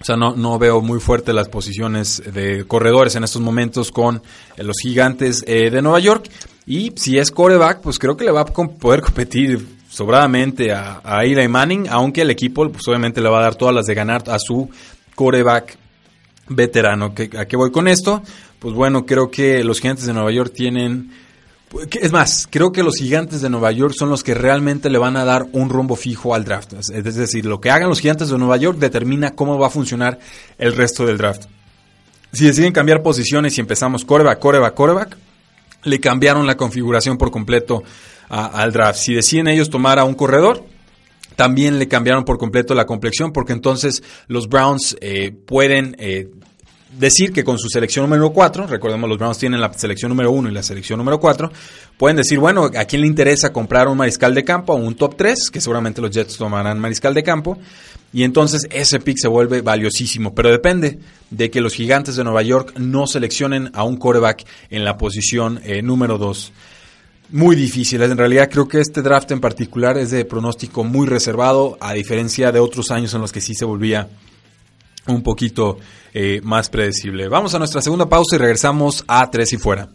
O 0.00 0.04
sea, 0.04 0.16
no, 0.16 0.34
no 0.34 0.58
veo 0.58 0.80
muy 0.80 1.00
fuerte 1.00 1.32
las 1.32 1.48
posiciones 1.48 2.22
de 2.32 2.66
corredores 2.66 3.14
en 3.14 3.24
estos 3.24 3.40
momentos 3.40 3.90
con 3.90 4.22
eh, 4.56 4.62
los 4.62 4.76
gigantes 4.82 5.44
eh, 5.46 5.70
de 5.70 5.82
Nueva 5.82 6.00
York. 6.00 6.28
Y 6.66 6.92
si 6.96 7.18
es 7.18 7.30
coreback, 7.30 7.80
pues 7.80 7.98
creo 7.98 8.16
que 8.16 8.24
le 8.24 8.32
va 8.32 8.42
a 8.42 8.44
poder 8.44 9.00
competir 9.00 9.66
sobradamente 9.88 10.72
a, 10.72 11.00
a 11.04 11.24
Eli 11.24 11.46
Manning, 11.46 11.86
aunque 11.88 12.22
el 12.22 12.30
equipo 12.30 12.68
pues 12.70 12.86
obviamente 12.88 13.20
le 13.20 13.28
va 13.28 13.38
a 13.38 13.42
dar 13.42 13.54
todas 13.54 13.74
las 13.74 13.86
de 13.86 13.94
ganar 13.94 14.24
a 14.28 14.38
su 14.38 14.68
coreback 15.14 15.78
veterano. 16.48 17.14
¿A 17.38 17.46
qué 17.46 17.56
voy 17.56 17.70
con 17.70 17.88
esto? 17.88 18.22
Pues 18.58 18.74
bueno, 18.74 19.06
creo 19.06 19.30
que 19.30 19.62
los 19.64 19.80
gigantes 19.80 20.06
de 20.06 20.12
Nueva 20.12 20.32
York 20.32 20.52
tienen 20.54 21.10
es 22.00 22.12
más, 22.12 22.46
creo 22.50 22.72
que 22.72 22.82
los 22.82 22.96
gigantes 22.96 23.40
de 23.40 23.50
Nueva 23.50 23.72
York 23.72 23.94
son 23.96 24.08
los 24.08 24.22
que 24.22 24.34
realmente 24.34 24.90
le 24.90 24.98
van 24.98 25.16
a 25.16 25.24
dar 25.24 25.46
un 25.52 25.68
rumbo 25.68 25.96
fijo 25.96 26.34
al 26.34 26.44
draft. 26.44 26.74
Es 26.74 27.16
decir, 27.16 27.44
lo 27.46 27.60
que 27.60 27.70
hagan 27.70 27.88
los 27.88 28.00
gigantes 28.00 28.28
de 28.28 28.38
Nueva 28.38 28.56
York 28.56 28.78
determina 28.78 29.34
cómo 29.34 29.58
va 29.58 29.66
a 29.66 29.70
funcionar 29.70 30.18
el 30.58 30.74
resto 30.76 31.04
del 31.04 31.18
draft. 31.18 31.46
Si 32.32 32.44
deciden 32.44 32.72
cambiar 32.72 33.02
posiciones 33.02 33.56
y 33.58 33.60
empezamos 33.60 34.04
coreback, 34.04 34.38
coreback, 34.38 34.74
coreback, 34.74 35.16
le 35.84 36.00
cambiaron 36.00 36.46
la 36.46 36.56
configuración 36.56 37.18
por 37.18 37.30
completo 37.30 37.82
al 38.28 38.72
draft. 38.72 38.98
Si 38.98 39.14
deciden 39.14 39.48
ellos 39.48 39.70
tomar 39.70 39.98
a 39.98 40.04
un 40.04 40.14
corredor, 40.14 40.64
también 41.36 41.78
le 41.78 41.88
cambiaron 41.88 42.24
por 42.24 42.38
completo 42.38 42.74
la 42.74 42.86
complexión 42.86 43.32
porque 43.32 43.52
entonces 43.52 44.02
los 44.28 44.48
Browns 44.48 44.96
eh, 45.00 45.32
pueden 45.32 45.96
eh, 45.98 46.28
decir 46.98 47.32
que 47.32 47.44
con 47.44 47.58
su 47.58 47.68
selección 47.68 48.04
número 48.04 48.32
4, 48.32 48.66
recordemos 48.66 49.08
los 49.08 49.18
Browns 49.18 49.38
tienen 49.38 49.60
la 49.60 49.72
selección 49.72 50.10
número 50.10 50.30
1 50.30 50.50
y 50.50 50.52
la 50.52 50.62
selección 50.62 50.98
número 50.98 51.18
4, 51.18 51.50
pueden 51.96 52.16
decir, 52.16 52.38
bueno, 52.38 52.70
¿a 52.76 52.84
quién 52.84 53.02
le 53.02 53.06
interesa 53.06 53.52
comprar 53.52 53.88
un 53.88 53.96
mariscal 53.96 54.34
de 54.34 54.44
campo 54.44 54.74
o 54.74 54.76
un 54.76 54.94
top 54.94 55.16
3? 55.16 55.50
Que 55.50 55.60
seguramente 55.60 56.00
los 56.00 56.10
Jets 56.10 56.36
tomarán 56.36 56.78
mariscal 56.78 57.14
de 57.14 57.22
campo. 57.22 57.58
Y 58.12 58.22
entonces 58.22 58.68
ese 58.70 59.00
pick 59.00 59.18
se 59.18 59.26
vuelve 59.26 59.60
valiosísimo. 59.60 60.34
Pero 60.36 60.50
depende 60.50 61.00
de 61.30 61.50
que 61.50 61.60
los 61.60 61.74
gigantes 61.74 62.14
de 62.14 62.22
Nueva 62.22 62.42
York 62.42 62.74
no 62.78 63.08
seleccionen 63.08 63.70
a 63.74 63.82
un 63.82 63.96
quarterback 63.96 64.44
en 64.70 64.84
la 64.84 64.96
posición 64.96 65.60
eh, 65.64 65.82
número 65.82 66.16
2. 66.16 66.52
Muy 67.30 67.56
difícil. 67.56 68.02
En 68.02 68.16
realidad 68.16 68.48
creo 68.50 68.68
que 68.68 68.80
este 68.80 69.02
draft 69.02 69.30
en 69.30 69.40
particular 69.40 69.96
es 69.98 70.10
de 70.10 70.24
pronóstico 70.24 70.84
muy 70.84 71.06
reservado, 71.06 71.76
a 71.80 71.94
diferencia 71.94 72.52
de 72.52 72.60
otros 72.60 72.90
años 72.90 73.14
en 73.14 73.20
los 73.20 73.32
que 73.32 73.40
sí 73.40 73.54
se 73.54 73.64
volvía 73.64 74.08
un 75.06 75.22
poquito 75.22 75.78
eh, 76.12 76.40
más 76.42 76.68
predecible. 76.68 77.28
Vamos 77.28 77.54
a 77.54 77.58
nuestra 77.58 77.82
segunda 77.82 78.08
pausa 78.08 78.36
y 78.36 78.38
regresamos 78.38 79.04
a 79.06 79.30
Tres 79.30 79.52
y 79.52 79.58
Fuera. 79.58 79.88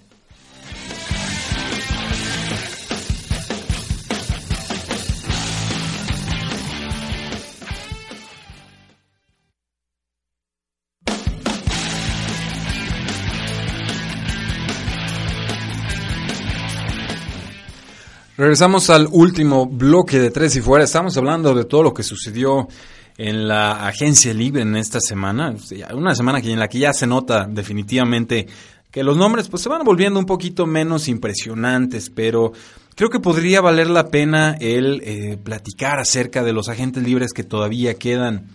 Regresamos 18.40 18.90
al 18.90 19.10
último 19.12 19.66
bloque 19.66 20.18
de 20.18 20.32
Tres 20.32 20.56
y 20.56 20.62
Fuera. 20.62 20.86
Estamos 20.86 21.18
hablando 21.18 21.54
de 21.54 21.66
todo 21.66 21.84
lo 21.84 21.94
que 21.94 22.04
sucedió 22.04 22.70
en 23.18 23.50
la 23.50 23.86
agencia 23.86 24.34
libre 24.34 24.62
en 24.62 24.78
esta 24.78 25.02
semana. 25.02 25.54
Una 25.94 26.16
semana 26.16 26.40
en 26.40 26.58
la 26.58 26.70
que 26.70 26.80
ya 26.80 26.94
se 26.94 27.06
nota 27.06 27.48
definitivamente 27.48 28.48
que 28.92 29.04
los 29.04 29.18
nombres 29.18 29.50
pues 29.50 29.62
se 29.62 29.68
van 29.68 29.84
volviendo 29.84 30.22
un 30.22 30.26
poquito 30.26 30.66
menos 30.66 31.10
impresionantes, 31.10 32.10
pero 32.10 32.54
creo 32.96 33.10
que 33.10 33.20
podría 33.20 33.60
valer 33.60 33.90
la 33.90 34.08
pena 34.08 34.56
el 34.62 35.02
eh, 35.04 35.38
platicar 35.44 36.00
acerca 36.00 36.42
de 36.42 36.54
los 36.54 36.70
agentes 36.70 37.04
libres 37.04 37.34
que 37.34 37.44
todavía 37.44 37.96
quedan 37.96 38.48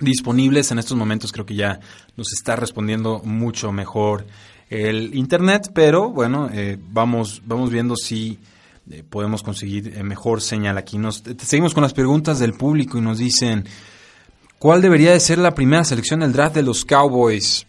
disponibles 0.00 0.70
en 0.70 0.80
estos 0.80 0.98
momentos. 0.98 1.32
Creo 1.32 1.46
que 1.46 1.54
ya 1.54 1.80
nos 2.18 2.30
está 2.34 2.56
respondiendo 2.56 3.22
mucho 3.24 3.72
mejor 3.72 4.26
el 4.68 5.14
internet, 5.14 5.70
pero 5.74 6.10
bueno, 6.10 6.50
eh, 6.52 6.76
vamos, 6.90 7.40
vamos 7.46 7.70
viendo 7.70 7.96
si 7.96 8.38
eh, 8.90 9.02
podemos 9.08 9.42
conseguir 9.42 10.02
mejor 10.04 10.40
señal 10.40 10.78
aquí. 10.78 10.98
Nos, 10.98 11.22
seguimos 11.38 11.74
con 11.74 11.82
las 11.82 11.94
preguntas 11.94 12.38
del 12.38 12.54
público 12.54 12.98
y 12.98 13.00
nos 13.00 13.18
dicen 13.18 13.64
¿Cuál 14.64 14.80
debería 14.80 15.12
de 15.12 15.20
ser 15.20 15.36
la 15.36 15.54
primera 15.54 15.84
selección 15.84 16.20
del 16.20 16.32
draft 16.32 16.54
de 16.54 16.62
los 16.62 16.86
Cowboys? 16.86 17.66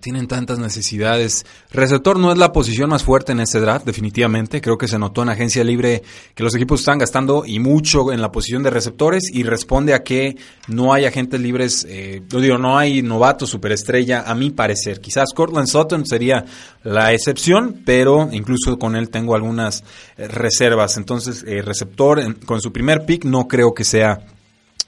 Tienen 0.00 0.26
tantas 0.26 0.58
necesidades. 0.58 1.46
Receptor 1.70 2.18
no 2.18 2.32
es 2.32 2.38
la 2.38 2.52
posición 2.52 2.90
más 2.90 3.04
fuerte 3.04 3.32
en 3.32 3.40
este 3.40 3.60
draft, 3.60 3.86
definitivamente. 3.86 4.60
Creo 4.60 4.76
que 4.76 4.88
se 4.88 4.98
notó 4.98 5.22
en 5.22 5.28
agencia 5.28 5.62
libre 5.62 6.02
que 6.34 6.42
los 6.42 6.54
equipos 6.54 6.80
están 6.80 6.98
gastando 6.98 7.44
y 7.46 7.58
mucho 7.58 8.12
en 8.12 8.20
la 8.20 8.32
posición 8.32 8.62
de 8.62 8.70
receptores 8.70 9.30
y 9.32 9.44
responde 9.44 9.94
a 9.94 10.02
que 10.02 10.36
no 10.68 10.92
hay 10.92 11.04
agentes 11.04 11.40
libres, 11.40 11.86
eh, 11.88 12.22
digo, 12.28 12.58
no 12.58 12.76
hay 12.76 13.02
novato 13.02 13.46
superestrella, 13.46 14.24
a 14.26 14.34
mi 14.34 14.50
parecer. 14.50 15.00
Quizás 15.00 15.32
Cortland 15.34 15.68
Sutton 15.68 16.04
sería 16.04 16.44
la 16.82 17.12
excepción, 17.12 17.82
pero 17.84 18.28
incluso 18.32 18.78
con 18.78 18.96
él 18.96 19.10
tengo 19.10 19.34
algunas 19.34 19.84
eh, 20.16 20.28
reservas. 20.28 20.96
Entonces, 20.96 21.44
eh, 21.46 21.62
receptor 21.62 22.44
con 22.44 22.60
su 22.60 22.72
primer 22.72 23.06
pick 23.06 23.24
no 23.24 23.46
creo 23.46 23.72
que 23.72 23.84
sea 23.84 24.20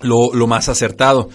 lo, 0.00 0.46
más 0.46 0.68
acertado. 0.68 1.28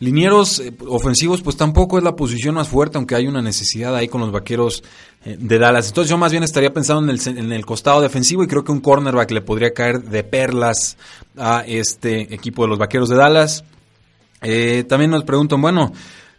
Linieros 0.00 0.60
eh, 0.60 0.72
ofensivos, 0.88 1.42
pues 1.42 1.56
tampoco 1.56 1.98
es 1.98 2.04
la 2.04 2.16
posición 2.16 2.54
más 2.54 2.68
fuerte, 2.68 2.96
aunque 2.96 3.14
hay 3.14 3.26
una 3.26 3.42
necesidad 3.42 3.94
ahí 3.94 4.08
con 4.08 4.22
los 4.22 4.32
vaqueros 4.32 4.82
eh, 5.24 5.36
de 5.38 5.58
Dallas. 5.58 5.88
Entonces 5.88 6.10
yo 6.10 6.16
más 6.16 6.32
bien 6.32 6.42
estaría 6.42 6.72
pensando 6.72 7.02
en 7.02 7.18
el, 7.18 7.38
en 7.38 7.52
el 7.52 7.66
costado 7.66 8.00
defensivo 8.00 8.42
y 8.42 8.46
creo 8.46 8.64
que 8.64 8.72
un 8.72 8.80
cornerback 8.80 9.30
le 9.30 9.42
podría 9.42 9.74
caer 9.74 10.02
de 10.02 10.24
perlas 10.24 10.96
a 11.36 11.64
este 11.66 12.34
equipo 12.34 12.62
de 12.62 12.68
los 12.68 12.78
vaqueros 12.78 13.10
de 13.10 13.16
Dallas. 13.16 13.62
Eh, 14.42 14.84
también 14.88 15.10
nos 15.10 15.24
preguntan, 15.24 15.60
bueno, 15.60 15.92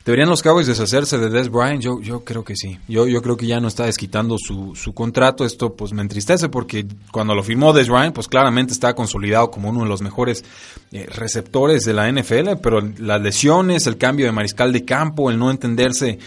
¿Deberían 0.06 0.30
los 0.30 0.42
Cowboys 0.42 0.66
deshacerse 0.66 1.20
de 1.20 1.30
Des 1.30 1.50
Bryant? 1.50 1.82
Yo, 1.82 2.02
yo 2.02 2.24
creo 2.24 2.44
que 2.44 2.56
sí. 2.56 2.80
Yo, 2.88 3.08
yo 3.08 3.22
creo 3.22 3.38
que 3.38 3.46
ya 3.46 3.60
no 3.60 3.68
está 3.68 3.86
desquitando 3.86 4.38
su, 4.40 4.76
su 4.76 4.94
contrato. 4.94 5.46
Esto 5.46 5.76
pues 5.76 5.94
me 5.94 6.02
entristece 6.02 6.50
porque 6.50 6.88
cuando 7.12 7.36
lo 7.36 7.44
firmó 7.44 7.72
Des 7.72 7.88
Bryant, 7.88 8.16
pues 8.16 8.28
claramente 8.28 8.74
estaba 8.74 8.96
consolidado 8.96 9.52
como 9.52 9.70
uno 9.70 9.84
de 9.84 9.90
los 9.90 10.02
mejores 10.02 10.44
eh, 10.92 11.06
receptores 11.06 11.86
de 11.86 11.94
la 11.94 12.12
NFL, 12.12 12.58
pero 12.64 12.82
las 12.98 13.22
lesiones, 13.22 13.86
el 13.86 13.98
cambio 13.98 14.26
de 14.26 14.32
mariscal 14.32 14.74
de 14.74 14.84
campo, 14.86 15.30
el 15.30 15.38
no 15.38 15.52
entenderse 15.52 16.18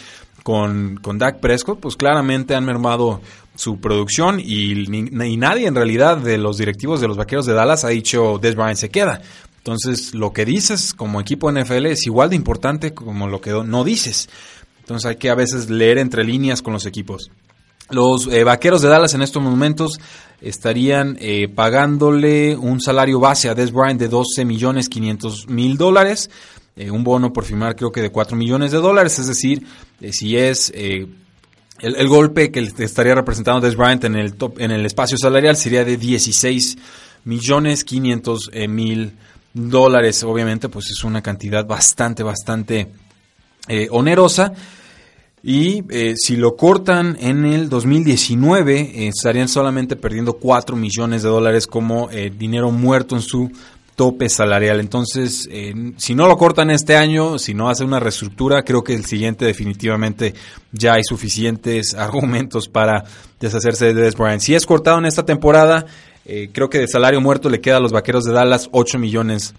con, 0.44 1.00
con 1.02 1.18
Dak 1.18 1.40
Prescott, 1.40 1.80
pues 1.80 1.96
claramente 1.96 2.54
han 2.54 2.64
mermado 2.64 3.20
su 3.56 3.80
producción 3.80 4.40
y, 4.40 4.72
y 4.72 5.36
nadie 5.36 5.66
en 5.66 5.74
realidad 5.74 6.18
de 6.18 6.38
los 6.38 6.58
directivos 6.58 7.00
de 7.00 7.08
los 7.08 7.16
Vaqueros 7.16 7.46
de 7.46 7.54
Dallas 7.54 7.84
ha 7.84 7.88
dicho 7.88 8.38
Des 8.40 8.54
Bryant 8.54 8.76
se 8.76 8.90
queda. 8.90 9.20
Entonces, 9.64 10.14
lo 10.14 10.34
que 10.34 10.44
dices 10.44 10.92
como 10.92 11.22
equipo 11.22 11.50
NFL 11.50 11.86
es 11.86 12.04
igual 12.04 12.28
de 12.28 12.36
importante 12.36 12.92
como 12.92 13.28
lo 13.28 13.40
que 13.40 13.50
no 13.50 13.82
dices. 13.82 14.28
Entonces, 14.80 15.06
hay 15.06 15.16
que 15.16 15.30
a 15.30 15.34
veces 15.34 15.70
leer 15.70 15.96
entre 15.96 16.22
líneas 16.22 16.60
con 16.60 16.74
los 16.74 16.84
equipos. 16.84 17.30
Los 17.88 18.26
eh, 18.26 18.44
vaqueros 18.44 18.82
de 18.82 18.90
Dallas 18.90 19.14
en 19.14 19.22
estos 19.22 19.42
momentos 19.42 19.98
estarían 20.42 21.16
eh, 21.18 21.48
pagándole 21.48 22.58
un 22.58 22.78
salario 22.78 23.18
base 23.20 23.48
a 23.48 23.54
Des 23.54 23.72
Bryant 23.72 23.98
de 23.98 24.08
12 24.08 24.44
millones 24.44 24.90
500 24.90 25.48
mil 25.48 25.78
dólares, 25.78 26.28
eh, 26.76 26.90
un 26.90 27.02
bono 27.02 27.32
por 27.32 27.44
firmar 27.44 27.74
creo 27.74 27.90
que 27.90 28.02
de 28.02 28.10
4 28.10 28.36
millones 28.36 28.70
de 28.70 28.78
dólares, 28.78 29.18
es 29.18 29.28
decir, 29.28 29.66
si 30.10 30.36
es 30.36 30.70
el, 30.74 31.16
el, 31.78 32.08
golpe 32.08 32.50
que 32.50 32.60
estaría 32.60 33.14
representando 33.14 33.62
Des 33.62 33.76
Bryant 33.76 34.04
en 34.04 34.16
el, 34.16 34.34
top, 34.34 34.60
en 34.60 34.72
el 34.72 34.84
espacio 34.84 35.16
salarial 35.16 35.56
sería 35.56 35.86
de 35.86 35.96
16 35.96 36.76
millones 37.24 37.84
500 37.84 38.50
mil 38.68 38.98
dólares, 38.98 39.24
obviamente, 39.54 40.68
pues 40.68 40.90
es 40.90 41.04
una 41.04 41.22
cantidad 41.22 41.64
bastante, 41.64 42.22
bastante 42.22 42.88
eh, 43.68 43.88
onerosa. 43.90 44.52
Y 45.42 45.84
eh, 45.90 46.14
si 46.16 46.36
lo 46.36 46.56
cortan 46.56 47.16
en 47.20 47.44
el 47.44 47.68
2019, 47.68 48.80
eh, 48.80 49.08
estarían 49.08 49.48
solamente 49.48 49.96
perdiendo 49.96 50.34
4 50.34 50.74
millones 50.74 51.22
de 51.22 51.28
dólares 51.28 51.66
como 51.66 52.08
dinero 52.08 52.70
muerto 52.70 53.14
en 53.14 53.22
su 53.22 53.50
tope 53.94 54.28
salarial. 54.28 54.80
Entonces, 54.80 55.48
si 55.98 56.14
no 56.14 56.26
lo 56.26 56.36
cortan 56.36 56.70
este 56.70 56.96
año, 56.96 57.38
si 57.38 57.54
no 57.54 57.68
hace 57.68 57.84
una 57.84 58.00
reestructura, 58.00 58.64
creo 58.64 58.82
que 58.82 58.94
el 58.94 59.04
siguiente 59.04 59.44
definitivamente 59.44 60.34
ya 60.72 60.94
hay 60.94 61.04
suficientes 61.04 61.94
argumentos 61.98 62.68
para 62.68 63.04
deshacerse 63.38 63.92
de 63.92 64.02
Des 64.02 64.16
Bryant. 64.16 64.40
Si 64.40 64.54
es 64.54 64.66
cortado 64.66 64.98
en 64.98 65.04
esta 65.06 65.24
temporada, 65.24 65.86
eh, 66.26 66.50
creo 66.52 66.70
que 66.70 66.78
de 66.78 66.88
salario 66.88 67.20
muerto 67.20 67.48
le 67.48 67.60
queda 67.60 67.76
a 67.76 67.80
los 67.80 67.92
vaqueros 67.92 68.24
de 68.24 68.32
Dallas 68.32 68.68
8 68.72 68.98
millones 68.98 69.54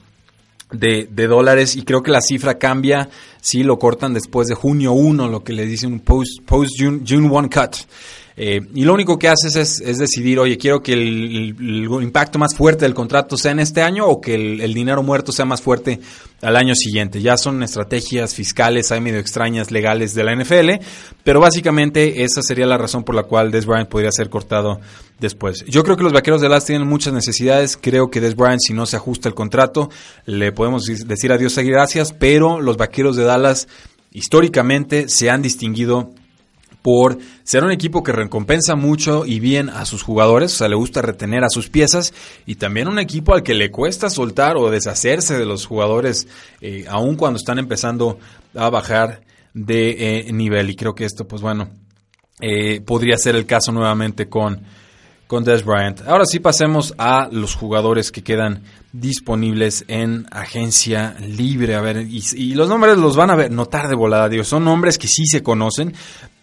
de, 0.72 1.08
dólares 1.28 1.76
y 1.76 1.84
creo 1.84 2.02
que 2.02 2.12
la 2.12 2.22
cifra 2.22 2.58
cambia 2.58 3.10
si 3.42 3.64
lo 3.64 3.78
cortan 3.78 4.14
después 4.14 4.48
de 4.48 4.56
junio 4.56 4.94
1, 4.94 5.28
lo 5.30 5.44
que 5.44 5.54
le 5.54 5.66
dicen 5.66 5.94
un 5.94 6.00
post, 6.00 6.42
post 6.46 6.74
June, 6.78 7.02
June 7.08 7.30
1 7.30 7.50
cut. 7.50 7.76
Eh, 8.38 8.60
y 8.74 8.84
lo 8.84 8.94
único 8.94 9.18
que 9.18 9.30
haces 9.30 9.56
es, 9.56 9.98
decidir, 9.98 10.40
oye, 10.40 10.58
quiero 10.58 10.82
que 10.84 10.92
el, 10.92 11.56
impacto 12.02 12.38
más 12.38 12.54
fuerte 12.54 12.84
del 12.84 12.94
contrato 12.94 13.38
sea 13.38 13.52
en 13.52 13.60
este 13.60 13.82
año 13.82 14.06
o 14.06 14.20
que 14.20 14.36
el, 14.36 14.74
dinero 14.74 15.04
muerto 15.04 15.32
sea 15.32 15.46
más 15.46 15.62
fuerte 15.62 16.02
al 16.42 16.58
año 16.58 16.76
siguiente. 16.76 17.22
Ya 17.22 17.38
son 17.38 17.64
estrategias 17.64 18.36
fiscales, 18.36 18.92
hay 18.92 19.00
medio 19.00 19.20
extrañas 19.20 19.72
legales 19.72 20.14
de 20.14 20.24
la 20.26 20.36
NFL, 20.36 20.86
pero 21.24 21.40
básicamente 21.40 22.24
esa 22.24 22.42
sería 22.42 22.66
la 22.66 22.78
razón 22.78 23.06
por 23.06 23.16
la 23.16 23.24
cual 23.24 23.52
Des 23.52 23.66
Bryant 23.66 23.88
podría 23.88 24.12
ser 24.12 24.30
cortado 24.30 24.82
después. 25.18 25.64
Yo 25.66 25.84
creo 25.84 25.96
que 25.96 26.04
los 26.04 26.14
vaqueros 26.14 26.42
de 26.42 26.50
Dallas 26.50 26.66
tienen 26.66 26.90
muchas 26.90 27.14
necesidades. 27.14 27.78
Creo 27.82 28.10
que 28.10 28.20
Des 28.20 28.36
Bryant, 28.36 28.60
si 28.60 28.74
no 28.74 28.86
se 28.86 28.98
ajusta 28.98 29.30
el 29.30 29.36
contrato, 29.36 29.90
le 30.26 30.52
podemos 30.52 30.84
decir 30.84 31.32
adiós 31.32 31.58
y 31.58 31.64
gracias, 31.64 32.12
pero 32.12 32.60
los 32.60 32.76
vaqueros 32.76 33.16
de 33.16 33.24
Dallas 33.24 33.70
históricamente 34.12 35.08
se 35.08 35.30
han 35.30 35.42
distinguido 35.42 36.12
por 36.86 37.18
ser 37.42 37.64
un 37.64 37.72
equipo 37.72 38.04
que 38.04 38.12
recompensa 38.12 38.76
mucho 38.76 39.26
y 39.26 39.40
bien 39.40 39.72
a 39.72 39.86
sus 39.86 40.04
jugadores, 40.04 40.54
o 40.54 40.58
sea, 40.58 40.68
le 40.68 40.76
gusta 40.76 41.02
retener 41.02 41.44
a 41.44 41.50
sus 41.50 41.68
piezas, 41.68 42.14
y 42.46 42.58
también 42.58 42.88
un 42.88 43.00
equipo 43.00 43.34
al 43.34 43.42
que 43.42 43.56
le 43.56 43.72
cuesta 43.72 44.08
soltar 44.12 44.56
o 44.56 44.70
deshacerse 44.70 45.36
de 45.36 45.48
los 45.48 45.66
jugadores, 45.66 46.28
eh, 46.62 46.86
aun 46.88 47.16
cuando 47.16 47.38
están 47.38 47.58
empezando 47.58 48.20
a 48.54 48.70
bajar 48.70 49.22
de 49.56 50.28
eh, 50.28 50.32
nivel. 50.32 50.70
Y 50.70 50.76
creo 50.76 50.94
que 50.94 51.06
esto, 51.06 51.28
pues 51.28 51.42
bueno, 51.42 51.72
eh, 52.40 52.82
podría 52.82 53.18
ser 53.18 53.36
el 53.36 53.48
caso 53.48 53.72
nuevamente 53.72 54.30
con, 54.30 54.62
con 55.26 55.44
Des 55.44 55.66
Bryant. 55.66 56.02
Ahora 56.08 56.26
sí 56.26 56.40
pasemos 56.40 56.94
a 57.00 57.30
los 57.32 57.56
jugadores 57.56 58.12
que 58.12 58.22
quedan 58.22 58.62
disponibles 58.94 59.86
en 59.88 60.28
agencia 60.30 61.16
libre. 61.20 61.74
A 61.74 61.82
ver, 61.82 62.06
y, 62.08 62.54
los 62.54 62.70
nombres 62.70 63.00
los 63.00 63.16
van 63.16 63.32
a 63.32 63.36
ver, 63.36 63.50
notar 63.50 63.88
de 63.88 63.96
volada, 63.96 64.30
digo, 64.30 64.44
son 64.44 64.64
nombres 64.66 65.00
que 65.00 65.08
sí 65.08 65.26
se 65.26 65.42
conocen, 65.42 65.96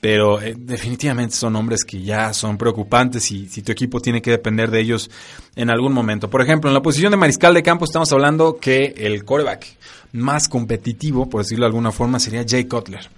pero 0.03 0.43
eh, 0.43 0.57
definitivamente 0.59 1.37
son 1.37 1.53
nombres 1.53 1.85
que 1.85 2.03
ya 2.03 2.35
son 2.35 2.59
preocupantes 2.59 3.31
y 3.31 3.49
si 3.49 3.63
tu 3.63 3.71
equipo 3.71 4.01
tiene 4.01 4.21
que 4.21 4.33
depender 4.33 4.69
de 4.69 4.81
ellos 4.81 5.09
en 5.55 5.71
algún 5.71 5.93
momento. 5.93 6.29
Por 6.29 6.43
ejemplo, 6.43 6.69
en 6.69 6.75
la 6.75 6.83
posición 6.83 7.13
de 7.13 7.17
mariscal 7.17 7.55
de 7.55 7.63
campo 7.63 7.85
estamos 7.85 8.11
hablando 8.11 8.59
que 8.61 8.95
el 8.97 9.25
coreback 9.25 9.65
más 10.11 10.49
competitivo, 10.49 11.31
por 11.31 11.43
decirlo 11.43 11.67
de 11.67 11.69
alguna 11.69 11.93
forma, 11.93 12.19
sería 12.19 12.45
Jay 12.45 12.65
Cutler. 12.65 13.09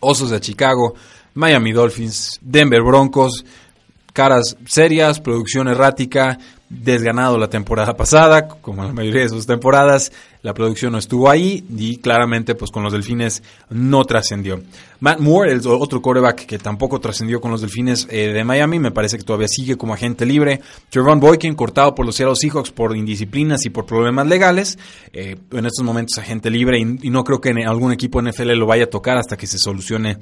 Osos 0.00 0.30
de 0.30 0.40
Chicago, 0.40 0.94
Miami 1.34 1.72
Dolphins, 1.72 2.38
Denver 2.40 2.80
Broncos, 2.80 3.44
caras 4.14 4.56
serias, 4.64 5.20
producción 5.20 5.68
errática, 5.68 6.38
desganado 6.82 7.38
la 7.38 7.48
temporada 7.48 7.96
pasada, 7.96 8.48
como 8.48 8.84
la 8.84 8.92
mayoría 8.92 9.22
de 9.22 9.28
sus 9.28 9.46
temporadas, 9.46 10.12
la 10.42 10.52
producción 10.52 10.92
no 10.92 10.98
estuvo 10.98 11.30
ahí 11.30 11.64
y 11.76 11.96
claramente 11.96 12.54
pues 12.54 12.70
con 12.70 12.82
los 12.82 12.92
Delfines 12.92 13.42
no 13.70 14.04
trascendió. 14.04 14.62
Matt 15.00 15.18
Moore, 15.18 15.52
el 15.52 15.60
otro 15.66 16.02
coreback 16.02 16.46
que 16.46 16.58
tampoco 16.58 17.00
trascendió 17.00 17.40
con 17.40 17.50
los 17.50 17.60
Delfines 17.60 18.06
eh, 18.10 18.32
de 18.32 18.44
Miami, 18.44 18.78
me 18.78 18.90
parece 18.90 19.16
que 19.16 19.24
todavía 19.24 19.48
sigue 19.48 19.76
como 19.76 19.94
agente 19.94 20.26
libre. 20.26 20.60
Trevon 20.90 21.20
Boykin, 21.20 21.54
cortado 21.54 21.94
por 21.94 22.04
los 22.06 22.16
Seattle 22.16 22.36
Seahawks 22.36 22.70
por 22.70 22.96
indisciplinas 22.96 23.64
y 23.64 23.70
por 23.70 23.86
problemas 23.86 24.26
legales, 24.26 24.78
eh, 25.12 25.36
en 25.52 25.66
estos 25.66 25.84
momentos 25.84 26.18
agente 26.18 26.50
libre 26.50 26.78
y, 26.78 27.06
y 27.06 27.10
no 27.10 27.24
creo 27.24 27.40
que 27.40 27.50
en 27.50 27.66
algún 27.66 27.92
equipo 27.92 28.20
NFL 28.20 28.52
lo 28.52 28.66
vaya 28.66 28.84
a 28.84 28.90
tocar 28.90 29.16
hasta 29.16 29.36
que 29.36 29.46
se 29.46 29.58
solucione 29.58 30.18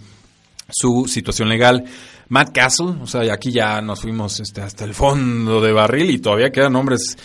su 0.68 1.06
situación 1.06 1.48
legal. 1.48 1.84
Matt 2.28 2.52
Castle, 2.52 2.94
o 3.02 3.06
sea, 3.06 3.32
aquí 3.32 3.52
ya 3.52 3.80
nos 3.80 4.00
fuimos 4.00 4.40
este, 4.40 4.62
hasta 4.62 4.84
el 4.84 4.94
fondo 4.94 5.60
de 5.60 5.72
barril 5.72 6.10
y 6.10 6.18
todavía 6.18 6.50
quedan 6.50 6.72
nombres. 6.72 7.16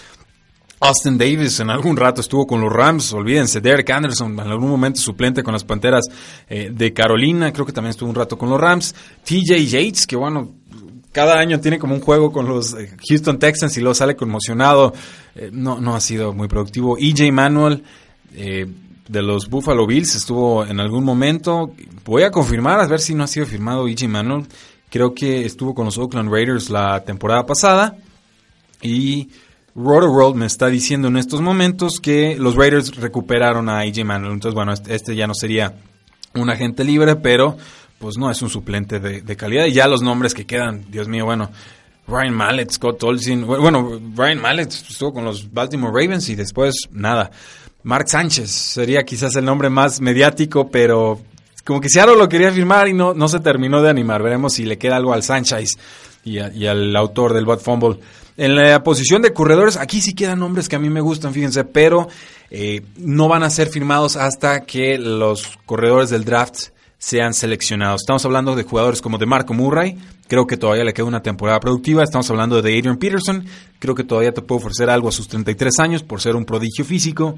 Austin 0.79 1.17
Davis 1.17 1.59
en 1.59 1.71
algún 1.71 1.97
rato 1.97 2.21
estuvo 2.21 2.45
con 2.45 2.61
los 2.61 2.71
Rams, 2.71 3.11
olvídense, 3.13 3.61
Derek 3.61 3.89
Anderson 3.89 4.33
en 4.33 4.39
algún 4.41 4.69
momento 4.69 4.99
suplente 4.99 5.41
con 5.41 5.53
las 5.53 5.63
Panteras 5.63 6.05
eh, 6.47 6.69
de 6.71 6.93
Carolina, 6.93 7.51
creo 7.51 7.65
que 7.65 7.71
también 7.71 7.91
estuvo 7.91 8.09
un 8.09 8.15
rato 8.15 8.37
con 8.37 8.49
los 8.49 8.61
Rams. 8.61 8.93
TJ 9.23 9.65
Yates, 9.65 10.05
que 10.05 10.15
bueno, 10.15 10.53
cada 11.17 11.39
año 11.39 11.59
tiene 11.59 11.79
como 11.79 11.95
un 11.95 12.01
juego 12.01 12.31
con 12.31 12.47
los 12.47 12.75
eh, 12.75 12.95
Houston 13.09 13.39
Texans 13.39 13.75
y 13.75 13.81
luego 13.81 13.95
sale 13.95 14.15
conmocionado, 14.15 14.93
eh, 15.33 15.49
no, 15.51 15.81
no 15.81 15.95
ha 15.95 15.99
sido 15.99 16.31
muy 16.31 16.47
productivo. 16.47 16.95
EJ 16.95 17.31
Manuel, 17.31 17.83
eh, 18.35 18.67
de 19.07 19.21
los 19.21 19.49
Buffalo 19.49 19.87
Bills 19.87 20.15
estuvo 20.15 20.65
en 20.65 20.79
algún 20.79 21.03
momento. 21.03 21.71
Voy 22.05 22.23
a 22.23 22.31
confirmar 22.31 22.79
a 22.79 22.87
ver 22.87 22.99
si 22.99 23.13
no 23.13 23.23
ha 23.23 23.27
sido 23.27 23.45
firmado 23.45 23.87
E.J. 23.87 24.07
Manuel. 24.07 24.45
Creo 24.89 25.13
que 25.13 25.45
estuvo 25.45 25.73
con 25.73 25.85
los 25.85 25.97
Oakland 25.97 26.31
Raiders 26.31 26.69
la 26.69 27.03
temporada 27.03 27.45
pasada. 27.45 27.97
Y 28.81 29.29
Roto 29.75 30.11
World 30.11 30.35
me 30.35 30.45
está 30.45 30.67
diciendo 30.67 31.07
en 31.07 31.17
estos 31.17 31.41
momentos 31.41 31.99
que 31.99 32.35
los 32.37 32.55
Raiders 32.55 32.95
recuperaron 32.95 33.69
a 33.69 33.85
E.J. 33.85 34.03
Manuel. 34.05 34.33
Entonces, 34.33 34.55
bueno, 34.55 34.73
este, 34.73 34.95
este, 34.95 35.15
ya 35.15 35.27
no 35.27 35.33
sería 35.33 35.75
un 36.33 36.49
agente 36.49 36.83
libre, 36.83 37.15
pero 37.15 37.57
pues 37.99 38.17
no 38.17 38.29
es 38.29 38.41
un 38.41 38.49
suplente 38.49 38.99
de, 38.99 39.35
calidad. 39.35 39.65
Y 39.65 39.73
ya 39.73 39.87
los 39.87 40.01
nombres 40.01 40.33
que 40.33 40.45
quedan, 40.45 40.85
Dios 40.89 41.07
mío, 41.07 41.25
bueno. 41.25 41.49
Ryan 42.09 42.35
Mallet, 42.35 42.71
Scott 42.71 43.03
Olsen. 43.03 43.45
Bueno, 43.45 43.99
Ryan 44.15 44.41
Mallet 44.41 44.69
estuvo 44.69 45.11
con 45.11 45.25
los 45.25 45.51
Baltimore 45.51 45.91
Ravens 45.91 46.29
y 46.29 46.35
después 46.35 46.87
nada. 46.89 47.31
Mark 47.87 48.09
Sánchez 48.09 48.51
sería 48.51 49.03
quizás 49.03 49.33
el 49.37 49.45
nombre 49.45 49.69
más 49.69 50.01
mediático, 50.01 50.69
pero 50.69 51.21
como 51.63 51.79
que 51.79 51.87
Seattle 51.87 52.17
lo 52.17 52.27
quería 52.27 52.51
firmar 52.51 52.89
y 52.89 52.93
no, 52.93 53.13
no 53.13 53.29
se 53.29 53.39
terminó 53.39 53.81
de 53.81 53.89
animar. 53.89 54.21
Veremos 54.21 54.55
si 54.55 54.65
le 54.65 54.77
queda 54.77 54.97
algo 54.97 55.13
al 55.13 55.23
Sánchez 55.23 55.77
y, 56.25 56.37
al 56.37 56.93
autor 56.97 57.33
del 57.33 57.45
Bad 57.45 57.59
Fumble. 57.59 57.97
En 58.35 58.57
la 58.57 58.83
posición 58.83 59.21
de 59.21 59.31
corredores, 59.31 59.77
aquí 59.77 60.01
sí 60.01 60.13
quedan 60.13 60.39
nombres 60.39 60.67
que 60.67 60.75
a 60.75 60.79
mí 60.79 60.89
me 60.89 60.99
gustan, 60.99 61.33
fíjense, 61.33 61.63
pero 61.63 62.09
eh, 62.51 62.81
no 62.97 63.29
van 63.29 63.43
a 63.43 63.49
ser 63.49 63.69
firmados 63.69 64.17
hasta 64.17 64.65
que 64.65 64.97
los 64.97 65.57
corredores 65.65 66.09
del 66.09 66.25
draft 66.25 66.71
sean 66.97 67.33
seleccionados. 67.33 68.01
Estamos 68.01 68.25
hablando 68.25 68.53
de 68.57 68.63
jugadores 68.63 69.01
como 69.01 69.17
de 69.17 69.27
Marco 69.27 69.53
Murray, 69.53 69.97
creo 70.27 70.45
que 70.45 70.57
todavía 70.57 70.83
le 70.83 70.93
queda 70.93 71.05
una 71.05 71.21
temporada 71.21 71.61
productiva. 71.61 72.03
Estamos 72.03 72.29
hablando 72.29 72.61
de 72.61 72.77
Adrian 72.77 72.97
Peterson, 72.97 73.45
creo 73.79 73.95
que 73.95 74.03
todavía 74.03 74.33
te 74.33 74.41
puede 74.41 74.59
ofrecer 74.59 74.89
algo 74.89 75.07
a 75.07 75.13
sus 75.13 75.29
33 75.29 75.79
años 75.79 76.03
por 76.03 76.19
ser 76.19 76.35
un 76.35 76.43
prodigio 76.43 76.83
físico. 76.83 77.35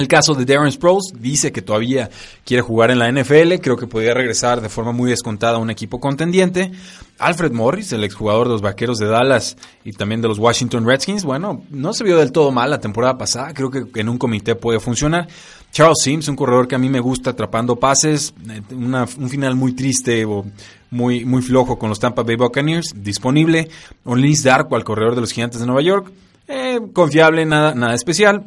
El 0.00 0.08
caso 0.08 0.34
de 0.34 0.46
Darren 0.46 0.72
Sproles 0.72 1.12
dice 1.18 1.52
que 1.52 1.60
todavía 1.60 2.08
quiere 2.46 2.62
jugar 2.62 2.90
en 2.90 2.98
la 2.98 3.12
NFL, 3.12 3.56
creo 3.60 3.76
que 3.76 3.86
podría 3.86 4.14
regresar 4.14 4.62
de 4.62 4.70
forma 4.70 4.92
muy 4.92 5.10
descontada 5.10 5.56
a 5.56 5.60
un 5.60 5.68
equipo 5.68 6.00
contendiente. 6.00 6.72
Alfred 7.18 7.52
Morris, 7.52 7.92
el 7.92 8.02
exjugador 8.02 8.46
de 8.46 8.54
los 8.54 8.62
Vaqueros 8.62 8.96
de 8.96 9.08
Dallas 9.08 9.58
y 9.84 9.92
también 9.92 10.22
de 10.22 10.28
los 10.28 10.38
Washington 10.38 10.86
Redskins, 10.86 11.22
bueno, 11.22 11.64
no 11.68 11.92
se 11.92 12.02
vio 12.02 12.16
del 12.16 12.32
todo 12.32 12.50
mal 12.50 12.70
la 12.70 12.80
temporada 12.80 13.18
pasada, 13.18 13.52
creo 13.52 13.70
que 13.70 14.00
en 14.00 14.08
un 14.08 14.16
comité 14.16 14.54
puede 14.54 14.80
funcionar. 14.80 15.28
Charles 15.70 15.98
Sims, 16.02 16.28
un 16.28 16.36
corredor 16.36 16.66
que 16.66 16.76
a 16.76 16.78
mí 16.78 16.88
me 16.88 17.00
gusta 17.00 17.30
atrapando 17.30 17.76
pases, 17.76 18.32
eh, 18.48 18.62
un 18.72 19.28
final 19.28 19.54
muy 19.54 19.74
triste 19.74 20.24
o 20.24 20.46
muy, 20.90 21.26
muy 21.26 21.42
flojo 21.42 21.78
con 21.78 21.90
los 21.90 22.00
Tampa 22.00 22.22
Bay 22.22 22.36
Buccaneers, 22.36 22.94
disponible. 22.96 23.68
Onlis 24.04 24.44
Darko, 24.44 24.76
al 24.76 24.84
corredor 24.84 25.14
de 25.14 25.20
los 25.20 25.32
Gigantes 25.32 25.60
de 25.60 25.66
Nueva 25.66 25.82
York, 25.82 26.10
eh, 26.48 26.80
confiable, 26.94 27.44
nada, 27.44 27.74
nada 27.74 27.92
especial. 27.92 28.46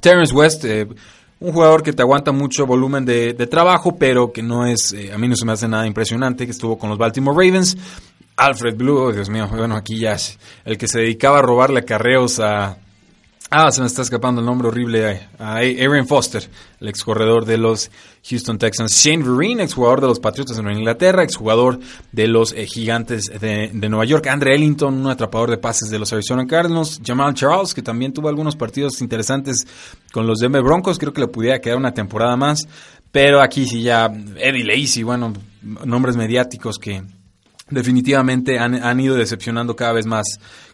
Terrence 0.00 0.34
West, 0.34 0.64
eh, 0.64 0.86
un 1.38 1.52
jugador 1.52 1.82
que 1.82 1.92
te 1.92 2.02
aguanta 2.02 2.32
mucho 2.32 2.66
volumen 2.66 3.04
de, 3.04 3.34
trabajo, 3.46 3.96
pero 3.96 4.32
que 4.32 4.42
no 4.42 4.66
es, 4.66 4.92
eh, 4.92 5.12
a 5.12 5.18
mí 5.18 5.28
no 5.28 5.36
se 5.36 5.44
me 5.44 5.52
hace 5.52 5.68
nada 5.68 5.86
impresionante, 5.86 6.46
que 6.46 6.52
estuvo 6.52 6.78
con 6.78 6.90
los 6.90 6.98
Baltimore 6.98 7.36
Ravens. 7.36 7.76
Alfred 8.36 8.76
Blue, 8.76 8.98
oh, 8.98 9.12
Dios 9.12 9.30
mío, 9.30 9.48
bueno, 9.48 9.76
aquí 9.76 9.98
ya 9.98 10.16
el 10.66 10.76
que 10.76 10.88
se 10.88 11.00
dedicaba 11.00 11.38
a 11.38 11.42
robarle 11.42 11.84
carreos 11.84 12.38
a, 12.38 12.76
Ah, 13.48 13.70
se 13.70 13.80
me 13.80 13.86
está 13.86 14.02
escapando 14.02 14.40
el 14.40 14.46
nombre 14.46 14.66
horrible. 14.66 15.28
Aaron 15.38 16.08
Foster, 16.08 16.48
el 16.80 16.88
ex 16.88 17.04
corredor 17.04 17.44
de 17.44 17.56
los 17.56 17.92
Houston 18.28 18.58
Texans. 18.58 18.92
Shane 18.92 19.22
Vereen, 19.22 19.60
ex 19.60 19.72
jugador 19.72 20.00
de 20.00 20.08
los 20.08 20.18
Patriotas 20.18 20.56
de 20.56 20.64
Nueva 20.64 20.76
Inglaterra, 20.76 21.22
ex 21.22 21.36
jugador 21.36 21.78
de 22.10 22.26
los 22.26 22.52
eh, 22.52 22.66
Gigantes 22.66 23.30
de, 23.40 23.70
Nueva 23.72 24.04
York. 24.04 24.26
Andre 24.26 24.56
Ellington, 24.56 24.94
un 24.94 25.06
atrapador 25.06 25.50
de 25.50 25.58
pases 25.58 25.90
de 25.90 25.98
los 26.00 26.12
Arizona 26.12 26.44
Cardinals. 26.44 27.00
Jamal 27.06 27.34
Charles, 27.34 27.72
que 27.72 27.82
también 27.82 28.12
tuvo 28.12 28.28
algunos 28.28 28.56
partidos 28.56 29.00
interesantes 29.00 29.64
con 30.12 30.26
los 30.26 30.38
Denver 30.40 30.62
Broncos. 30.62 30.98
Creo 30.98 31.12
que 31.12 31.20
le 31.20 31.28
pudiera 31.28 31.60
quedar 31.60 31.76
una 31.76 31.94
temporada 31.94 32.36
más. 32.36 32.66
Pero 33.12 33.40
aquí 33.40 33.66
sí 33.68 33.80
ya 33.80 34.06
Eddie 34.06 34.64
Lacy, 34.64 35.04
bueno, 35.04 35.32
nombres 35.84 36.16
mediáticos 36.16 36.78
que 36.78 37.04
definitivamente 37.68 38.58
han, 38.58 38.74
han 38.74 39.00
ido 39.00 39.16
decepcionando 39.16 39.74
cada 39.74 39.92
vez 39.92 40.06
más 40.06 40.26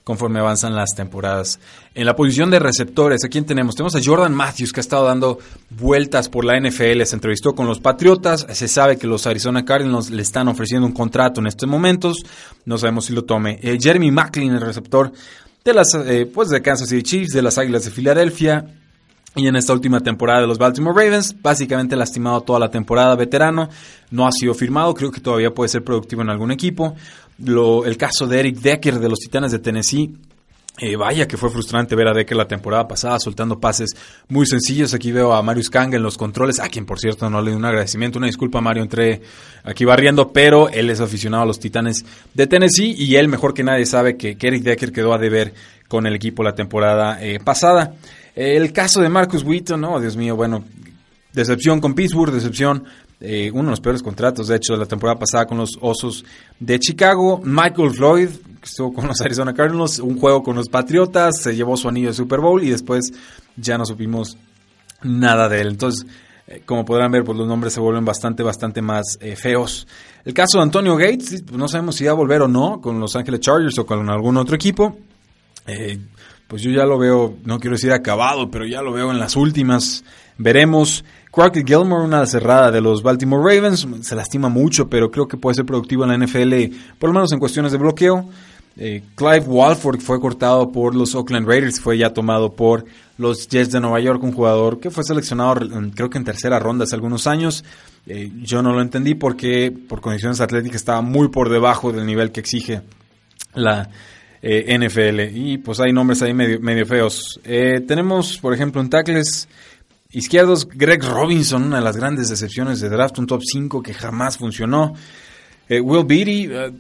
conforme 0.05 0.41
avanzan 0.41 0.75
las 0.75 0.95
temporadas. 0.95 1.61
En 1.95 2.07
la 2.07 2.17
posición 2.17 2.51
de 2.51 2.59
receptores, 2.59 3.25
¿a 3.25 3.29
quién 3.29 3.45
tenemos? 3.45 3.77
Tenemos 3.77 3.95
a 3.95 4.01
Jordan 4.03 4.35
Matthews, 4.35 4.73
que 4.73 4.81
ha 4.81 4.83
estado 4.83 5.07
dando 5.07 5.39
vueltas 5.71 6.29
por 6.29 6.45
la 6.45 6.59
NFL, 6.59 7.03
se 7.05 7.15
entrevistó 7.15 7.55
con 7.55 7.67
los 7.67 7.81
Patriotas, 7.81 8.47
se 8.51 8.69
sabe 8.69 8.97
que 8.97 9.07
los 9.07 9.27
Arizona 9.27 9.65
Cardinals 9.65 10.11
le 10.11 10.23
están 10.23 10.49
ofreciendo 10.49 10.87
un 10.87 10.93
contrato 10.93 11.41
en 11.41 11.47
estos 11.47 11.69
momentos, 11.69 12.19
no 12.65 12.79
sabemos 12.79 13.07
si 13.07 13.13
lo 13.13 13.25
tome. 13.25 13.59
Eh, 13.63 13.79
Jeremy 13.81 14.11
Macklin, 14.11 14.53
el 14.53 14.61
receptor 14.61 15.13
de 15.65 15.75
las 15.75 15.95
eh, 15.95 16.27
pues 16.27 16.49
de 16.49 16.61
Kansas 16.61 16.89
City 16.89 17.03
Chiefs, 17.03 17.33
de 17.33 17.43
las 17.43 17.59
Águilas 17.59 17.85
de 17.85 17.91
Filadelfia, 17.93 18.82
y 19.35 19.47
en 19.47 19.57
esta 19.57 19.73
última 19.73 20.01
temporada 20.01 20.43
de 20.43 20.47
los 20.47 20.59
Baltimore 20.59 21.05
Ravens, 21.05 21.35
básicamente 21.41 21.97
lastimado 21.97 22.43
toda 22.43 22.59
la 22.59 22.71
temporada, 22.71 23.17
veterano, 23.17 23.69
no 24.11 24.27
ha 24.27 24.33
sido 24.33 24.55
firmado, 24.55 24.93
creo 24.95 25.11
que 25.11 25.21
todavía 25.21 25.53
puede 25.53 25.69
ser 25.69 25.83
productivo 25.83 26.23
en 26.23 26.31
algún 26.31 26.51
equipo. 26.51 26.95
Lo, 27.39 27.85
el 27.87 27.97
caso 27.97 28.27
de 28.27 28.41
Eric 28.41 28.57
Decker 28.57 28.99
de 28.99 29.09
los 29.09 29.19
Titanes 29.19 29.53
de 29.53 29.59
Tennessee, 29.59 30.15
Eh, 30.79 30.97
vaya 30.97 31.29
que 31.29 31.37
fue 31.37 31.51
frustrante 31.51 31.95
ver 31.95 32.09
a 32.09 32.15
Decker 32.15 32.35
la 32.35 32.49
temporada 32.49 32.89
pasada 32.89 33.19
soltando 33.21 33.61
pases 33.61 33.91
muy 34.29 34.47
sencillos. 34.47 34.95
Aquí 34.95 35.13
veo 35.13 35.35
a 35.35 35.43
Marius 35.43 35.69
Kang 35.69 35.93
en 35.93 36.03
los 36.03 36.17
controles, 36.17 36.61
a 36.61 36.71
quien 36.71 36.87
por 36.87 36.99
cierto 36.99 37.29
no 37.29 37.43
le 37.43 37.51
doy 37.51 37.59
un 37.59 37.65
agradecimiento, 37.67 38.19
una 38.19 38.27
disculpa 38.27 38.63
Mario, 38.63 38.83
entré 38.83 39.21
aquí 39.65 39.85
barriendo, 39.85 40.33
pero 40.33 40.71
él 40.71 40.89
es 40.89 41.01
aficionado 41.01 41.43
a 41.43 41.47
los 41.47 41.61
Titanes 41.61 42.07
de 42.33 42.47
Tennessee 42.47 42.95
y 42.97 43.17
él 43.17 43.29
mejor 43.29 43.53
que 43.53 43.63
nadie 43.63 43.85
sabe 43.85 44.17
que, 44.17 44.35
Eric 44.41 44.63
Decker 44.63 44.93
quedó 44.93 45.13
a 45.13 45.19
deber 45.19 45.53
con 45.89 46.07
el 46.07 46.15
equipo 46.15 46.43
la 46.43 46.55
temporada 46.55 47.23
eh, 47.23 47.39
pasada. 47.39 47.93
El 48.35 48.73
caso 48.73 49.01
de 49.01 49.09
Marcus 49.09 49.45
Wheaton, 49.45 49.81
no, 49.81 50.01
Dios 50.01 50.17
mío, 50.17 50.37
bueno, 50.37 50.65
decepción 51.33 51.81
con 51.81 51.95
Pittsburgh, 51.95 52.33
decepción 52.33 52.85
eh, 53.25 53.53
uno 53.53 53.65
de 53.65 53.71
los 53.71 53.81
peores 53.81 54.03
contratos, 54.03 54.49
de 54.49 54.57
hecho, 54.57 54.73
de 54.73 54.81
la 54.81 54.87
temporada 54.87 55.17
pasada 55.17 55.47
con 55.47 55.57
los 55.57 55.79
Osos 55.81 56.25
de 56.59 56.81
Chicago. 56.81 57.41
Michael 57.45 57.93
Floyd, 57.93 58.29
que 58.29 58.65
estuvo 58.65 58.93
con 58.93 59.07
los 59.07 59.21
Arizona 59.25 59.55
Cardinals, 59.55 60.01
un 60.01 60.19
juego 60.19 60.43
con 60.43 60.57
los 60.57 60.69
Patriotas, 60.69 61.41
se 61.41 61.55
llevó 61.55 61.77
su 61.77 61.89
anillo 61.89 62.09
de 62.09 62.15
Super 62.15 62.41
Bowl 62.41 62.63
y 62.65 62.71
después 62.71 63.13
ya 63.57 63.79
no 63.79 63.87
supimos 63.87 64.37
nada 65.05 65.49
de 65.49 65.61
él. 65.61 65.69
Entonces, 65.69 66.05
eh, 66.49 66.63
como 66.67 66.85
podrán 66.85 67.13
ver, 67.13 67.23
pues 67.23 67.39
los 67.39 67.47
nombres 67.47 67.73
se 67.73 67.79
vuelven 67.79 68.05
bastante, 68.05 68.43
bastante 68.43 68.83
más 68.83 69.19
eh, 69.21 69.37
feos. 69.37 69.87
El 70.25 70.35
caso 70.35 70.59
de 70.59 70.65
Antonio 70.65 70.97
Gates, 70.97 71.45
pues 71.47 71.57
no 71.57 71.69
sabemos 71.69 71.95
si 71.95 72.05
va 72.05 72.11
a 72.11 72.15
volver 72.15 72.43
o 72.43 72.49
no 72.49 72.81
con 72.81 72.99
Los 72.99 73.15
Ángeles 73.15 73.39
Chargers 73.39 73.79
o 73.79 73.87
con 73.87 74.11
algún 74.11 74.37
otro 74.37 74.57
equipo. 74.57 74.99
Pues 76.53 76.61
yo 76.61 76.71
ya 76.71 76.85
lo 76.85 76.99
veo, 76.99 77.39
no 77.47 77.59
quiero 77.59 77.77
decir 77.77 77.93
acabado, 77.93 78.51
pero 78.51 78.67
ya 78.67 78.83
lo 78.83 78.93
veo 78.93 79.11
en 79.11 79.19
las 79.19 79.37
últimas. 79.37 80.05
Veremos. 80.37 81.03
Crockett 81.31 81.67
Gilmore, 81.67 82.05
una 82.05 82.27
cerrada 82.27 82.71
de 82.71 82.83
los 82.83 83.03
Baltimore 83.03 83.43
Ravens, 83.43 83.89
se 84.03 84.15
lastima 84.15 84.51
mucho, 84.51 84.87
pero 84.91 85.11
creo 85.11 85.27
que 85.27 85.39
puede 85.39 85.55
ser 85.55 85.65
productivo 85.65 86.05
en 86.05 86.11
la 86.11 86.27
NFL, 86.27 86.77
por 86.99 87.09
lo 87.09 87.15
menos 87.15 87.33
en 87.33 87.39
cuestiones 87.39 87.73
de 87.73 87.79
bloqueo. 87.79 88.29
Eh, 88.77 89.03
Clive 89.15 89.47
Walford 89.47 90.01
fue 90.01 90.21
cortado 90.21 90.71
por 90.71 90.95
los 90.95 91.15
Oakland 91.15 91.49
Raiders, 91.49 91.81
fue 91.81 91.97
ya 91.97 92.13
tomado 92.13 92.53
por 92.53 92.85
los 93.17 93.49
Jets 93.49 93.73
de 93.73 93.81
Nueva 93.81 94.01
York, 94.01 94.23
un 94.23 94.33
jugador 94.33 94.79
que 94.79 94.91
fue 94.91 95.05
seleccionado 95.05 95.55
creo 95.95 96.11
que 96.11 96.19
en 96.19 96.25
tercera 96.25 96.59
ronda 96.59 96.85
hace 96.85 96.95
algunos 96.95 97.27
años. 97.27 97.65
Eh, 98.07 98.31
yo 98.43 98.61
no 98.61 98.75
lo 98.75 98.83
entendí 98.83 99.15
porque 99.15 99.73
por 99.89 100.03
condiciones 100.03 100.43
atléticas 100.43 100.77
estaba 100.77 101.01
muy 101.01 101.29
por 101.29 101.49
debajo 101.49 101.93
del 101.93 102.05
nivel 102.05 102.31
que 102.31 102.41
exige 102.41 102.83
la 103.55 103.89
eh, 104.43 104.77
NFL. 104.79 105.37
Y 105.37 105.59
pues 105.59 105.81
hay 105.81 105.93
nombres 105.93 106.21
ahí 106.23 106.35
medio, 106.35 106.61
medio 106.61 106.85
feos. 106.85 107.41
tenemos, 107.43 108.39
por 108.39 108.53
ejemplo, 108.53 108.81
en 108.81 108.91
tackles 108.91 109.49
Izquierdos, 110.15 110.69
Greg 110.69 111.03
Robinson, 111.03 111.63
una 111.65 111.77
de 111.79 111.83
las 111.83 111.97
grandes 111.97 112.29
decepciones 112.29 112.81
de 112.81 112.91
draft, 112.91 113.19
un 113.19 113.27
top 113.27 113.41
5 113.43 113.83
que 113.83 113.95
jamás 113.95 114.37
funcionó. 114.37 114.93
Eh, 115.67 115.81
Will 115.81 116.05
Beatty, 116.05 116.49
eh, 116.51 116.73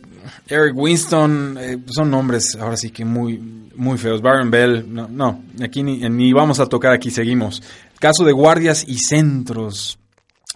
Eric 0.48 0.76
Winston, 0.76 1.56
eh, 1.58 1.78
son 1.86 2.10
nombres 2.10 2.54
ahora 2.60 2.76
sí 2.76 2.90
que 2.90 3.06
muy, 3.06 3.38
muy 3.74 3.96
feos. 3.96 4.20
Baron 4.20 4.50
Bell, 4.50 4.84
no, 4.86 5.08
no 5.08 5.44
aquí 5.62 5.82
ni, 5.82 6.32
vamos 6.34 6.60
a 6.60 6.66
tocar, 6.66 6.92
aquí 6.92 7.10
seguimos. 7.10 7.62
Caso 7.98 8.22
de 8.22 8.32
guardias 8.32 8.84
y 8.86 8.98
centros. 8.98 9.98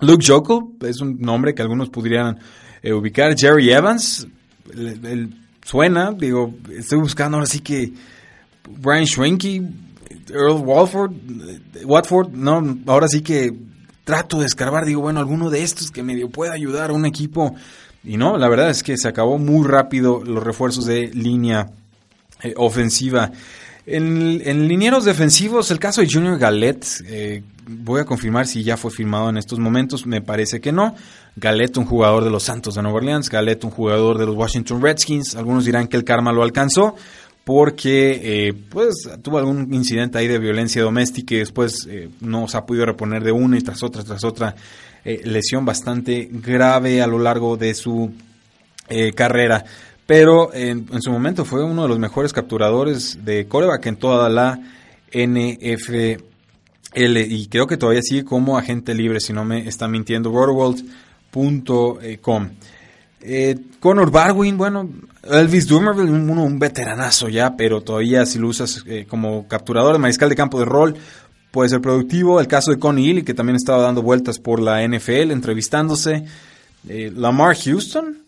Luke 0.02 0.22
Jokel, 0.26 0.76
es 0.86 1.00
un 1.00 1.18
nombre 1.18 1.54
que 1.54 1.62
algunos 1.62 1.88
podrían 1.88 2.38
ubicar. 2.84 3.34
Jerry 3.38 3.72
Evans, 3.72 4.26
suena, 5.66 6.12
digo, 6.12 6.54
estoy 6.70 7.00
buscando 7.00 7.38
ahora 7.38 7.46
sí 7.46 7.58
que 7.58 7.92
Brian 8.68 9.04
Schwenke, 9.04 9.60
Earl 10.28 10.62
Walford, 10.64 11.12
Watford, 11.84 12.30
no, 12.34 12.78
ahora 12.86 13.08
sí 13.08 13.20
que 13.20 13.52
trato 14.04 14.38
de 14.38 14.46
escarbar, 14.46 14.84
digo, 14.84 15.00
bueno, 15.00 15.18
alguno 15.18 15.50
de 15.50 15.64
estos 15.64 15.90
que 15.90 16.04
medio 16.04 16.30
pueda 16.30 16.52
ayudar 16.52 16.90
a 16.90 16.92
un 16.92 17.04
equipo. 17.04 17.56
Y 18.04 18.16
no, 18.16 18.36
la 18.36 18.48
verdad 18.48 18.70
es 18.70 18.84
que 18.84 18.96
se 18.96 19.08
acabó 19.08 19.38
muy 19.38 19.66
rápido 19.66 20.22
los 20.24 20.40
refuerzos 20.44 20.86
de 20.86 21.08
línea 21.08 21.66
eh, 22.42 22.54
ofensiva. 22.56 23.32
En, 23.86 24.42
en, 24.44 24.66
linieros 24.66 25.04
defensivos, 25.04 25.70
el 25.70 25.78
caso 25.78 26.00
de 26.00 26.08
Junior 26.10 26.38
Gallet, 26.38 26.80
eh, 27.06 27.44
voy 27.68 28.00
a 28.00 28.04
confirmar 28.04 28.48
si 28.48 28.64
ya 28.64 28.76
fue 28.76 28.90
firmado 28.90 29.30
en 29.30 29.36
estos 29.36 29.60
momentos, 29.60 30.06
me 30.06 30.20
parece 30.20 30.60
que 30.60 30.72
no. 30.72 30.96
Gallet, 31.36 31.76
un 31.76 31.84
jugador 31.84 32.24
de 32.24 32.30
los 32.30 32.42
Santos 32.42 32.74
de 32.74 32.82
Nueva 32.82 32.98
Orleans, 32.98 33.30
Gallet, 33.30 33.62
un 33.62 33.70
jugador 33.70 34.18
de 34.18 34.26
los 34.26 34.34
Washington 34.34 34.82
Redskins, 34.82 35.36
algunos 35.36 35.64
dirán 35.64 35.86
que 35.86 35.96
el 35.96 36.02
karma 36.02 36.32
lo 36.32 36.42
alcanzó, 36.42 36.96
porque 37.44 38.48
eh, 38.48 38.54
pues 38.54 39.08
tuvo 39.22 39.38
algún 39.38 39.72
incidente 39.72 40.18
ahí 40.18 40.26
de 40.26 40.40
violencia 40.40 40.82
doméstica 40.82 41.36
y 41.36 41.38
después 41.38 41.86
eh, 41.88 42.08
no 42.20 42.48
se 42.48 42.56
ha 42.56 42.66
podido 42.66 42.86
reponer 42.86 43.22
de 43.22 43.30
una 43.30 43.56
y 43.56 43.60
tras 43.60 43.84
otra 43.84 44.02
tras 44.02 44.24
otra 44.24 44.56
eh, 45.04 45.20
lesión 45.22 45.64
bastante 45.64 46.28
grave 46.32 47.02
a 47.02 47.06
lo 47.06 47.20
largo 47.20 47.56
de 47.56 47.72
su 47.74 48.12
carrera. 49.14 49.64
Pero 50.06 50.54
en, 50.54 50.86
su 51.02 51.10
momento 51.10 51.44
fue 51.44 51.64
uno 51.64 51.82
de 51.82 51.88
los 51.88 51.98
mejores 51.98 52.32
capturadores 52.32 53.24
de 53.24 53.46
coreback 53.46 53.86
en 53.86 53.96
toda 53.96 54.28
la 54.28 54.60
NFL 55.12 56.22
y 56.94 57.48
creo 57.48 57.66
que 57.66 57.76
todavía 57.76 58.02
sigue 58.02 58.24
como 58.24 58.56
agente 58.56 58.94
libre, 58.94 59.20
si 59.20 59.32
no 59.32 59.44
me 59.44 59.68
está 59.68 59.88
mintiendo, 59.88 60.30
rotoworld.com. 60.30 62.50
Eh, 63.20 63.56
Conor 63.80 64.10
Barwin, 64.10 64.56
bueno, 64.56 64.88
Elvis 65.24 65.66
Dumerville, 65.66 66.10
un, 66.10 66.30
un 66.30 66.58
veteranazo 66.58 67.28
ya, 67.28 67.56
pero 67.56 67.82
todavía 67.82 68.24
si 68.24 68.38
lo 68.38 68.48
usas 68.48 68.84
eh, 68.86 69.06
como 69.08 69.48
capturador 69.48 69.94
de 69.94 69.98
mariscal 69.98 70.28
de 70.28 70.36
campo 70.36 70.58
de 70.58 70.64
rol, 70.64 70.94
puede 71.50 71.68
ser 71.68 71.80
productivo. 71.80 72.40
El 72.40 72.46
caso 72.46 72.70
de 72.70 72.78
Connie 72.78 73.10
Ely, 73.10 73.24
que 73.24 73.34
también 73.34 73.56
estaba 73.56 73.82
dando 73.82 74.02
vueltas 74.02 74.38
por 74.38 74.60
la 74.60 74.86
NFL, 74.86 75.32
entrevistándose. 75.32 76.24
Eh, 76.88 77.12
Lamar 77.14 77.56
Houston, 77.56 78.18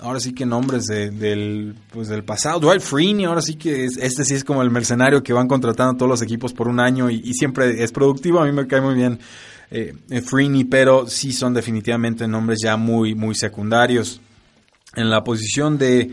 ahora 0.00 0.20
sí 0.20 0.32
que 0.32 0.46
nombres 0.46 0.84
del, 0.86 1.74
pues 1.92 2.08
del 2.08 2.24
pasado. 2.24 2.60
Dwight 2.60 2.80
Freeney, 2.80 3.24
ahora 3.24 3.42
sí 3.42 3.54
que 3.54 3.84
este 3.84 4.24
sí 4.24 4.34
es 4.34 4.44
como 4.44 4.62
el 4.62 4.70
mercenario 4.70 5.22
que 5.22 5.32
van 5.32 5.48
contratando 5.48 5.94
todos 5.94 6.08
los 6.08 6.22
equipos 6.22 6.52
por 6.52 6.68
un 6.68 6.80
año 6.80 7.10
y, 7.10 7.32
siempre 7.34 7.82
es 7.82 7.92
productivo. 7.92 8.40
A 8.40 8.46
mí 8.46 8.52
me 8.52 8.66
cae 8.66 8.80
muy 8.80 8.94
bien 8.94 9.18
eh, 9.70 9.94
Freeney, 10.24 10.64
pero 10.64 11.06
sí 11.06 11.32
son 11.32 11.54
definitivamente 11.54 12.26
nombres 12.26 12.58
ya 12.62 12.76
muy, 12.76 13.14
muy 13.14 13.34
secundarios. 13.34 14.20
En 14.96 15.08
la 15.08 15.22
posición 15.22 15.78
de, 15.78 16.10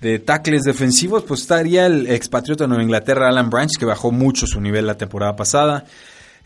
de 0.00 0.18
tackles 0.18 0.62
defensivos, 0.62 1.24
pues 1.24 1.40
estaría 1.40 1.86
el 1.86 2.06
expatriota 2.06 2.64
de 2.64 2.68
Nueva 2.68 2.84
Inglaterra, 2.84 3.28
Alan 3.28 3.50
Branch, 3.50 3.76
que 3.76 3.84
bajó 3.84 4.12
mucho 4.12 4.46
su 4.46 4.60
nivel 4.60 4.86
la 4.86 4.96
temporada 4.96 5.34
pasada. 5.34 5.84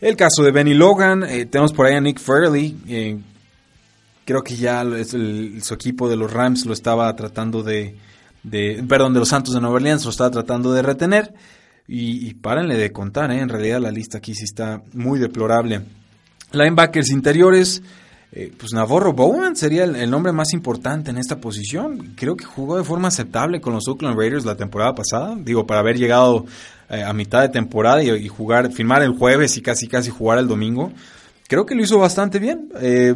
El 0.01 0.15
caso 0.15 0.43
de 0.43 0.51
Benny 0.51 0.73
Logan, 0.73 1.23
eh, 1.23 1.45
tenemos 1.45 1.73
por 1.73 1.85
ahí 1.85 1.95
a 1.95 1.99
Nick 1.99 2.19
Fairley, 2.19 2.77
eh, 2.87 3.17
creo 4.29 4.43
que 4.43 4.55
ya 4.55 4.85
su 5.59 5.73
equipo 5.73 6.07
de 6.07 6.15
los 6.15 6.31
Rams 6.31 6.67
lo 6.67 6.73
estaba 6.73 7.15
tratando 7.15 7.63
de, 7.63 7.95
perdón, 8.87 9.11
de 9.11 9.19
los 9.19 9.29
Santos 9.29 9.55
de 9.55 9.59
Nueva 9.59 9.77
Orleans 9.77 10.05
lo 10.05 10.11
estaba 10.11 10.29
tratando 10.29 10.71
de 10.71 10.83
retener. 10.83 11.33
Y, 11.87 12.27
y 12.27 12.35
párenle 12.35 12.77
de 12.77 12.91
contar, 12.91 13.31
¿eh? 13.31 13.39
en 13.39 13.49
realidad 13.49 13.81
la 13.81 13.89
lista 13.89 14.19
aquí 14.19 14.35
sí 14.35 14.43
está 14.43 14.83
muy 14.93 15.17
deplorable. 15.17 15.81
Linebackers 16.51 17.09
interiores, 17.09 17.81
eh, 18.31 18.53
pues 18.55 18.71
Navarro 18.71 19.13
Bowman 19.13 19.55
sería 19.55 19.85
el, 19.85 20.11
nombre 20.11 20.31
más 20.31 20.53
importante 20.53 21.09
en 21.09 21.17
esta 21.17 21.37
posición. 21.37 22.13
Creo 22.15 22.37
que 22.37 22.45
jugó 22.45 22.77
de 22.77 22.83
forma 22.83 23.07
aceptable 23.07 23.59
con 23.59 23.73
los 23.73 23.87
Oakland 23.87 24.15
Raiders 24.15 24.45
la 24.45 24.55
temporada 24.55 24.93
pasada. 24.93 25.35
Digo, 25.39 25.65
para 25.65 25.79
haber 25.79 25.97
llegado 25.97 26.45
eh, 26.91 27.01
a 27.01 27.13
mitad 27.13 27.41
de 27.41 27.49
temporada 27.49 28.03
y, 28.03 28.27
jugar, 28.27 28.71
firmar 28.71 29.01
el 29.01 29.17
jueves 29.17 29.57
y 29.57 29.63
casi 29.63 29.87
casi 29.87 30.11
jugar 30.11 30.37
el 30.37 30.47
domingo. 30.47 30.91
Creo 31.47 31.65
que 31.65 31.73
lo 31.73 31.81
hizo 31.81 31.97
bastante 31.97 32.37
bien. 32.37 32.69
Eh, 32.79 33.15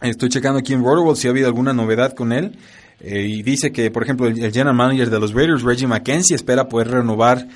estoy 0.00 0.28
checando 0.28 0.58
aquí 0.58 0.72
en 0.72 0.82
Rotoworld 0.82 1.16
si 1.16 1.28
ha 1.28 1.30
habido 1.30 1.46
alguna 1.46 1.72
novedad 1.72 2.12
con 2.14 2.32
él. 2.32 2.56
y 3.00 3.42
dice 3.42 3.72
que, 3.72 3.90
por 3.90 4.02
ejemplo, 4.02 4.26
el, 4.26 4.52
general 4.52 4.74
manager 4.74 5.10
de 5.10 5.20
los 5.20 5.34
Raiders, 5.34 5.62
Reggie 5.62 5.86
McKenzie, 5.86 6.36
espera 6.36 6.68
poder 6.68 6.88
renovar 6.88 7.46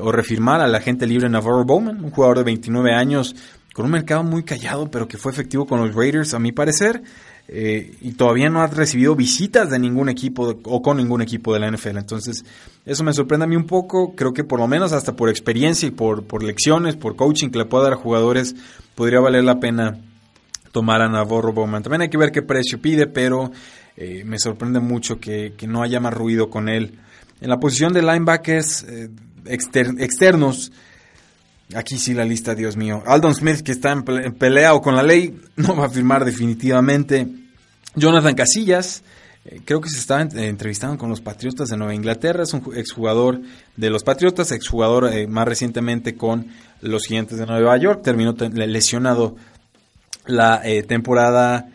o 0.00 0.12
refirmar 0.12 0.60
al 0.60 0.74
agente 0.74 1.06
libre 1.06 1.28
Navarro 1.28 1.64
Bowman, 1.64 2.04
un 2.04 2.10
jugador 2.10 2.38
de 2.38 2.44
29 2.44 2.94
años 2.94 3.34
con 3.72 3.86
un 3.86 3.90
mercado 3.90 4.22
muy 4.22 4.42
callado, 4.42 4.90
pero 4.90 5.08
que 5.08 5.16
fue 5.16 5.32
efectivo 5.32 5.66
con 5.66 5.80
los 5.80 5.94
Raiders, 5.94 6.34
a 6.34 6.38
mi 6.38 6.52
parecer, 6.52 7.02
eh, 7.48 7.96
y 8.00 8.12
todavía 8.12 8.48
no 8.48 8.60
ha 8.60 8.66
recibido 8.66 9.16
visitas 9.16 9.70
de 9.70 9.78
ningún 9.78 10.08
equipo 10.08 10.60
o 10.64 10.82
con 10.82 10.98
ningún 10.98 11.22
equipo 11.22 11.52
de 11.54 11.60
la 11.60 11.70
NFL. 11.70 11.98
Entonces, 11.98 12.44
eso 12.86 13.04
me 13.04 13.12
sorprende 13.12 13.44
a 13.44 13.48
mí 13.48 13.56
un 13.56 13.66
poco. 13.66 14.14
Creo 14.14 14.32
que 14.32 14.44
por 14.44 14.60
lo 14.60 14.68
menos 14.68 14.92
hasta 14.92 15.16
por 15.16 15.28
experiencia 15.28 15.88
y 15.88 15.90
por, 15.90 16.24
por 16.24 16.42
lecciones, 16.42 16.96
por 16.96 17.16
coaching 17.16 17.48
que 17.48 17.58
le 17.58 17.64
pueda 17.64 17.84
dar 17.84 17.92
a 17.94 17.96
jugadores, 17.96 18.54
podría 18.94 19.20
valer 19.20 19.44
la 19.44 19.58
pena 19.58 19.98
tomar 20.72 21.02
a 21.02 21.22
Bowman. 21.22 21.82
También 21.82 22.02
hay 22.02 22.08
que 22.08 22.18
ver 22.18 22.32
qué 22.32 22.42
precio 22.42 22.80
pide, 22.80 23.06
pero 23.06 23.52
eh, 23.96 24.24
me 24.24 24.38
sorprende 24.38 24.80
mucho 24.80 25.20
que, 25.20 25.54
no 25.68 25.82
haya 25.82 26.00
más 26.00 26.14
ruido 26.14 26.50
con 26.50 26.68
él. 26.68 26.98
En 27.40 27.50
la 27.50 27.60
posición 27.60 27.92
de 27.92 28.02
linebackers 28.02 28.84
eh, 28.88 29.10
externos, 29.46 30.72
Aquí 31.74 31.96
sí 31.96 32.12
la 32.12 32.26
lista, 32.26 32.54
Dios 32.54 32.76
mío. 32.76 33.02
Aldon 33.06 33.34
Smith, 33.34 33.62
que 33.62 33.72
está 33.72 33.92
en, 33.92 34.02
pelea 34.02 34.74
o 34.74 34.82
con 34.82 34.94
la 34.94 35.02
ley, 35.02 35.40
no 35.56 35.74
va 35.74 35.86
a 35.86 35.88
firmar 35.88 36.22
definitivamente. 36.22 37.26
Jonathan 37.94 38.34
Casillas, 38.34 39.02
eh, 39.46 39.62
creo 39.64 39.80
que 39.80 39.88
se 39.88 39.98
estaba 39.98 40.20
entrevistando 40.20 40.98
con 40.98 41.08
los 41.08 41.22
Patriotas 41.22 41.70
de 41.70 41.78
Nueva 41.78 41.94
Inglaterra, 41.94 42.42
es 42.42 42.52
un 42.52 42.76
exjugador 42.76 43.40
de 43.74 43.88
los 43.88 44.04
Patriotas, 44.04 44.52
exjugador 44.52 45.10
más 45.28 45.48
recientemente 45.48 46.14
con 46.14 46.48
los 46.82 47.06
Gigantes 47.06 47.38
de 47.38 47.46
Nueva 47.46 47.74
York, 47.78 48.02
terminó 48.02 48.34
lesionado 48.52 49.36
la 50.26 50.60
eh, 50.64 50.82
temporada 50.82 51.68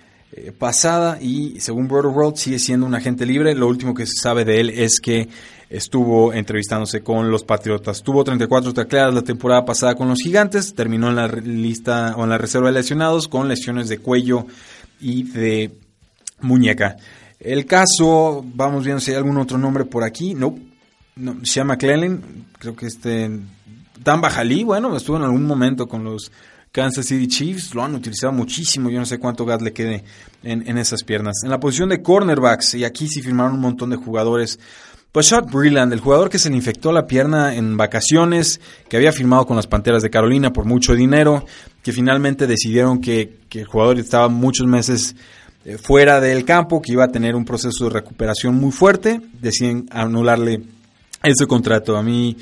pasada 0.59 1.17
y 1.19 1.59
según 1.59 1.87
Brother 1.87 2.11
World 2.11 2.35
sigue 2.35 2.59
siendo 2.59 2.85
un 2.85 2.93
agente 2.93 3.25
libre. 3.25 3.55
Lo 3.55 3.67
último 3.67 3.93
que 3.93 4.05
se 4.05 4.21
sabe 4.21 4.45
de 4.45 4.59
él 4.59 4.69
es 4.69 4.99
que 4.99 5.27
estuvo 5.69 6.33
entrevistándose 6.33 7.01
con 7.01 7.29
los 7.31 7.43
Patriotas. 7.43 8.03
Tuvo 8.03 8.23
34 8.23 8.73
tacleadas 8.73 9.13
la 9.13 9.21
temporada 9.21 9.65
pasada 9.65 9.95
con 9.95 10.07
los 10.07 10.19
Gigantes, 10.19 10.73
terminó 10.73 11.09
en 11.09 11.15
la 11.15 11.27
lista 11.27 12.15
o 12.17 12.23
en 12.23 12.29
la 12.29 12.37
reserva 12.37 12.67
de 12.67 12.73
lesionados 12.73 13.27
con 13.27 13.47
lesiones 13.47 13.89
de 13.89 13.97
cuello 13.97 14.45
y 14.99 15.23
de 15.23 15.71
muñeca. 16.41 16.97
El 17.39 17.65
caso, 17.65 18.43
vamos 18.53 18.83
viendo 18.83 18.99
si 18.99 19.11
hay 19.11 19.17
algún 19.17 19.37
otro 19.37 19.57
nombre 19.57 19.85
por 19.85 20.03
aquí. 20.03 20.33
No, 20.33 20.57
no 21.15 21.37
se 21.43 21.59
llama 21.59 21.73
McClellan, 21.73 22.45
creo 22.57 22.75
que 22.75 22.87
este 22.87 23.29
Dan 24.03 24.21
Bajalí, 24.21 24.63
bueno, 24.63 24.95
estuvo 24.95 25.17
en 25.17 25.23
algún 25.23 25.45
momento 25.45 25.87
con 25.87 26.03
los 26.03 26.31
Kansas 26.71 27.05
City 27.05 27.27
Chiefs, 27.27 27.73
lo 27.73 27.83
han 27.83 27.95
utilizado 27.95 28.33
muchísimo, 28.33 28.89
yo 28.89 28.99
no 28.99 29.05
sé 29.05 29.17
cuánto 29.17 29.45
gas 29.45 29.61
le 29.61 29.73
quede 29.73 30.03
en, 30.43 30.67
en 30.67 30.77
esas 30.77 31.03
piernas. 31.03 31.37
En 31.43 31.49
la 31.49 31.59
posición 31.59 31.89
de 31.89 32.01
cornerbacks, 32.01 32.75
y 32.75 32.83
aquí 32.83 33.07
sí 33.07 33.21
firmaron 33.21 33.53
un 33.53 33.61
montón 33.61 33.89
de 33.89 33.95
jugadores, 33.95 34.59
pues 35.11 35.27
Shot 35.27 35.51
Breland, 35.51 35.93
el 35.93 35.99
jugador 35.99 36.29
que 36.29 36.37
se 36.37 36.49
le 36.49 36.55
infectó 36.55 36.91
la 36.91 37.07
pierna 37.07 37.55
en 37.55 37.77
vacaciones, 37.77 38.61
que 38.87 38.97
había 38.97 39.11
firmado 39.11 39.45
con 39.47 39.55
las 39.55 39.65
Panteras 39.65 40.03
de 40.03 40.09
Carolina 40.09 40.53
por 40.53 40.65
mucho 40.65 40.93
dinero, 40.93 41.45
que 41.81 41.91
finalmente 41.91 42.45
decidieron 42.45 43.01
que, 43.01 43.39
que 43.49 43.61
el 43.61 43.65
jugador 43.65 43.97
estaba 43.99 44.27
muchos 44.27 44.67
meses 44.67 45.15
eh, 45.65 45.77
fuera 45.77 46.21
del 46.21 46.45
campo, 46.45 46.81
que 46.81 46.91
iba 46.91 47.03
a 47.03 47.07
tener 47.09 47.35
un 47.35 47.45
proceso 47.45 47.85
de 47.85 47.89
recuperación 47.89 48.55
muy 48.55 48.71
fuerte, 48.71 49.19
deciden 49.41 49.87
anularle 49.91 50.61
ese 51.23 51.47
contrato. 51.47 51.97
A 51.97 52.03
mí 52.03 52.37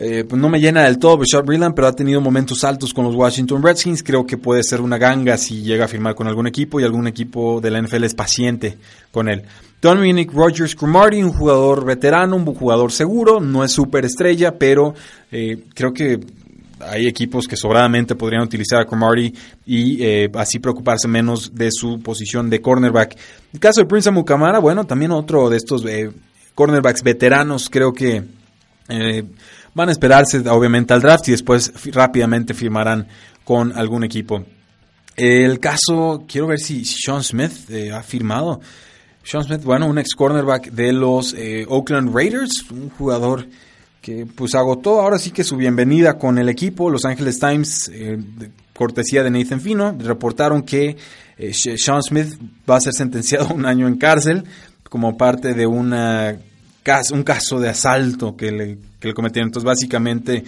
eh, 0.00 0.22
pues 0.22 0.40
no 0.40 0.48
me 0.48 0.60
llena 0.60 0.84
del 0.84 0.96
todo 0.96 1.18
Bashard 1.18 1.44
Breland, 1.44 1.74
pero 1.74 1.88
ha 1.88 1.92
tenido 1.92 2.20
momentos 2.20 2.62
altos 2.62 2.94
con 2.94 3.04
los 3.04 3.16
Washington 3.16 3.60
Redskins. 3.60 4.04
Creo 4.04 4.24
que 4.24 4.38
puede 4.38 4.62
ser 4.62 4.80
una 4.80 4.96
ganga 4.96 5.36
si 5.36 5.62
llega 5.62 5.86
a 5.86 5.88
firmar 5.88 6.14
con 6.14 6.28
algún 6.28 6.46
equipo 6.46 6.78
y 6.78 6.84
algún 6.84 7.08
equipo 7.08 7.60
de 7.60 7.72
la 7.72 7.82
NFL 7.82 8.04
es 8.04 8.14
paciente 8.14 8.78
con 9.10 9.28
él. 9.28 9.42
Dominic 9.82 10.32
Rogers 10.32 10.76
Cromartie, 10.76 11.24
un 11.24 11.32
jugador 11.32 11.84
veterano, 11.84 12.36
un 12.36 12.44
jugador 12.44 12.92
seguro, 12.92 13.40
no 13.40 13.64
es 13.64 13.72
súper 13.72 14.04
estrella, 14.04 14.56
pero 14.56 14.94
eh, 15.32 15.64
creo 15.74 15.92
que 15.92 16.20
hay 16.80 17.08
equipos 17.08 17.48
que 17.48 17.56
sobradamente 17.56 18.14
podrían 18.14 18.42
utilizar 18.42 18.80
a 18.80 18.86
Cromartie 18.86 19.34
y 19.66 20.00
eh, 20.00 20.30
así 20.34 20.60
preocuparse 20.60 21.08
menos 21.08 21.52
de 21.52 21.72
su 21.72 22.00
posición 22.00 22.48
de 22.48 22.60
cornerback. 22.60 23.16
El 23.52 23.58
caso 23.58 23.80
de 23.80 23.86
Prince 23.88 24.08
Amukamara, 24.10 24.60
bueno, 24.60 24.84
también 24.84 25.10
otro 25.10 25.50
de 25.50 25.56
estos 25.56 25.82
cornerbacks 26.54 27.02
veteranos, 27.02 27.68
creo 27.68 27.92
que 27.92 28.22
Van 29.78 29.90
a 29.90 29.92
esperarse 29.92 30.38
obviamente 30.48 30.92
al 30.92 31.00
draft 31.00 31.28
y 31.28 31.30
después 31.30 31.72
rápidamente 31.92 32.52
firmarán 32.52 33.06
con 33.44 33.70
algún 33.78 34.02
equipo. 34.02 34.44
El 35.14 35.60
caso, 35.60 36.24
quiero 36.26 36.48
ver 36.48 36.58
si 36.58 36.84
Sean 36.84 37.22
Smith 37.22 37.70
eh, 37.70 37.92
ha 37.92 38.02
firmado. 38.02 38.60
Sean 39.22 39.44
Smith, 39.44 39.62
bueno, 39.62 39.86
un 39.86 39.98
ex 39.98 40.16
cornerback 40.16 40.72
de 40.72 40.92
los 40.92 41.32
eh, 41.32 41.64
Oakland 41.68 42.12
Raiders, 42.12 42.68
un 42.72 42.90
jugador 42.90 43.46
que 44.02 44.26
pues 44.26 44.56
agotó 44.56 45.00
ahora 45.00 45.16
sí 45.16 45.30
que 45.30 45.44
su 45.44 45.56
bienvenida 45.56 46.18
con 46.18 46.38
el 46.38 46.48
equipo. 46.48 46.90
Los 46.90 47.04
Angeles 47.04 47.38
Times, 47.38 47.88
eh, 47.94 48.18
cortesía 48.74 49.22
de 49.22 49.30
Nathan 49.30 49.60
Fino, 49.60 49.96
reportaron 49.96 50.62
que 50.62 50.96
Sean 51.52 52.02
Smith 52.02 52.36
va 52.68 52.78
a 52.78 52.80
ser 52.80 52.94
sentenciado 52.94 53.46
a 53.50 53.52
un 53.52 53.64
año 53.64 53.86
en 53.86 53.96
cárcel 53.96 54.42
como 54.90 55.16
parte 55.16 55.54
de 55.54 55.68
una 55.68 56.36
un 57.12 57.22
caso 57.22 57.60
de 57.60 57.68
asalto 57.68 58.34
que 58.34 58.50
le, 58.50 58.78
que 58.98 59.08
le 59.08 59.14
cometieron. 59.14 59.48
Entonces, 59.48 59.66
básicamente, 59.66 60.44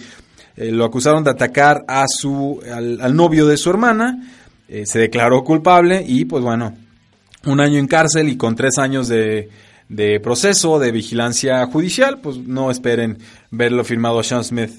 eh, 0.55 0.71
lo 0.71 0.85
acusaron 0.85 1.23
de 1.23 1.31
atacar 1.31 1.83
a 1.87 2.05
su, 2.07 2.61
al, 2.71 3.15
novio 3.15 3.45
de 3.47 3.57
su 3.57 3.69
hermana, 3.69 4.29
eh, 4.67 4.85
se 4.85 4.99
declaró 4.99 5.43
culpable 5.43 6.03
y, 6.05 6.25
pues 6.25 6.43
bueno, 6.43 6.75
un 7.45 7.59
año 7.59 7.79
en 7.79 7.87
cárcel 7.87 8.29
y 8.29 8.37
con 8.37 8.55
tres 8.55 8.77
años 8.77 9.07
de, 9.07 9.49
de 9.89 10.19
proceso, 10.19 10.79
de 10.79 10.91
vigilancia 10.91 11.65
judicial, 11.65 12.19
pues 12.21 12.37
no 12.37 12.71
esperen 12.71 13.17
verlo 13.49 13.83
firmado 13.83 14.19
a 14.19 14.23
Sean 14.23 14.43
Smith. 14.43 14.71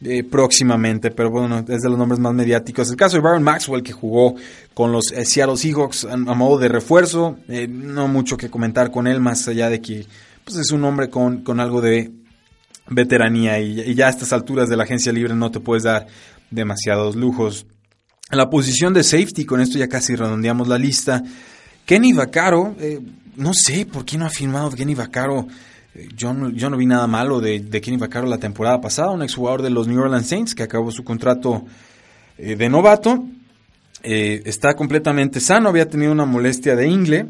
Eh, 0.00 0.22
próximamente, 0.22 1.10
pero 1.10 1.28
bueno, 1.28 1.58
es 1.58 1.82
de 1.82 1.88
los 1.88 1.98
nombres 1.98 2.20
más 2.20 2.32
mediáticos. 2.32 2.88
El 2.88 2.94
caso 2.94 3.16
de 3.16 3.20
Byron 3.20 3.42
Maxwell, 3.42 3.82
que 3.82 3.90
jugó 3.90 4.36
con 4.72 4.92
los 4.92 5.06
Seattle 5.06 5.56
Seahawks 5.56 6.04
a, 6.04 6.16
modo 6.16 6.56
de 6.56 6.68
refuerzo, 6.68 7.36
no 7.68 8.06
mucho 8.06 8.36
que 8.36 8.48
comentar 8.48 8.92
con 8.92 9.08
él, 9.08 9.18
más 9.18 9.48
allá 9.48 9.68
de 9.68 9.80
que 9.80 10.06
pues 10.48 10.60
es 10.60 10.70
un 10.70 10.84
hombre 10.84 11.10
con, 11.10 11.42
algo 11.60 11.80
de 11.80 12.10
veteranía 12.90 13.60
y, 13.60 13.94
ya 13.94 14.06
a 14.06 14.10
estas 14.10 14.32
alturas 14.32 14.68
de 14.68 14.76
la 14.76 14.84
agencia 14.84 15.12
libre 15.12 15.34
no 15.34 15.50
te 15.50 15.60
puedes 15.60 15.84
dar 15.84 16.06
demasiados 16.50 17.16
lujos. 17.16 17.66
La 18.30 18.50
posición 18.50 18.92
de 18.92 19.04
safety, 19.04 19.44
con 19.44 19.60
esto 19.60 19.78
ya 19.78 19.88
casi 19.88 20.14
redondeamos 20.14 20.68
la 20.68 20.78
lista. 20.78 21.22
Kenny 21.86 22.12
Vaccaro, 22.12 22.76
eh, 22.78 23.00
no 23.36 23.52
sé 23.54 23.86
por 23.86 24.04
qué 24.04 24.18
no 24.18 24.26
ha 24.26 24.30
firmado 24.30 24.70
Kenny 24.70 24.94
Vaccaro. 24.94 25.46
Eh, 25.94 26.08
yo, 26.14 26.34
no, 26.34 26.50
yo 26.50 26.68
no 26.68 26.76
vi 26.76 26.86
nada 26.86 27.06
malo 27.06 27.40
de, 27.40 27.62
Kenny 27.80 27.96
Vaccaro 27.96 28.26
la 28.26 28.38
temporada 28.38 28.80
pasada, 28.80 29.10
un 29.10 29.22
exjugador 29.22 29.62
de 29.62 29.70
los 29.70 29.88
New 29.88 30.00
Orleans 30.00 30.26
Saints 30.26 30.54
que 30.54 30.62
acabó 30.62 30.90
su 30.90 31.04
contrato 31.04 31.64
eh, 32.36 32.56
de 32.56 32.68
novato. 32.68 33.24
está 34.02 34.74
completamente 34.74 35.40
sano, 35.40 35.70
había 35.70 35.88
tenido 35.88 36.12
una 36.12 36.26
molestia 36.26 36.76
de 36.76 36.86
ingle 36.86 37.26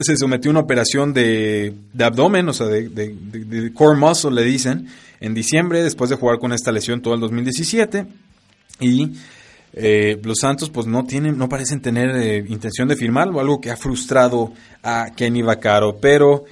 se 0.00 0.16
sometió 0.16 0.50
a 0.50 0.52
una 0.52 0.60
operación 0.60 1.12
de, 1.12 1.74
abdomen, 1.98 2.48
o 2.48 2.52
sea, 2.52 2.66
de, 2.66 3.70
core 3.74 3.98
muscle, 3.98 4.30
le 4.30 4.42
dicen, 4.42 4.88
en 5.20 5.34
diciembre, 5.34 5.82
después 5.82 6.10
de 6.10 6.16
jugar 6.16 6.38
con 6.38 6.52
esta 6.52 6.72
lesión 6.72 7.02
todo 7.02 7.14
el 7.14 7.20
2017. 7.20 8.06
Y 8.80 9.12
eh, 9.74 10.18
los 10.22 10.38
Santos, 10.38 10.70
pues 10.70 10.86
no 10.86 11.04
tienen, 11.04 11.36
no 11.36 11.48
parecen 11.48 11.80
tener 11.80 12.10
eh, 12.16 12.44
intención 12.48 12.88
de 12.88 12.96
firmarlo, 12.96 13.40
algo 13.40 13.60
que 13.60 13.70
ha 13.70 13.76
frustrado 13.76 14.52
a 14.82 15.10
Kenny 15.14 15.42
Vaccaro. 15.42 15.98
Pero 16.00 16.44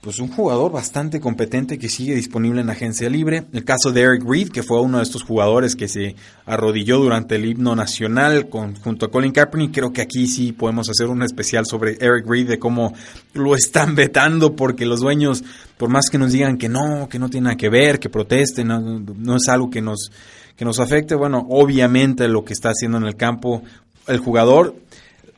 pues 0.00 0.20
un 0.20 0.28
jugador 0.28 0.70
bastante 0.70 1.20
competente 1.20 1.78
que 1.78 1.88
sigue 1.88 2.14
disponible 2.14 2.60
en 2.60 2.70
agencia 2.70 3.10
libre. 3.10 3.44
El 3.52 3.64
caso 3.64 3.90
de 3.90 4.02
Eric 4.02 4.22
Reed, 4.24 4.48
que 4.50 4.62
fue 4.62 4.80
uno 4.80 4.98
de 4.98 5.02
estos 5.02 5.22
jugadores 5.22 5.74
que 5.74 5.88
se 5.88 6.14
arrodilló 6.44 6.98
durante 6.98 7.36
el 7.36 7.44
himno 7.44 7.74
nacional 7.74 8.48
con, 8.48 8.76
junto 8.76 9.06
a 9.06 9.10
Colin 9.10 9.32
Kaepernick. 9.32 9.74
Creo 9.74 9.92
que 9.92 10.02
aquí 10.02 10.26
sí 10.28 10.52
podemos 10.52 10.88
hacer 10.88 11.08
un 11.08 11.22
especial 11.22 11.66
sobre 11.66 11.96
Eric 12.00 12.26
Reed, 12.26 12.48
de 12.48 12.58
cómo 12.58 12.94
lo 13.34 13.56
están 13.56 13.94
vetando 13.94 14.54
porque 14.54 14.86
los 14.86 15.00
dueños, 15.00 15.42
por 15.76 15.88
más 15.88 16.08
que 16.10 16.18
nos 16.18 16.32
digan 16.32 16.56
que 16.56 16.68
no, 16.68 17.08
que 17.08 17.18
no 17.18 17.28
tiene 17.28 17.46
nada 17.46 17.56
que 17.56 17.68
ver, 17.68 17.98
que 17.98 18.08
protesten, 18.08 18.68
no, 18.68 18.80
no 18.80 19.36
es 19.36 19.48
algo 19.48 19.70
que 19.70 19.82
nos, 19.82 20.12
que 20.56 20.64
nos 20.64 20.78
afecte. 20.78 21.14
Bueno, 21.14 21.46
obviamente 21.50 22.28
lo 22.28 22.44
que 22.44 22.52
está 22.52 22.68
haciendo 22.70 22.98
en 22.98 23.04
el 23.04 23.16
campo 23.16 23.62
el 24.06 24.18
jugador 24.18 24.76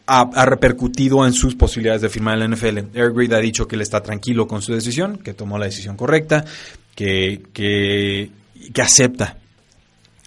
ha, 0.08 0.44
repercutido 0.46 1.26
en 1.26 1.32
sus 1.32 1.54
posibilidades 1.54 2.02
de 2.02 2.08
firmar 2.08 2.34
en 2.34 2.50
la 2.50 2.56
NFL. 2.56 2.78
Eric 2.94 3.32
ha 3.32 3.38
dicho 3.38 3.68
que 3.68 3.76
él 3.76 3.82
está 3.82 4.02
tranquilo 4.02 4.46
con 4.46 4.62
su 4.62 4.72
decisión, 4.72 5.18
que 5.18 5.34
tomó 5.34 5.58
la 5.58 5.66
decisión 5.66 5.96
correcta, 5.96 6.44
que, 6.94 7.42
que, 7.52 8.30
que 8.72 8.82
acepta 8.82 9.36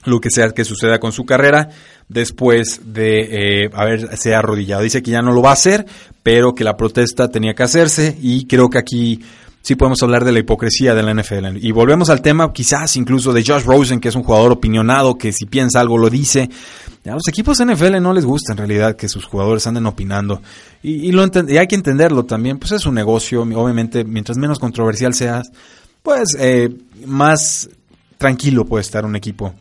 lo 0.06 0.20
que 0.20 0.30
sea 0.32 0.50
que 0.50 0.66
suceda 0.66 1.00
con 1.00 1.12
su 1.12 1.26
carrera 1.26 1.70
después 2.08 2.82
de 2.86 3.64
eh, 3.64 3.70
haberse 3.74 4.36
arrodillado. 4.36 4.84
Dice 4.84 5.02
que 5.02 5.12
ya 5.12 5.22
no 5.22 5.32
lo 5.32 5.42
va 5.42 5.52
a 5.52 5.54
hacer, 5.54 5.86
pero 6.24 6.54
que 6.54 6.64
la 6.64 6.78
protesta 6.78 7.28
tenía 7.30 7.54
que 7.54 7.64
hacerse 7.64 8.18
y 8.22 8.46
creo 8.46 8.70
que 8.70 8.80
aquí 8.80 9.22
sí 9.62 9.76
podemos 9.76 10.02
hablar 10.04 10.26
de 10.26 10.32
la 10.32 10.40
hipocresía 10.40 10.94
de 10.94 11.04
la 11.04 11.14
NFL. 11.14 11.58
Y 11.58 11.72
volvemos 11.72 12.10
al 12.10 12.22
tema 12.22 12.52
quizás 12.52 12.96
incluso 12.98 13.34
de 13.34 13.44
Josh 13.46 13.64
Rosen, 13.64 14.00
que 14.00 14.10
es 14.10 14.16
un 14.16 14.24
jugador 14.24 14.52
opinionado, 14.52 15.18
que 15.18 15.32
si 15.32 15.46
piensa 15.46 15.80
algo 15.80 15.98
lo 15.98 16.10
dice. 16.10 16.50
A 17.06 17.12
los 17.12 17.28
equipos 17.28 17.64
NFL 17.64 18.02
no 18.02 18.14
les 18.14 18.26
gusta 18.26 18.54
en 18.54 18.58
realidad 18.58 18.96
que 18.96 19.08
sus 19.08 19.26
jugadores 19.26 19.66
anden 19.68 19.86
opinando. 19.86 20.42
Y, 20.84 21.12
lo 21.12 21.24
hay 21.24 21.68
que 21.68 21.76
entenderlo 21.76 22.26
también, 22.26 22.58
pues 22.58 22.72
es 22.72 22.86
un 22.86 22.96
negocio, 22.96 23.42
obviamente 23.42 24.04
mientras 24.04 24.38
menos 24.38 24.60
controversial 24.60 25.14
seas, 25.14 25.52
pues 26.04 26.36
eh, 26.40 26.70
más 27.06 27.70
tranquilo 28.18 28.66
puede 28.66 28.82
estar 28.82 29.06
un 29.06 29.16
equipo 29.16 29.54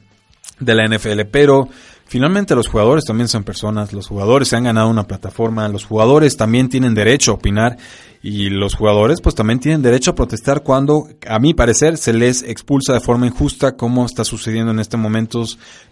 de 0.59 0.75
la 0.75 0.87
NFL. 0.87 1.23
Pero 1.31 1.69
Finalmente 2.11 2.57
los 2.57 2.67
jugadores 2.67 3.05
también 3.05 3.29
son 3.29 3.45
personas, 3.45 3.93
los 3.93 4.09
jugadores 4.09 4.49
se 4.49 4.57
han 4.57 4.65
ganado 4.65 4.89
una 4.89 5.07
plataforma, 5.07 5.69
los 5.69 5.85
jugadores 5.85 6.37
también 6.37 6.69
tienen 6.69 6.93
derecho 6.93 7.31
a 7.31 7.35
opinar 7.35 7.77
y 8.23 8.51
los 8.51 8.75
jugadores 8.75 9.21
pues 9.21 9.35
también 9.35 9.61
tienen 9.61 9.83
derecho 9.83 10.11
a 10.11 10.14
protestar 10.14 10.62
cuando 10.62 11.09
a 11.27 11.39
mi 11.39 11.55
parecer 11.55 11.97
se 11.97 12.12
les 12.12 12.43
expulsa 12.43 12.93
de 12.93 13.01
forma 13.01 13.27
injusta 13.27 13.77
como 13.77 14.05
está 14.05 14.25
sucediendo 14.25 14.73
en 14.73 14.79
este 14.79 14.97
momento 14.97 15.45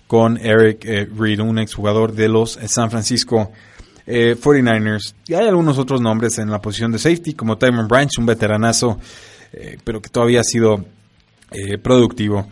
con 0.06 0.36
Eric 0.38 0.84
eh, 0.84 1.08
Reed, 1.16 1.40
un 1.40 1.58
exjugador 1.58 2.12
de 2.12 2.28
los 2.28 2.58
San 2.66 2.90
Francisco 2.90 3.50
49ers. 4.06 5.10
Eh, 5.10 5.14
y 5.28 5.34
hay 5.34 5.46
algunos 5.48 5.78
otros 5.78 6.00
nombres 6.00 6.38
en 6.38 6.50
la 6.50 6.60
posición 6.60 6.92
de 6.92 6.98
safety 6.98 7.34
como 7.34 7.56
Tyron 7.58 7.88
Branch, 7.88 8.10
un 8.18 8.26
veteranazo, 8.26 8.98
eh, 9.52 9.78
pero 9.84 10.00
que 10.00 10.08
todavía 10.08 10.40
ha 10.40 10.44
sido 10.44 10.84
productivo. 11.82 12.46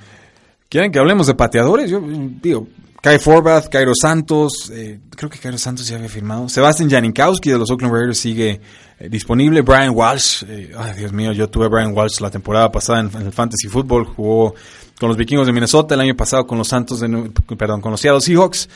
¿Quieren 0.70 0.90
que 0.90 0.98
hablemos 0.98 1.26
de 1.26 1.34
pateadores? 1.34 1.90
Yo 1.90 2.02
digo, 2.02 2.66
Kai 3.06 3.20
Forbath, 3.20 3.68
Cairo 3.68 3.92
Santos, 3.94 4.68
eh, 4.72 4.98
creo 5.10 5.30
que 5.30 5.38
Cairo 5.38 5.58
Santos 5.58 5.86
ya 5.86 5.94
había 5.94 6.08
firmado. 6.08 6.48
Sebastian 6.48 6.90
Janikowski 6.90 7.50
de 7.50 7.58
los 7.58 7.70
Oakland 7.70 7.94
Raiders 7.94 8.18
sigue 8.18 8.60
eh, 8.98 9.08
disponible. 9.08 9.62
Brian 9.62 9.92
Walsh, 9.94 10.44
eh, 10.48 10.72
ay 10.76 10.94
Dios 10.94 11.12
mío, 11.12 11.32
yo 11.32 11.48
tuve 11.48 11.68
Brian 11.68 11.92
Walsh 11.94 12.20
la 12.20 12.30
temporada 12.30 12.70
pasada 12.70 13.00
en, 13.00 13.26
el 13.26 13.32
Fantasy 13.32 13.68
Football, 13.68 14.04
jugó 14.04 14.54
con 14.98 15.08
los 15.08 15.16
Vikingos 15.16 15.46
de 15.46 15.52
Minnesota 15.52 15.94
el 15.94 16.00
año 16.00 16.16
pasado 16.16 16.46
con 16.46 16.58
los 16.58 16.68
Santos 16.68 17.00
de, 17.00 17.08
perdón, 17.56 17.80
con 17.80 17.90
los 17.92 18.00
Seattle 18.00 18.20
Seahawks. 18.20 18.68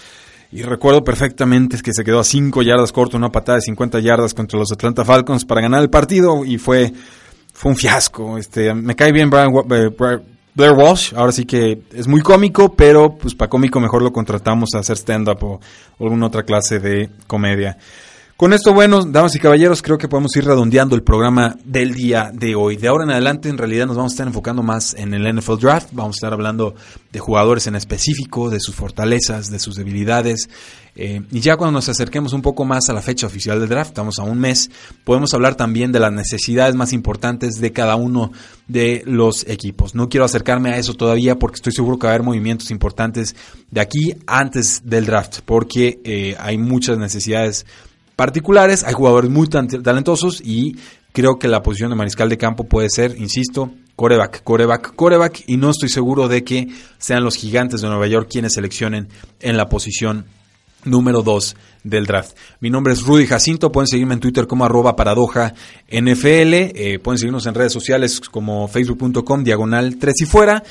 Y 0.53 0.63
recuerdo 0.63 1.05
perfectamente 1.05 1.81
que 1.81 1.93
se 1.95 2.03
quedó 2.03 2.19
a 2.19 2.25
5 2.25 2.63
yardas 2.63 2.91
corto, 2.91 3.17
una 3.17 3.31
patada 3.31 3.57
de 3.57 3.63
50 3.63 4.01
yardas 4.01 4.35
contra 4.35 4.59
los 4.59 4.73
Atlanta 4.73 5.05
Falcons 5.05 5.45
para 5.45 5.61
ganar 5.61 5.81
el 5.81 5.91
partido 5.91 6.45
y 6.45 6.59
fue 6.59 6.93
fue 7.61 7.73
un 7.73 7.77
fiasco. 7.77 8.39
Este, 8.39 8.73
me 8.73 8.97
cae 8.97 9.13
bien 9.13 9.29
Brian, 9.29 9.53
Blair 10.55 10.73
Walsh, 10.73 11.15
ahora 11.15 11.31
sí 11.31 11.45
que 11.45 11.83
es 11.93 12.09
muy 12.09 12.23
cómico, 12.23 12.75
pero 12.75 13.17
pues 13.17 13.35
para 13.35 13.51
cómico 13.51 13.81
mejor 13.81 14.03
lo 14.03 14.13
contratamos 14.13 14.71
a 14.75 14.79
hacer 14.79 14.97
stand-up 14.97 15.39
o, 15.43 15.61
o 15.99 16.05
alguna 16.05 16.27
otra 16.27 16.43
clase 16.43 16.81
de 16.81 17.11
comedia. 17.27 17.77
Con 18.41 18.55
esto, 18.55 18.73
bueno, 18.73 19.05
damas 19.05 19.35
y 19.37 19.39
caballeros, 19.39 19.83
creo 19.83 19.99
que 19.99 20.09
podemos 20.09 20.35
ir 20.35 20.47
redondeando 20.47 20.97
el 20.97 21.03
programa 21.03 21.59
del 21.63 21.93
día 21.93 22.31
de 22.33 22.55
hoy. 22.55 22.77
De 22.77 22.89
ahora 22.89 23.05
en 23.05 23.11
adelante, 23.11 23.51
en 23.51 23.59
realidad, 23.59 23.87
nos 23.87 23.99
vamos 23.99 24.13
a 24.13 24.15
estar 24.15 24.27
enfocando 24.27 24.63
más 24.63 24.95
en 24.95 25.13
el 25.13 25.31
NFL 25.31 25.59
Draft. 25.59 25.91
Vamos 25.93 26.17
a 26.17 26.21
estar 26.21 26.33
hablando 26.33 26.75
de 27.13 27.19
jugadores 27.21 27.67
en 27.67 27.77
específico, 27.77 28.49
de 28.49 28.59
sus 28.59 28.75
fortalezas, 28.75 29.51
de 29.51 29.59
sus 29.59 29.77
debilidades. 29.77 30.49
Eh, 30.97 31.21
y 31.31 31.41
ya 31.41 31.59
cuando 31.59 31.73
nos 31.73 31.91
acerquemos 31.91 32.33
un 32.33 32.41
poco 32.41 32.65
más 32.65 32.89
a 32.89 32.95
la 32.95 33.03
fecha 33.03 33.27
oficial 33.27 33.61
del 33.61 33.69
draft, 33.69 33.91
estamos 33.91 34.19
a 34.19 34.23
un 34.23 34.39
mes, 34.39 34.71
podemos 35.05 35.35
hablar 35.35 35.55
también 35.55 35.93
de 35.93 36.01
las 36.01 36.11
necesidades 36.11 36.75
más 36.75 36.95
importantes 36.95 37.61
de 37.61 37.73
cada 37.73 37.97
uno 37.97 38.33
de 38.69 39.03
los 39.05 39.47
equipos. 39.49 39.95
No 39.95 40.09
quiero 40.09 40.25
acercarme 40.25 40.71
a 40.71 40.79
eso 40.79 40.95
todavía 40.95 41.39
porque 41.39 41.57
estoy 41.57 41.75
seguro 41.75 41.99
que 41.99 42.07
va 42.07 42.13
a 42.13 42.15
haber 42.15 42.25
movimientos 42.25 42.71
importantes 42.71 43.37
de 43.71 43.83
aquí 43.83 44.15
antes 44.27 44.81
del 44.83 45.05
draft, 45.05 45.41
porque 45.45 46.01
eh, 46.05 46.37
hay 46.41 46.57
muchas 46.57 46.97
necesidades 46.97 47.67
particulares, 48.21 48.85
hay 48.85 48.93
jugadores 48.93 49.31
muy 49.31 49.49
talentosos 49.49 50.43
y 50.45 50.77
creo 51.13 51.39
que 51.39 51.49
la 51.49 51.63
posición 51.63 51.89
de 51.89 51.97
mariscal 51.97 52.29
de 52.29 52.37
campo 52.37 52.65
puede 52.65 52.91
ser, 52.91 53.17
insisto, 53.17 53.71
coreback, 53.97 54.43
coreback, 54.45 54.95
coreback 54.95 55.45
y 55.47 55.57
no 55.57 55.71
estoy 55.71 55.89
seguro 55.89 56.29
de 56.29 56.45
que 56.45 56.69
sean 56.99 57.25
los 57.25 57.37
gigantes 57.37 57.81
de 57.81 57.89
Nueva 57.89 58.07
York 58.09 58.29
quienes 58.31 58.53
seleccionen 58.53 59.09
en 59.41 59.57
la 59.57 59.71
posición 59.71 60.27
número 60.85 61.23
2 61.23 61.57
del 61.85 62.05
draft. 62.05 62.37
Mi 62.61 62.69
nombre 62.69 62.93
es 62.93 63.05
Rudy 63.05 63.27
Jacinto, 63.27 63.73
pueden 63.73 63.89
seguirme 63.89 64.13
en 64.13 64.21
Twitter 64.21 64.47
como 64.47 64.67
arroba 64.67 64.97
paradoja 64.97 65.55
NFL, 65.91 66.53
eh, 66.53 67.01
pueden 67.03 67.17
seguirnos 67.17 67.47
en 67.47 67.55
redes 67.55 67.73
sociales 67.73 68.21
como 68.21 68.69
facebook.com 68.69 69.45
diagonal 69.45 69.97
3 69.97 70.15
y 70.21 70.27
fuera 70.27 70.63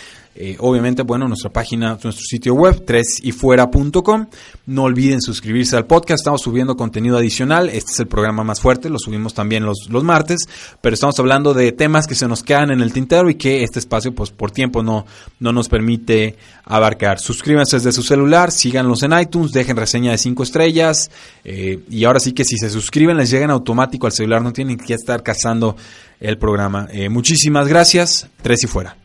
eh, 0.42 0.56
obviamente, 0.60 1.04
bueno, 1.04 1.28
nuestra 1.28 1.52
página, 1.52 2.00
nuestro 2.02 2.24
sitio 2.26 2.54
web, 2.54 2.86
3yfuera.com. 2.86 4.28
No 4.68 4.84
olviden 4.84 5.22
suscribirse 5.22 5.76
al 5.76 5.86
podcast, 5.86 6.22
estamos 6.22 6.42
subiendo 6.42 6.78
contenido 6.78 7.18
adicional. 7.18 7.68
Este 7.68 7.92
es 7.92 8.00
el 8.00 8.08
programa 8.08 8.46
más 8.46 8.62
fuerte, 8.62 8.90
lo 8.90 9.00
subimos 9.00 9.34
también 9.34 9.66
los, 9.66 9.90
los 9.90 10.02
martes, 10.02 10.48
pero 10.80 10.94
estamos 10.94 11.20
hablando 11.20 11.54
de 11.54 11.74
temas 11.74 12.08
que 12.08 12.16
se 12.16 12.26
nos 12.30 12.42
quedan 12.42 12.72
en 12.72 12.80
el 12.80 12.94
tintero 12.94 13.30
y 13.30 13.36
que 13.36 13.66
este 13.66 13.80
espacio, 13.80 14.16
pues 14.16 14.32
por 14.32 14.52
tiempo, 14.52 14.82
no, 14.82 15.06
no 15.42 15.52
nos 15.52 15.68
permite 15.68 16.38
abarcar. 16.64 17.20
Suscríbanse 17.20 17.76
desde 17.76 17.92
su 17.92 18.04
celular, 18.04 18.52
síganlos 18.52 19.04
en 19.04 19.20
iTunes, 19.20 19.52
dejen 19.52 19.76
reseña 19.76 20.12
de 20.12 20.18
5 20.18 20.42
estrellas. 20.44 21.12
Eh, 21.44 21.80
y 21.90 22.06
ahora 22.06 22.22
sí 22.22 22.32
que 22.32 22.46
si 22.46 22.56
se 22.58 22.70
suscriben, 22.70 23.18
les 23.18 23.30
llegan 23.30 23.52
automático 23.52 24.08
al 24.08 24.14
celular, 24.14 24.42
no 24.42 24.54
tienen 24.54 24.78
que 24.78 24.94
estar 24.94 25.22
cazando 25.22 25.76
el 26.22 26.38
programa. 26.38 26.88
Eh, 26.94 27.10
muchísimas 27.10 27.68
gracias, 27.68 28.30
3 28.42 28.64
y 28.64 28.68
fuera. 28.68 28.99